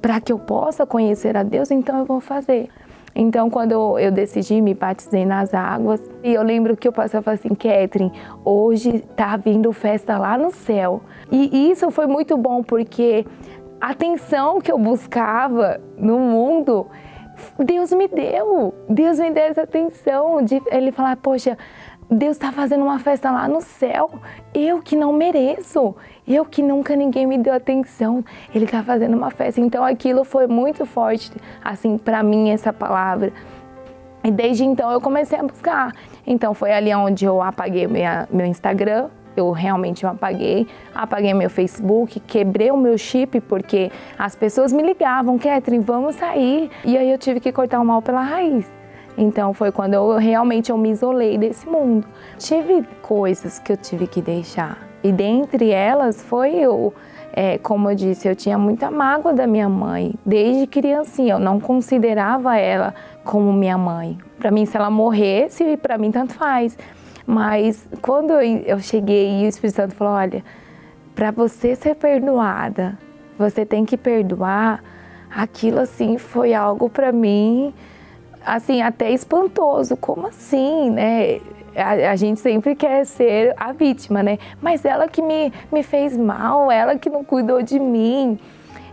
para 0.00 0.20
que 0.20 0.32
eu 0.32 0.38
possa 0.38 0.84
conhecer 0.84 1.36
a 1.36 1.44
Deus, 1.44 1.70
então 1.70 2.00
eu 2.00 2.04
vou 2.04 2.20
fazer. 2.20 2.68
Então, 3.14 3.50
quando 3.50 3.98
eu, 3.98 4.10
decidi, 4.10 4.60
me 4.60 4.74
batizei 4.74 5.26
nas 5.26 5.52
águas. 5.52 6.00
E 6.22 6.32
eu 6.32 6.42
lembro 6.42 6.76
que 6.76 6.88
eu 6.88 6.92
passava 6.92 7.32
assim, 7.32 7.50
Catherine, 7.50 8.12
hoje 8.44 9.00
tá 9.16 9.36
vindo 9.36 9.72
festa 9.72 10.16
lá 10.18 10.38
no 10.38 10.50
céu. 10.50 11.02
E 11.30 11.70
isso 11.70 11.90
foi 11.90 12.06
muito 12.06 12.36
bom, 12.36 12.62
porque 12.62 13.26
a 13.80 13.90
atenção 13.90 14.60
que 14.60 14.70
eu 14.72 14.78
buscava 14.78 15.80
no 15.98 16.18
mundo, 16.18 16.86
Deus 17.58 17.92
me 17.92 18.08
deu. 18.08 18.74
Deus 18.88 19.18
me 19.18 19.30
deu 19.30 19.44
essa 19.44 19.62
atenção 19.62 20.42
de 20.42 20.62
ele 20.70 20.92
falar, 20.92 21.16
poxa, 21.16 21.58
Deus 22.12 22.36
está 22.36 22.52
fazendo 22.52 22.84
uma 22.84 22.98
festa 22.98 23.30
lá 23.30 23.48
no 23.48 23.62
céu. 23.62 24.10
Eu 24.52 24.82
que 24.82 24.94
não 24.94 25.14
mereço, 25.14 25.96
eu 26.28 26.44
que 26.44 26.62
nunca 26.62 26.94
ninguém 26.94 27.26
me 27.26 27.38
deu 27.38 27.54
atenção. 27.54 28.22
Ele 28.54 28.66
está 28.66 28.82
fazendo 28.82 29.16
uma 29.16 29.30
festa. 29.30 29.60
Então 29.60 29.82
aquilo 29.82 30.22
foi 30.22 30.46
muito 30.46 30.84
forte, 30.84 31.32
assim, 31.64 31.96
para 31.96 32.22
mim 32.22 32.50
essa 32.50 32.70
palavra. 32.72 33.32
E 34.22 34.30
desde 34.30 34.62
então 34.62 34.90
eu 34.90 35.00
comecei 35.00 35.38
a 35.38 35.42
buscar. 35.42 35.92
Então 36.26 36.52
foi 36.52 36.72
ali 36.72 36.94
onde 36.94 37.24
eu 37.24 37.40
apaguei 37.40 37.86
minha, 37.86 38.28
meu 38.30 38.46
Instagram, 38.46 39.08
eu 39.34 39.50
realmente 39.50 40.06
apaguei, 40.06 40.68
apaguei 40.94 41.32
meu 41.32 41.48
Facebook, 41.48 42.20
quebrei 42.20 42.70
o 42.70 42.76
meu 42.76 42.98
chip 42.98 43.40
porque 43.40 43.90
as 44.18 44.36
pessoas 44.36 44.70
me 44.70 44.82
ligavam, 44.82 45.38
Catherine, 45.38 45.82
vamos 45.82 46.16
sair. 46.16 46.70
E 46.84 46.98
aí 46.98 47.10
eu 47.10 47.16
tive 47.16 47.40
que 47.40 47.50
cortar 47.50 47.80
o 47.80 47.84
mal 47.84 48.02
pela 48.02 48.20
raiz. 48.20 48.81
Então 49.16 49.52
foi 49.52 49.70
quando 49.70 49.94
eu 49.94 50.16
realmente 50.16 50.70
eu 50.70 50.78
me 50.78 50.90
isolei 50.90 51.36
desse 51.36 51.68
mundo. 51.68 52.06
Tive 52.38 52.84
coisas 53.02 53.58
que 53.58 53.72
eu 53.72 53.76
tive 53.76 54.06
que 54.06 54.22
deixar. 54.22 54.78
E 55.04 55.12
dentre 55.12 55.70
elas 55.70 56.22
foi 56.22 56.54
eu, 56.54 56.94
é, 57.32 57.58
como 57.58 57.90
eu 57.90 57.94
disse, 57.94 58.28
eu 58.28 58.36
tinha 58.36 58.58
muita 58.58 58.90
mágoa 58.90 59.32
da 59.32 59.46
minha 59.46 59.68
mãe. 59.68 60.14
Desde 60.24 60.66
criancinha, 60.66 61.34
eu 61.34 61.38
não 61.38 61.58
considerava 61.58 62.56
ela 62.56 62.94
como 63.24 63.52
minha 63.52 63.78
mãe. 63.78 64.18
Para 64.38 64.50
mim, 64.50 64.66
se 64.66 64.76
ela 64.76 64.90
morresse, 64.90 65.76
para 65.76 65.96
mim 65.98 66.10
tanto 66.10 66.34
faz. 66.34 66.76
Mas 67.26 67.88
quando 68.00 68.32
eu 68.32 68.78
cheguei 68.80 69.40
e 69.40 69.46
o 69.46 69.48
Espírito 69.48 69.76
Santo 69.76 69.94
falou: 69.94 70.14
olha, 70.14 70.44
para 71.14 71.30
você 71.30 71.74
ser 71.74 71.94
perdoada, 71.94 72.98
você 73.38 73.64
tem 73.64 73.84
que 73.84 73.96
perdoar. 73.96 74.82
Aquilo 75.34 75.80
assim 75.80 76.18
foi 76.18 76.52
algo 76.52 76.90
para 76.90 77.10
mim, 77.10 77.72
assim, 78.44 78.82
até 78.82 79.10
espantoso. 79.10 79.96
Como 79.96 80.26
assim, 80.26 80.90
né? 80.90 81.40
A, 81.74 82.10
a, 82.10 82.16
gente 82.16 82.38
sempre 82.40 82.74
quer 82.74 83.06
ser 83.06 83.54
a 83.56 83.72
vítima, 83.72 84.22
né? 84.22 84.38
Mas 84.60 84.84
ela 84.84 85.08
que 85.08 85.22
me, 85.22 85.52
me 85.72 85.82
fez 85.82 86.16
mal, 86.16 86.70
ela 86.70 86.98
que 86.98 87.08
não 87.08 87.24
cuidou 87.24 87.62
de 87.62 87.78
mim. 87.78 88.38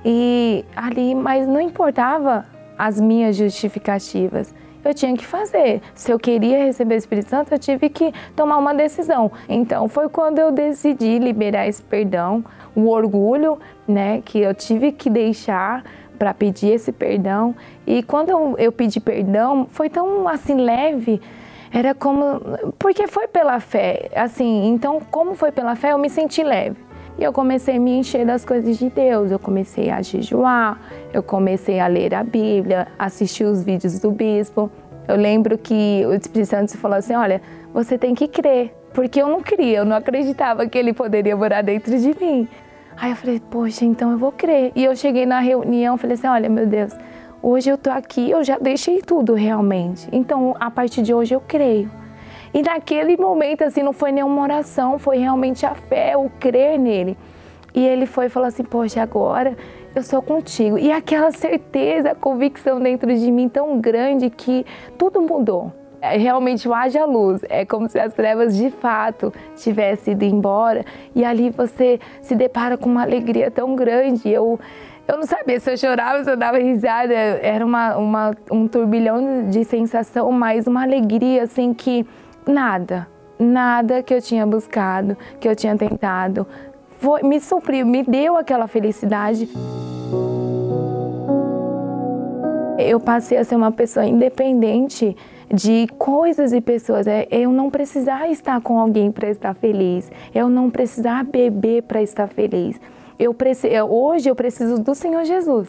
E 0.06 0.64
ali, 0.76 1.14
mas 1.14 1.46
não 1.46 1.60
importava 1.60 2.46
as 2.78 3.00
minhas 3.00 3.36
justificativas 3.36 4.54
eu 4.84 4.94
tinha 4.94 5.16
que 5.16 5.26
fazer. 5.26 5.82
Se 5.94 6.12
eu 6.12 6.20
queria 6.20 6.66
receber 6.66 6.96
o 6.96 6.98
Espírito 6.98 7.30
Santo, 7.30 7.54
eu 7.54 7.60
tive 7.60 7.90
que 7.90 8.14
tomar 8.36 8.58
uma 8.58 8.74
decisão. 8.74 9.32
Então 9.48 9.88
foi 9.88 10.10
quando 10.10 10.40
eu 10.40 10.52
decidi 10.52 11.20
liberar 11.20 11.68
esse 11.68 11.82
perdão, 11.82 12.44
o 12.76 12.88
orgulho, 12.88 13.60
né, 13.88 14.22
que 14.24 14.40
eu 14.40 14.54
tive 14.54 14.92
que 14.92 15.10
deixar 15.10 15.84
para 16.20 16.34
pedir 16.34 16.74
esse 16.74 16.92
perdão. 16.92 17.56
E 17.88 18.04
quando 18.04 18.30
eu, 18.30 18.56
eu 18.60 18.72
pedi 18.72 19.00
perdão, 19.00 19.66
foi 19.72 19.90
tão 19.90 20.28
assim 20.28 20.56
leve. 20.56 21.22
Era 21.72 21.96
como 21.96 22.42
porque 22.78 23.08
foi 23.08 23.28
pela 23.28 23.60
fé, 23.60 24.10
assim. 24.14 24.68
Então, 24.68 25.00
como 25.10 25.34
foi 25.34 25.52
pela 25.52 25.76
fé, 25.76 25.94
eu 25.94 25.98
me 25.98 26.10
senti 26.10 26.44
leve. 26.44 26.78
E 27.18 27.24
eu 27.24 27.34
comecei 27.34 27.78
a 27.78 27.80
me 27.80 27.98
encher 27.98 28.26
das 28.26 28.44
coisas 28.44 28.78
de 28.78 28.90
Deus. 28.90 29.32
Eu 29.32 29.40
comecei 29.40 29.90
a 29.90 30.02
jejuar, 30.02 30.80
eu 31.14 31.24
comecei 31.24 31.80
a 31.80 31.88
ler 31.88 32.14
a 32.14 32.24
Bíblia, 32.24 32.88
assistir 32.98 33.46
os 33.46 33.64
vídeos 33.64 34.00
do 34.00 34.12
bispo. 34.12 34.70
Eu 35.08 35.16
lembro 35.16 35.58
que 35.58 36.04
o 36.06 36.14
Espírito 36.14 36.50
Santo 36.50 36.78
falou 36.78 36.98
assim: 36.98 37.16
olha, 37.16 37.42
você 37.74 37.98
tem 37.98 38.14
que 38.14 38.28
crer. 38.28 38.76
Porque 38.94 39.22
eu 39.22 39.28
não 39.28 39.42
cria, 39.42 39.80
eu 39.80 39.86
não 39.86 39.96
acreditava 39.96 40.66
que 40.68 40.78
ele 40.78 40.94
poderia 40.94 41.38
morar 41.38 41.62
dentro 41.62 41.98
de 41.98 42.16
mim. 42.20 42.48
Aí 43.02 43.12
eu 43.12 43.16
falei, 43.16 43.40
poxa, 43.40 43.86
então 43.86 44.12
eu 44.12 44.18
vou 44.18 44.32
crer. 44.32 44.74
E 44.76 44.84
eu 44.84 44.94
cheguei 44.94 45.26
na 45.26 45.40
reunião, 45.40 45.98
falei 45.98 46.16
assim: 46.16 46.28
olha, 46.28 46.50
meu 46.50 46.68
Deus, 46.68 46.94
hoje 47.42 47.70
eu 47.70 47.78
tô 47.78 47.90
aqui, 47.90 48.30
eu 48.30 48.44
já 48.44 48.58
deixei 48.58 49.02
tudo 49.02 49.34
realmente. 49.34 50.10
Então, 50.12 50.54
a 50.60 50.70
partir 50.70 51.02
de 51.02 51.14
hoje 51.14 51.34
eu 51.34 51.40
creio. 51.40 51.90
E 52.54 52.62
naquele 52.62 53.16
momento, 53.16 53.64
assim, 53.64 53.82
não 53.82 53.94
foi 53.94 54.12
nenhuma 54.12 54.42
oração, 54.42 55.00
foi 55.00 55.18
realmente 55.18 55.66
a 55.66 55.74
fé, 55.76 56.18
o 56.18 56.30
crer 56.30 56.78
nele. 56.78 57.18
E 57.74 57.86
ele 57.86 58.06
foi 58.06 58.26
e 58.26 58.30
falou 58.30 58.48
assim: 58.48 58.64
Poxa, 58.64 59.02
agora 59.02 59.56
eu 59.96 60.04
sou 60.04 60.22
contigo. 60.22 60.78
E 60.78 60.92
aquela 60.92 61.32
certeza, 61.32 62.14
convicção 62.14 62.82
dentro 62.82 63.16
de 63.16 63.32
mim 63.32 63.48
tão 63.48 63.80
grande 63.80 64.30
que 64.30 64.66
tudo 64.98 65.22
mudou. 65.22 65.72
É, 66.02 66.18
realmente 66.18 66.72
haja 66.72 67.04
luz, 67.04 67.42
é 67.50 67.66
como 67.66 67.90
se 67.90 68.00
as 68.00 68.14
trevas 68.14 68.56
de 68.56 68.70
fato 68.70 69.34
tivessem 69.58 70.14
ido 70.14 70.24
embora 70.24 70.86
e 71.14 71.26
ali 71.26 71.50
você 71.50 72.00
se 72.22 72.36
depara 72.36 72.78
com 72.78 72.90
uma 72.90 73.02
alegria 73.02 73.52
tão 73.52 73.76
grande. 73.76 74.30
Eu, 74.30 74.58
eu 75.06 75.18
não 75.18 75.24
sabia 75.24 75.60
se 75.60 75.70
eu 75.70 75.78
chorava, 75.78 76.24
se 76.24 76.32
eu 76.32 76.38
dava 76.38 76.58
risada, 76.58 77.14
era 77.14 77.66
uma, 77.66 77.98
uma, 77.98 78.32
um 78.50 78.66
turbilhão 78.66 79.50
de 79.50 79.66
sensação, 79.66 80.32
mas 80.32 80.68
uma 80.68 80.84
alegria 80.84 81.44
assim 81.44 81.74
que 81.74 82.08
nada, 82.48 83.06
nada 83.38 84.02
que 84.02 84.14
eu 84.14 84.22
tinha 84.22 84.46
buscado, 84.46 85.18
que 85.38 85.50
eu 85.50 85.56
tinha 85.56 85.76
tentado, 85.76 86.48
foi, 87.00 87.24
me 87.24 87.42
supriu, 87.42 87.86
me 87.86 88.04
deu 88.04 88.38
aquela 88.38 88.68
felicidade. 88.68 89.50
Eu 92.78 93.02
passei 93.02 93.38
a 93.38 93.44
ser 93.44 93.56
uma 93.56 93.72
pessoa 93.74 94.06
independente 94.06 95.18
de 95.54 95.88
coisas 95.98 96.54
e 96.54 96.62
pessoas. 96.62 97.08
É, 97.08 97.28
eu 97.32 97.52
não 97.52 97.70
precisar 97.70 98.30
estar 98.30 98.62
com 98.62 98.80
alguém 98.80 99.12
para 99.12 99.30
estar 99.30 99.54
feliz. 99.54 100.12
Eu 100.34 100.50
não 100.50 100.70
precisar 100.70 101.24
beber 101.24 101.84
para 101.84 102.02
estar 102.02 102.28
feliz. 102.28 102.80
Eu 103.18 103.34
preciso, 103.34 103.86
hoje 103.86 104.30
eu 104.30 104.36
preciso 104.36 104.82
do 104.82 104.96
Senhor 104.96 105.26
Jesus. 105.26 105.68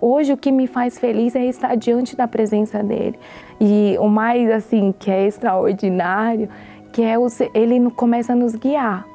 Hoje 0.00 0.32
o 0.32 0.36
que 0.36 0.52
me 0.52 0.66
faz 0.66 0.98
feliz 0.98 1.34
é 1.34 1.46
estar 1.46 1.74
diante 1.76 2.14
da 2.14 2.28
presença 2.28 2.82
dele. 2.82 3.18
E 3.60 3.96
o 3.98 4.08
mais 4.08 4.50
assim 4.50 4.94
que 4.98 5.10
é 5.10 5.26
extraordinário, 5.26 6.48
que 6.92 7.02
é 7.02 7.18
o, 7.18 7.26
ele 7.54 7.90
começa 7.90 8.34
a 8.34 8.36
nos 8.36 8.54
guiar. 8.54 9.06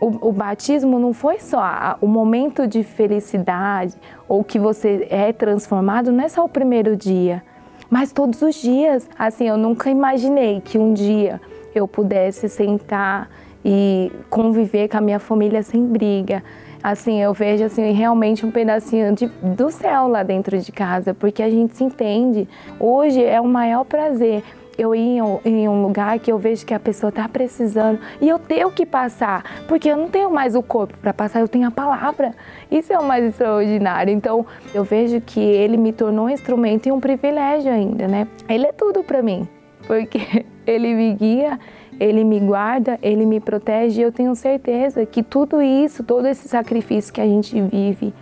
O, 0.00 0.28
o, 0.28 0.32
batismo 0.32 0.98
não 0.98 1.14
foi 1.14 1.40
só 1.40 1.96
o 2.02 2.06
momento 2.06 2.66
de 2.66 2.82
felicidade 2.82 3.94
ou 4.28 4.44
que 4.44 4.58
você 4.58 5.06
é 5.10 5.32
transformado, 5.32 6.12
não 6.12 6.22
é 6.22 6.28
só 6.28 6.44
o 6.44 6.48
primeiro 6.48 6.94
dia, 6.94 7.42
mas 7.90 8.12
todos 8.12 8.42
os 8.42 8.54
dias. 8.56 9.08
Assim, 9.18 9.48
eu 9.48 9.56
nunca 9.56 9.90
imaginei 9.90 10.60
que 10.60 10.78
um 10.78 10.92
dia 10.92 11.40
eu 11.74 11.86
pudesse 11.86 12.48
sentar 12.48 13.28
e 13.64 14.12
conviver 14.30 14.88
com 14.88 14.98
a 14.98 15.00
minha 15.00 15.18
família 15.18 15.62
sem 15.62 15.84
briga, 15.84 16.42
assim, 16.82 17.20
eu 17.20 17.34
vejo 17.34 17.64
assim 17.64 17.90
realmente 17.90 18.46
um 18.46 18.50
pedacinho 18.52 19.12
de, 19.12 19.26
do 19.26 19.70
céu 19.72 20.06
lá 20.06 20.22
dentro 20.22 20.56
de 20.56 20.70
casa, 20.70 21.12
porque 21.12 21.42
a 21.42 21.50
gente 21.50 21.76
se 21.76 21.82
entende. 21.82 22.48
Hoje 22.78 23.24
é 23.24 23.40
o 23.40 23.44
maior 23.44 23.84
prazer 23.84 24.44
eu 24.78 24.94
ir 24.94 25.18
em 25.44 25.68
um 25.68 25.82
lugar 25.82 26.18
que 26.18 26.30
eu 26.30 26.38
vejo 26.38 26.64
que 26.66 26.74
a 26.74 26.80
pessoa 26.80 27.08
está 27.08 27.28
precisando 27.28 27.98
e 28.20 28.28
eu 28.28 28.38
tenho 28.38 28.70
que 28.70 28.84
passar, 28.84 29.64
porque 29.66 29.88
eu 29.88 29.96
não 29.96 30.08
tenho 30.08 30.30
mais 30.30 30.54
o 30.54 30.62
corpo 30.62 30.96
para 30.98 31.12
passar, 31.12 31.40
eu 31.40 31.48
tenho 31.48 31.68
a 31.68 31.70
palavra. 31.70 32.34
Isso 32.70 32.92
é 32.92 32.98
o 32.98 33.04
mais 33.04 33.24
extraordinário. 33.24 34.12
Então, 34.12 34.46
eu 34.74 34.84
vejo 34.84 35.20
que 35.20 35.40
ele 35.40 35.76
me 35.76 35.92
tornou 35.92 36.26
um 36.26 36.30
instrumento 36.30 36.86
e 36.86 36.92
um 36.92 37.00
privilégio 37.00 37.72
ainda, 37.72 38.06
né? 38.06 38.28
Ele 38.48 38.66
é 38.66 38.72
tudo 38.72 39.02
para 39.02 39.22
mim, 39.22 39.48
porque 39.86 40.20
ele 40.66 40.94
me 40.94 41.14
guia, 41.14 41.58
ele 41.98 42.24
me 42.24 42.40
guarda, 42.40 42.98
ele 43.02 43.24
me 43.24 43.40
protege 43.40 44.00
e 44.00 44.04
eu 44.04 44.12
tenho 44.12 44.34
certeza 44.34 45.06
que 45.06 45.22
tudo 45.22 45.62
isso, 45.62 46.04
todo 46.04 46.26
esse 46.26 46.48
sacrifício 46.48 47.12
que 47.12 47.20
a 47.20 47.26
gente 47.26 47.60
vive, 47.60 48.12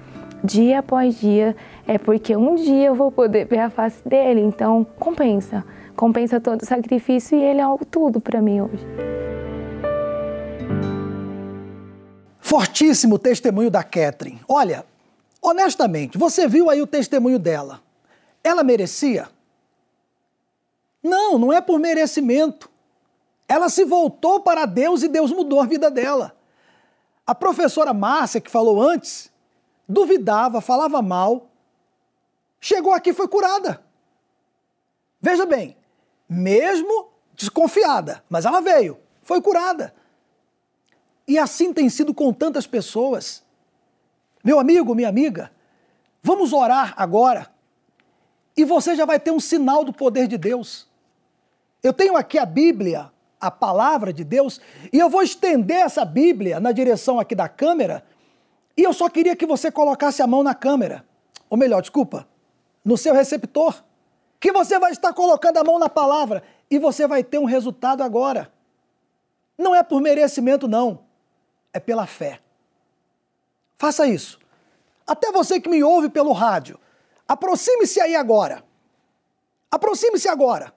dia 0.45 0.81
após 0.81 1.19
dia, 1.19 1.57
é 1.87 1.99
porque 1.99 2.37
um 2.37 2.55
dia 2.55 2.87
eu 2.87 2.95
vou 2.95 3.11
poder 3.11 3.47
ver 3.47 3.61
a 3.61 3.71
face 3.71 4.07
dele. 4.07 4.41
Então, 4.41 4.87
compensa. 4.99 5.65
Compensa 5.97 6.41
todo 6.41 6.63
o 6.63 6.67
sacrifício 6.67 7.39
e 7.39 7.43
ele 7.43 7.61
é 7.61 7.65
tudo 7.91 8.21
para 8.21 8.43
mim 8.43 8.61
hoje. 8.61 8.85
Fortíssimo 12.41 13.19
testemunho 13.19 13.71
da 13.71 13.83
Catherine. 13.83 14.41
Olha, 14.49 14.85
honestamente, 15.41 16.19
você 16.19 16.47
viu 16.47 16.69
aí 16.69 16.83
o 16.83 16.87
testemunho 16.87 17.39
dela. 17.39 17.81
Ela 18.43 18.63
merecia? 18.63 19.29
Não, 21.03 21.39
não 21.39 21.53
é 21.53 21.61
por 21.61 21.79
merecimento. 21.79 22.71
Ela 23.49 23.69
se 23.69 23.85
voltou 23.85 24.41
para 24.41 24.67
Deus 24.67 25.03
e 25.03 25.09
Deus 25.09 25.31
mudou 25.31 25.61
a 25.61 25.67
vida 25.67 25.91
dela. 25.91 26.37
A 27.27 27.35
professora 27.35 27.95
Márcia, 27.95 28.41
que 28.41 28.51
falou 28.51 28.83
antes, 28.83 29.31
duvidava, 29.89 30.61
falava 30.61 31.01
mal, 31.01 31.49
chegou 32.61 32.93
aqui 32.93 33.11
e 33.11 33.15
foi 33.15 33.29
curada. 33.29 33.83
Veja 35.21 35.47
bem, 35.47 35.77
mesmo 36.35 37.09
desconfiada, 37.35 38.23
mas 38.29 38.45
ela 38.45 38.61
veio, 38.61 38.99
foi 39.23 39.41
curada. 39.41 39.95
E 41.27 41.39
assim 41.39 41.73
tem 41.73 41.89
sido 41.89 42.13
com 42.13 42.33
tantas 42.33 42.67
pessoas. 42.67 43.43
Meu 44.43 44.59
amigo, 44.59 44.95
minha 44.95 45.09
amiga, 45.09 45.51
vamos 46.23 46.53
orar 46.53 46.95
agora 46.97 47.51
e 48.57 48.65
você 48.65 48.95
já 48.95 49.05
vai 49.05 49.19
ter 49.19 49.31
um 49.31 49.41
sinal 49.41 49.85
do 49.85 49.93
poder 49.93 50.27
de 50.27 50.37
Deus. 50.37 50.87
Eu 51.83 51.93
tenho 51.93 52.17
aqui 52.17 52.39
a 52.39 52.47
Bíblia, 52.47 53.11
a 53.41 53.51
palavra 53.51 54.13
de 54.13 54.23
Deus, 54.23 54.61
e 54.93 54.99
eu 54.99 55.09
vou 55.09 55.23
estender 55.23 55.79
essa 55.79 56.05
Bíblia 56.05 56.61
na 56.61 56.73
direção 56.73 57.19
aqui 57.19 57.35
da 57.35 57.49
câmera 57.49 58.05
e 58.77 58.83
eu 58.83 58.93
só 58.93 59.09
queria 59.09 59.37
que 59.37 59.47
você 59.47 59.71
colocasse 59.71 60.21
a 60.21 60.27
mão 60.27 60.43
na 60.43 60.55
câmera, 60.55 61.05
ou 61.49 61.57
melhor, 61.57 61.81
desculpa, 61.81 62.27
no 62.85 62.97
seu 62.97 63.15
receptor, 63.15 63.85
que 64.45 64.53
você 64.53 64.79
vai 64.79 64.93
estar 64.93 65.11
colocando 65.15 65.57
a 65.57 65.65
mão 65.65 65.79
na 65.79 65.89
palavra 65.89 66.43
e 66.71 66.79
você 66.79 67.07
vai 67.07 67.25
ter 67.25 67.39
um 67.39 67.47
resultado 67.47 68.03
agora. 68.03 68.53
Não 69.57 69.75
é 69.75 69.83
por 69.83 70.03
merecimento, 70.03 70.69
não, 70.69 71.03
é 71.73 71.81
pela 71.81 72.07
fé. 72.07 72.43
Faça 73.79 74.07
isso. 74.07 74.39
Até 75.07 75.33
você 75.33 75.59
que 75.59 75.71
me 75.71 75.83
ouve 75.83 76.11
pelo 76.11 76.33
rádio, 76.33 76.79
aproxime-se 77.27 77.99
aí 78.03 78.15
agora. 78.15 78.63
Aproxime-se 79.71 80.29
agora 80.29 80.75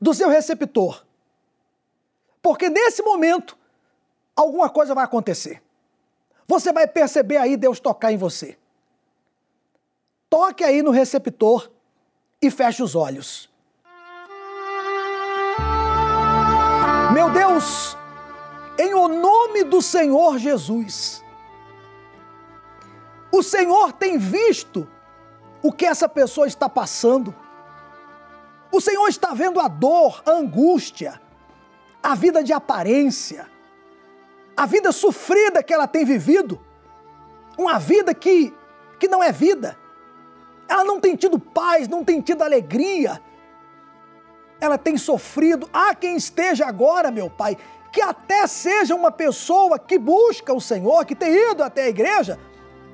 do 0.00 0.12
seu 0.12 0.28
receptor. 0.28 1.06
Porque 2.42 2.68
nesse 2.68 3.04
momento, 3.04 3.56
alguma 4.34 4.68
coisa 4.68 4.96
vai 4.96 5.04
acontecer. 5.04 5.62
Você 6.48 6.72
vai 6.72 6.88
perceber 6.88 7.36
aí 7.36 7.56
Deus 7.56 7.78
tocar 7.78 8.10
em 8.10 8.16
você. 8.16 8.58
Toque 10.28 10.64
aí 10.64 10.82
no 10.82 10.90
receptor 10.90 11.70
e 12.40 12.50
feche 12.50 12.82
os 12.82 12.94
olhos. 12.94 13.48
Meu 17.12 17.30
Deus, 17.30 17.96
em 18.78 18.94
o 18.94 19.08
nome 19.08 19.64
do 19.64 19.82
Senhor 19.82 20.38
Jesus, 20.38 21.24
o 23.32 23.42
Senhor 23.42 23.92
tem 23.92 24.16
visto 24.16 24.88
o 25.62 25.72
que 25.72 25.84
essa 25.84 26.08
pessoa 26.08 26.46
está 26.46 26.68
passando. 26.68 27.34
O 28.72 28.80
Senhor 28.80 29.08
está 29.08 29.34
vendo 29.34 29.60
a 29.60 29.68
dor, 29.68 30.22
a 30.24 30.30
angústia, 30.30 31.20
a 32.02 32.14
vida 32.14 32.42
de 32.42 32.52
aparência 32.52 33.50
a 34.60 34.66
vida 34.66 34.92
sofrida 34.92 35.62
que 35.62 35.72
ela 35.72 35.86
tem 35.86 36.04
vivido, 36.04 36.60
uma 37.56 37.78
vida 37.78 38.12
que, 38.12 38.52
que 38.98 39.08
não 39.08 39.24
é 39.24 39.32
vida. 39.32 39.74
Ela 40.70 40.84
não 40.84 41.00
tem 41.00 41.16
tido 41.16 41.36
paz, 41.36 41.88
não 41.88 42.04
tem 42.04 42.20
tido 42.20 42.42
alegria. 42.42 43.20
Ela 44.60 44.78
tem 44.78 44.96
sofrido. 44.96 45.68
Há 45.72 45.96
quem 45.96 46.14
esteja 46.14 46.64
agora, 46.64 47.10
meu 47.10 47.28
Pai, 47.28 47.58
que 47.92 48.00
até 48.00 48.46
seja 48.46 48.94
uma 48.94 49.10
pessoa 49.10 49.80
que 49.80 49.98
busca 49.98 50.54
o 50.54 50.60
Senhor, 50.60 51.04
que 51.04 51.16
tem 51.16 51.50
ido 51.50 51.64
até 51.64 51.82
a 51.82 51.88
igreja, 51.88 52.38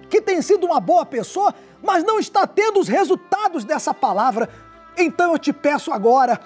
que 0.08 0.22
tem 0.22 0.40
sido 0.40 0.64
uma 0.64 0.80
boa 0.80 1.04
pessoa, 1.04 1.54
mas 1.82 2.02
não 2.02 2.18
está 2.18 2.46
tendo 2.46 2.80
os 2.80 2.88
resultados 2.88 3.62
dessa 3.62 3.92
palavra. 3.92 4.48
Então 4.96 5.32
eu 5.32 5.38
te 5.38 5.52
peço 5.52 5.92
agora, 5.92 6.40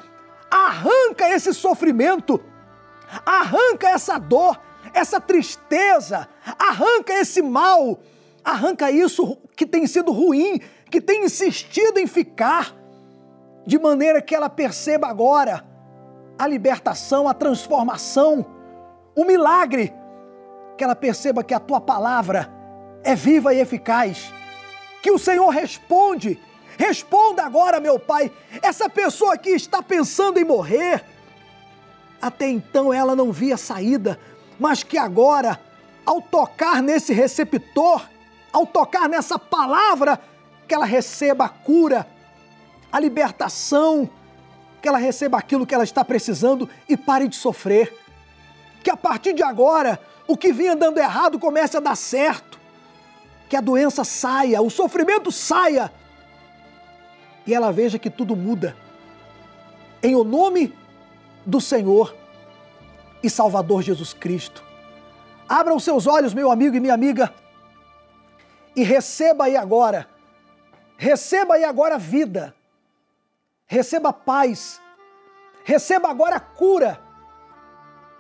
arranca 0.51 1.28
esse 1.28 1.55
sofrimento, 1.55 2.43
arranca 3.24 3.89
essa 3.89 4.18
dor, 4.18 4.59
essa 4.93 5.20
tristeza, 5.20 6.28
arranca 6.59 7.12
esse 7.12 7.41
mal, 7.41 8.01
arranca 8.45 8.91
isso 8.91 9.39
que 9.55 9.64
tem 9.64 9.87
sido 9.87 10.11
ruim, 10.11 10.61
que 10.91 11.01
tem 11.01 11.24
insistido 11.24 11.99
em 11.99 12.07
ficar, 12.07 12.74
de 13.66 13.78
maneira 13.78 14.20
que 14.20 14.34
ela 14.34 14.51
perceba 14.51 15.07
agora 15.07 15.64
a 16.38 16.47
libertação, 16.47 17.28
a 17.28 17.34
transformação, 17.34 18.45
o 19.14 19.24
milagre, 19.24 19.95
que 20.76 20.82
ela 20.82 20.97
perceba 20.97 21.45
que 21.45 21.55
a 21.55 21.61
tua 21.61 21.80
palavra 21.80 22.51
é 23.05 23.14
viva 23.14 23.55
e 23.55 23.61
eficaz, 23.61 24.32
que 25.03 25.11
o 25.11 25.18
Senhor 25.18 25.49
responde. 25.51 26.41
Responda 26.78 27.45
agora, 27.45 27.78
meu 27.78 27.99
Pai, 27.99 28.32
essa 28.62 28.88
pessoa 28.88 29.36
que 29.36 29.51
está 29.51 29.82
pensando 29.82 30.38
em 30.38 30.45
morrer, 30.45 31.05
até 32.20 32.49
então 32.49 32.93
ela 32.93 33.14
não 33.14 33.30
via 33.30 33.57
saída, 33.57 34.18
mas 34.59 34.82
que 34.82 34.97
agora, 34.97 35.61
ao 36.07 36.22
tocar 36.22 36.82
nesse 36.82 37.12
receptor, 37.12 38.09
ao 38.51 38.66
tocar 38.66 39.09
nessa 39.09 39.38
palavra, 39.38 40.18
que 40.70 40.74
ela 40.76 40.86
receba 40.86 41.46
a 41.46 41.48
cura, 41.48 42.06
a 42.92 43.00
libertação, 43.00 44.08
que 44.80 44.86
ela 44.86 44.98
receba 44.98 45.36
aquilo 45.36 45.66
que 45.66 45.74
ela 45.74 45.82
está 45.82 46.04
precisando 46.04 46.70
e 46.88 46.96
pare 46.96 47.26
de 47.26 47.34
sofrer. 47.34 47.92
Que 48.80 48.88
a 48.88 48.96
partir 48.96 49.32
de 49.32 49.42
agora, 49.42 49.98
o 50.28 50.36
que 50.36 50.52
vinha 50.52 50.76
dando 50.76 50.98
errado 50.98 51.40
comece 51.40 51.76
a 51.76 51.80
dar 51.80 51.96
certo. 51.96 52.56
Que 53.48 53.56
a 53.56 53.60
doença 53.60 54.04
saia, 54.04 54.62
o 54.62 54.70
sofrimento 54.70 55.32
saia. 55.32 55.92
E 57.44 57.52
ela 57.52 57.72
veja 57.72 57.98
que 57.98 58.08
tudo 58.08 58.36
muda. 58.36 58.76
Em 60.00 60.14
o 60.14 60.22
nome 60.22 60.72
do 61.44 61.60
Senhor 61.60 62.14
e 63.24 63.28
Salvador 63.28 63.82
Jesus 63.82 64.12
Cristo. 64.12 64.62
Abra 65.48 65.74
os 65.74 65.82
seus 65.82 66.06
olhos, 66.06 66.32
meu 66.32 66.48
amigo 66.48 66.76
e 66.76 66.80
minha 66.80 66.94
amiga, 66.94 67.34
e 68.76 68.84
receba 68.84 69.46
aí 69.46 69.56
agora, 69.56 70.08
receba 71.01 71.55
aí 71.55 71.64
agora 71.64 71.96
vida, 71.96 72.55
receba 73.66 74.12
paz, 74.12 74.78
receba 75.64 76.11
agora 76.11 76.38
cura, 76.38 77.01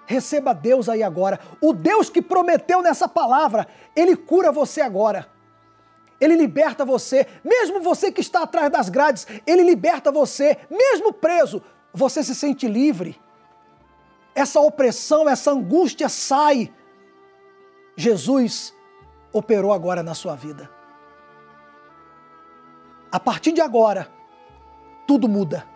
receba 0.06 0.54
Deus 0.54 0.88
aí 0.88 1.02
agora. 1.02 1.38
O 1.60 1.74
Deus 1.74 2.08
que 2.08 2.22
prometeu 2.22 2.80
nessa 2.80 3.06
palavra, 3.06 3.68
Ele 3.94 4.16
cura 4.16 4.50
você 4.50 4.80
agora. 4.80 5.28
Ele 6.18 6.34
liberta 6.34 6.82
você, 6.82 7.26
mesmo 7.44 7.82
você 7.82 8.10
que 8.10 8.22
está 8.22 8.44
atrás 8.44 8.70
das 8.72 8.88
grades, 8.88 9.26
Ele 9.46 9.62
liberta 9.62 10.10
você, 10.10 10.56
mesmo 10.70 11.12
preso, 11.12 11.62
você 11.92 12.24
se 12.24 12.34
sente 12.34 12.66
livre 12.66 13.20
essa 14.34 14.58
opressão, 14.58 15.28
essa 15.28 15.50
angústia 15.50 16.08
sai. 16.08 16.72
Jesus 17.94 18.72
operou 19.32 19.70
agora 19.70 20.02
na 20.02 20.14
sua 20.14 20.34
vida. 20.34 20.79
A 23.12 23.18
partir 23.18 23.52
de 23.52 23.60
agora, 23.60 24.08
tudo 25.06 25.28
muda. 25.28 25.66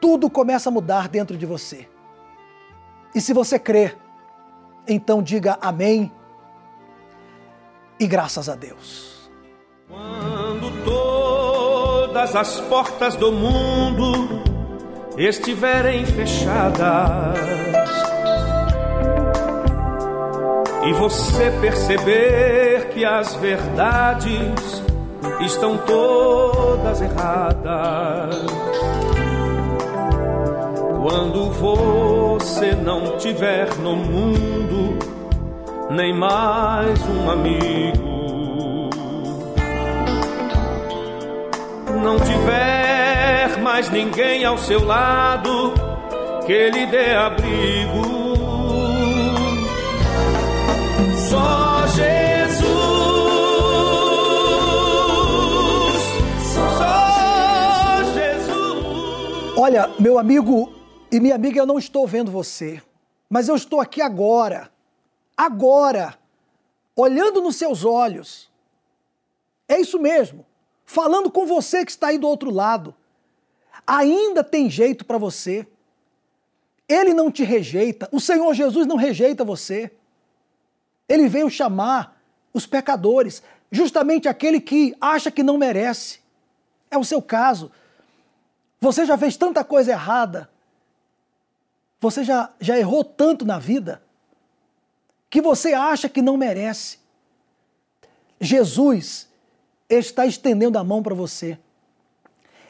Tudo 0.00 0.30
começa 0.30 0.68
a 0.68 0.72
mudar 0.72 1.08
dentro 1.08 1.36
de 1.36 1.44
você. 1.44 1.88
E 3.14 3.20
se 3.20 3.32
você 3.32 3.58
crê, 3.58 3.96
então 4.86 5.22
diga 5.22 5.58
amém 5.60 6.12
e 7.98 8.06
graças 8.06 8.48
a 8.48 8.54
Deus. 8.54 9.30
Quando 9.88 10.84
todas 10.84 12.36
as 12.36 12.60
portas 12.62 13.16
do 13.16 13.32
mundo 13.32 14.44
estiverem 15.16 16.04
fechadas 16.06 17.38
e 20.86 20.92
você 20.92 21.50
perceber 21.60 22.90
que 22.90 23.04
as 23.04 23.34
verdades 23.34 24.84
estão 25.40 25.76
todas 25.78 27.00
erradas, 27.00 28.46
Quando 31.02 31.50
você 31.50 32.72
não 32.72 33.16
tiver 33.16 33.72
no 33.76 33.94
mundo 33.94 34.98
nem 35.90 36.12
mais 36.12 37.00
um 37.08 37.30
amigo, 37.30 38.90
não 42.02 42.18
tiver 42.18 43.56
mais 43.62 43.88
ninguém 43.90 44.44
ao 44.44 44.58
seu 44.58 44.84
lado 44.84 45.74
que 46.44 46.70
lhe 46.70 46.86
dê 46.86 47.14
abrigo. 47.14 48.25
Olha, 59.66 59.92
meu 59.98 60.16
amigo 60.16 60.72
e 61.10 61.18
minha 61.18 61.34
amiga, 61.34 61.58
eu 61.58 61.66
não 61.66 61.76
estou 61.76 62.06
vendo 62.06 62.30
você, 62.30 62.80
mas 63.28 63.48
eu 63.48 63.56
estou 63.56 63.80
aqui 63.80 64.00
agora, 64.00 64.70
agora, 65.36 66.16
olhando 66.94 67.40
nos 67.40 67.56
seus 67.56 67.84
olhos. 67.84 68.48
É 69.66 69.80
isso 69.80 69.98
mesmo, 69.98 70.46
falando 70.84 71.32
com 71.32 71.46
você 71.46 71.84
que 71.84 71.90
está 71.90 72.06
aí 72.06 72.16
do 72.16 72.28
outro 72.28 72.48
lado. 72.48 72.94
Ainda 73.84 74.44
tem 74.44 74.70
jeito 74.70 75.04
para 75.04 75.18
você. 75.18 75.66
Ele 76.88 77.12
não 77.12 77.28
te 77.28 77.42
rejeita, 77.42 78.08
o 78.12 78.20
Senhor 78.20 78.54
Jesus 78.54 78.86
não 78.86 78.94
rejeita 78.94 79.42
você. 79.42 79.90
Ele 81.08 81.28
veio 81.28 81.50
chamar 81.50 82.22
os 82.54 82.66
pecadores, 82.66 83.42
justamente 83.72 84.28
aquele 84.28 84.60
que 84.60 84.94
acha 85.00 85.28
que 85.28 85.42
não 85.42 85.58
merece. 85.58 86.20
É 86.88 86.96
o 86.96 87.02
seu 87.02 87.20
caso. 87.20 87.72
Você 88.80 89.04
já 89.06 89.16
fez 89.16 89.36
tanta 89.36 89.64
coisa 89.64 89.92
errada, 89.92 90.50
você 92.00 92.22
já, 92.22 92.50
já 92.60 92.78
errou 92.78 93.02
tanto 93.02 93.44
na 93.44 93.58
vida 93.58 94.02
que 95.30 95.40
você 95.40 95.72
acha 95.72 96.08
que 96.08 96.22
não 96.22 96.36
merece. 96.36 96.98
Jesus 98.40 99.28
está 99.88 100.26
estendendo 100.26 100.78
a 100.78 100.84
mão 100.84 101.02
para 101.02 101.14
você. 101.14 101.58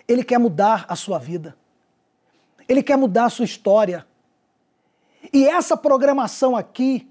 Ele 0.06 0.22
quer 0.22 0.38
mudar 0.38 0.86
a 0.88 0.94
sua 0.94 1.18
vida. 1.18 1.56
Ele 2.68 2.82
quer 2.82 2.96
mudar 2.96 3.26
a 3.26 3.30
sua 3.30 3.44
história. 3.44 4.06
E 5.32 5.46
essa 5.46 5.76
programação 5.76 6.56
aqui 6.56 7.08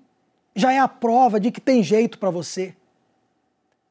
já 0.55 0.71
é 0.71 0.79
a 0.79 0.87
prova 0.87 1.39
de 1.39 1.51
que 1.51 1.59
tem 1.59 1.83
jeito 1.83 2.17
para 2.17 2.29
você. 2.29 2.75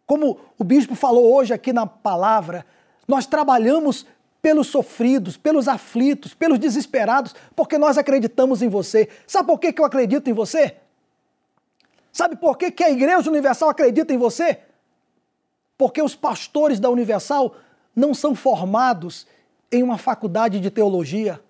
Como 0.07 0.39
o 0.59 0.65
bispo 0.65 0.95
falou 0.95 1.35
hoje 1.35 1.53
aqui 1.53 1.73
na 1.73 1.87
palavra, 1.87 2.65
nós 3.07 3.27
trabalhamos 3.27 4.07
pelos 4.45 4.67
sofridos, 4.67 5.39
pelos 5.39 5.69
aflitos, 5.69 6.35
pelos 6.35 6.59
desesperados, 6.59 7.35
porque 7.57 7.79
nós 7.79 7.97
acreditamos 7.97 8.61
em 8.61 8.69
você. 8.69 9.09
Sabe 9.27 9.47
por 9.47 9.59
que, 9.59 9.75
eu 9.75 9.87
acredito 9.87 10.29
em 10.29 10.35
você? 10.35 10.77
Sabe 12.13 12.37
por 12.37 12.59
que, 12.59 12.71
que 12.71 12.85
a 12.85 12.91
Igreja 12.91 13.31
Universal 13.31 13.71
acredita 13.71 14.13
em 14.13 14.19
você? 14.19 14.59
Porque 15.79 16.03
os 16.03 16.15
pastores 16.15 16.79
da 16.79 16.91
Universal 16.91 17.57
não 17.97 18.13
são 18.13 18.35
formados 18.35 19.27
em 19.73 19.83
uma 19.83 19.97
faculdade 19.97 20.61
de 20.61 20.71
teologia. 20.71 21.41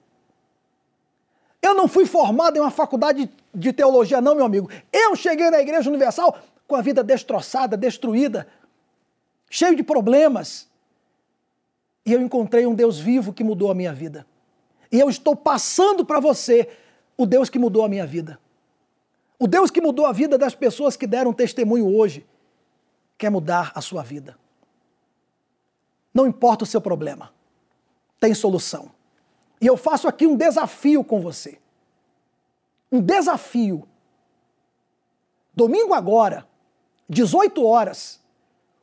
Eu 1.61 1.75
não 1.75 1.89
fui 1.89 2.07
formado 2.07 2.57
em 2.57 2.61
uma 2.61 2.71
faculdade 2.71 3.29
de 3.53 3.73
teologia, 3.73 4.21
não, 4.21 4.37
meu 4.37 4.45
amigo. 4.45 4.71
Eu 4.93 5.17
cheguei 5.17 5.51
na 5.51 5.59
Igreja 5.59 5.91
Universal 5.91 6.39
com 6.69 6.77
a 6.77 6.81
vida 6.81 7.03
destroçada, 7.03 7.77
destruída, 7.77 8.47
cheio 9.51 9.75
de 9.75 9.83
problemas. 9.83 10.73
E 12.05 12.13
eu 12.13 12.21
encontrei 12.21 12.67
um 12.67 12.75
Deus 12.75 12.99
vivo 12.99 13.33
que 13.33 13.43
mudou 13.43 13.71
a 13.71 13.75
minha 13.75 13.93
vida. 13.93 14.27
E 14.93 15.01
eu 15.01 15.09
estou 15.09 15.35
passando 15.35 16.05
para 16.05 16.21
você 16.21 16.69
o 17.17 17.27
Deus 17.27 17.49
que 17.49 17.59
mudou 17.59 17.85
a 17.85 17.89
minha 17.89 18.07
vida. 18.07 18.39
O 19.39 19.47
Deus 19.47 19.71
que 19.71 19.81
mudou 19.81 20.07
a 20.07 20.13
vida 20.13 20.39
das 20.39 20.55
pessoas 20.55 20.97
que 20.97 21.07
deram 21.07 21.33
testemunho 21.33 21.87
hoje 21.87 22.27
quer 23.17 23.31
mudar 23.31 23.73
a 23.75 23.81
sua 23.81 24.03
vida. 24.03 24.39
Não 26.13 26.27
importa 26.27 26.65
o 26.65 26.67
seu 26.67 26.81
problema, 26.81 27.33
tem 28.21 28.33
solução. 28.35 28.91
E 29.61 29.67
eu 29.67 29.77
faço 29.77 30.07
aqui 30.07 30.27
um 30.27 30.37
desafio 30.37 31.03
com 31.03 31.21
você. 31.21 31.59
Um 32.93 33.01
desafio. 33.01 33.89
Domingo 35.55 35.95
agora, 35.95 36.47
18 37.09 37.65
horas, 37.65 38.21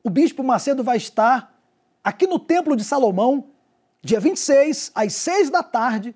o 0.03 0.09
Bispo 0.09 0.43
Macedo 0.43 0.83
vai 0.83 0.97
estar 0.97 1.50
Aqui 2.03 2.25
no 2.25 2.39
Templo 2.39 2.75
de 2.75 2.83
Salomão, 2.83 3.49
dia 4.01 4.19
26, 4.19 4.91
às 4.95 5.13
6 5.13 5.49
da 5.49 5.61
tarde, 5.61 6.15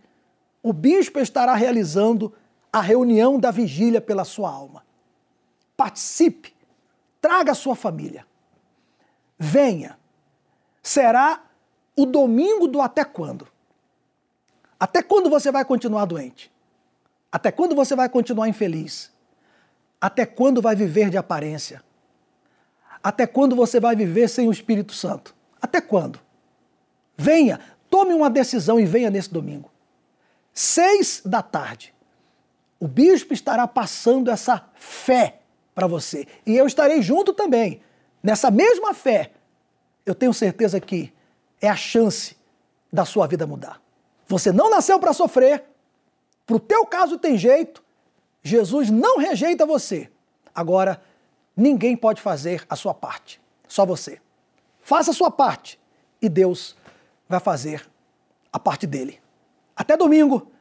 o 0.63 0.73
bispo 0.73 1.19
estará 1.19 1.53
realizando 1.53 2.33
a 2.73 2.81
reunião 2.81 3.39
da 3.39 3.51
vigília 3.51 4.01
pela 4.01 4.25
sua 4.25 4.49
alma. 4.49 4.83
Participe, 5.77 6.55
traga 7.21 7.51
a 7.51 7.55
sua 7.55 7.75
família. 7.75 8.25
Venha. 9.37 9.97
Será 10.81 11.43
o 11.95 12.05
domingo 12.05 12.67
do 12.67 12.81
até 12.81 13.03
quando? 13.03 13.47
Até 14.79 15.03
quando 15.03 15.29
você 15.29 15.51
vai 15.51 15.63
continuar 15.63 16.05
doente? 16.05 16.51
Até 17.31 17.51
quando 17.51 17.75
você 17.75 17.95
vai 17.95 18.09
continuar 18.09 18.47
infeliz? 18.47 19.11
Até 19.99 20.25
quando 20.25 20.61
vai 20.61 20.75
viver 20.75 21.09
de 21.09 21.17
aparência? 21.17 21.83
Até 23.03 23.27
quando 23.27 23.55
você 23.55 23.79
vai 23.79 23.95
viver 23.95 24.27
sem 24.27 24.47
o 24.47 24.51
Espírito 24.51 24.93
Santo? 24.93 25.34
Até 25.65 25.81
quando? 25.81 26.19
Venha, 27.17 27.59
tome 27.89 28.13
uma 28.13 28.29
decisão 28.29 28.79
e 28.79 28.85
venha 28.85 29.09
nesse 29.09 29.33
domingo. 29.33 29.71
Seis 30.53 31.23
da 31.25 31.41
tarde. 31.41 31.91
O 32.79 32.87
bispo 32.87 33.33
estará 33.33 33.67
passando 33.67 34.29
essa 34.29 34.69
fé 34.75 35.39
para 35.73 35.87
você. 35.87 36.27
E 36.45 36.55
eu 36.55 36.67
estarei 36.67 37.01
junto 37.01 37.33
também. 37.33 37.81
Nessa 38.21 38.51
mesma 38.51 38.93
fé, 38.93 39.31
eu 40.05 40.13
tenho 40.13 40.35
certeza 40.35 40.79
que 40.79 41.11
é 41.59 41.67
a 41.67 41.75
chance 41.75 42.37
da 42.93 43.03
sua 43.03 43.25
vida 43.25 43.47
mudar. 43.47 43.81
Você 44.27 44.51
não 44.51 44.69
nasceu 44.69 44.99
para 44.99 45.13
sofrer. 45.13 45.63
Para 46.45 46.57
o 46.57 46.59
teu 46.59 46.85
caso 46.85 47.17
tem 47.17 47.39
jeito. 47.39 47.83
Jesus 48.43 48.91
não 48.91 49.17
rejeita 49.17 49.65
você. 49.65 50.11
Agora, 50.53 51.01
ninguém 51.57 51.97
pode 51.97 52.21
fazer 52.21 52.63
a 52.69 52.75
sua 52.75 52.93
parte. 52.93 53.41
Só 53.67 53.83
você. 53.83 54.21
Faça 54.85 55.09
a 55.09 55.13
sua 55.15 55.31
parte 55.31 55.79
e 56.21 56.29
Deus 56.29 56.75
vai 57.27 57.39
fazer 57.39 57.83
a 58.53 58.59
parte 58.59 58.85
dele. 58.85 59.19
Até 59.75 59.97
domingo, 59.97 60.51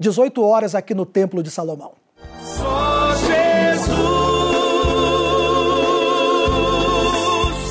18 0.00 0.42
horas 0.42 0.74
aqui 0.74 0.94
no 0.94 1.06
Templo 1.06 1.44
de 1.44 1.50
Salomão. 1.52 1.92
Só 2.42 3.14
Jesus. 3.14 3.88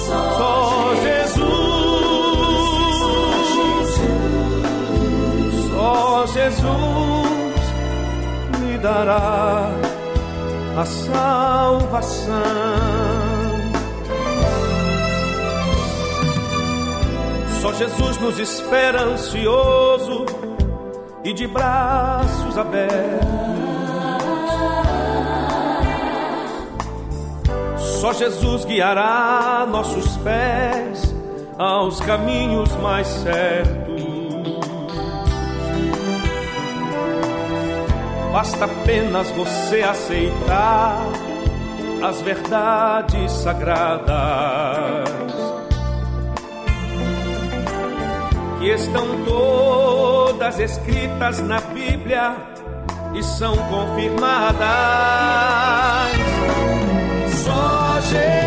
Só 0.08 0.96
Jesus. 0.96 1.48
Só 5.70 6.26
Jesus 6.28 7.62
me 8.62 8.78
dará 8.78 9.72
a 10.78 10.86
salvação. 10.86 12.38
Só 17.62 17.74
Jesus 17.74 18.18
nos 18.20 18.38
espera 18.40 19.02
ansioso 19.02 20.26
e 21.24 21.34
de 21.34 21.48
braços 21.48 22.58
abertos. 22.58 23.28
Só 28.00 28.14
Jesus 28.14 28.64
guiará 28.64 29.66
nossos 29.70 30.18
pés 30.18 31.16
aos 31.58 32.00
caminhos 32.00 32.70
mais 32.78 33.08
certos. 33.08 33.88
Basta 38.32 38.66
apenas 38.66 39.32
você 39.32 39.82
aceitar 39.82 41.02
as 42.04 42.22
verdades 42.22 43.32
sagradas 43.32 45.27
que 48.60 48.70
estão 48.70 49.24
todas 49.24 50.60
escritas 50.60 51.40
na 51.40 51.60
Bíblia 51.60 52.36
e 53.14 53.24
são 53.24 53.56
confirmadas. 53.56 54.58
Só 57.44 58.02
Jesus. 58.02 58.47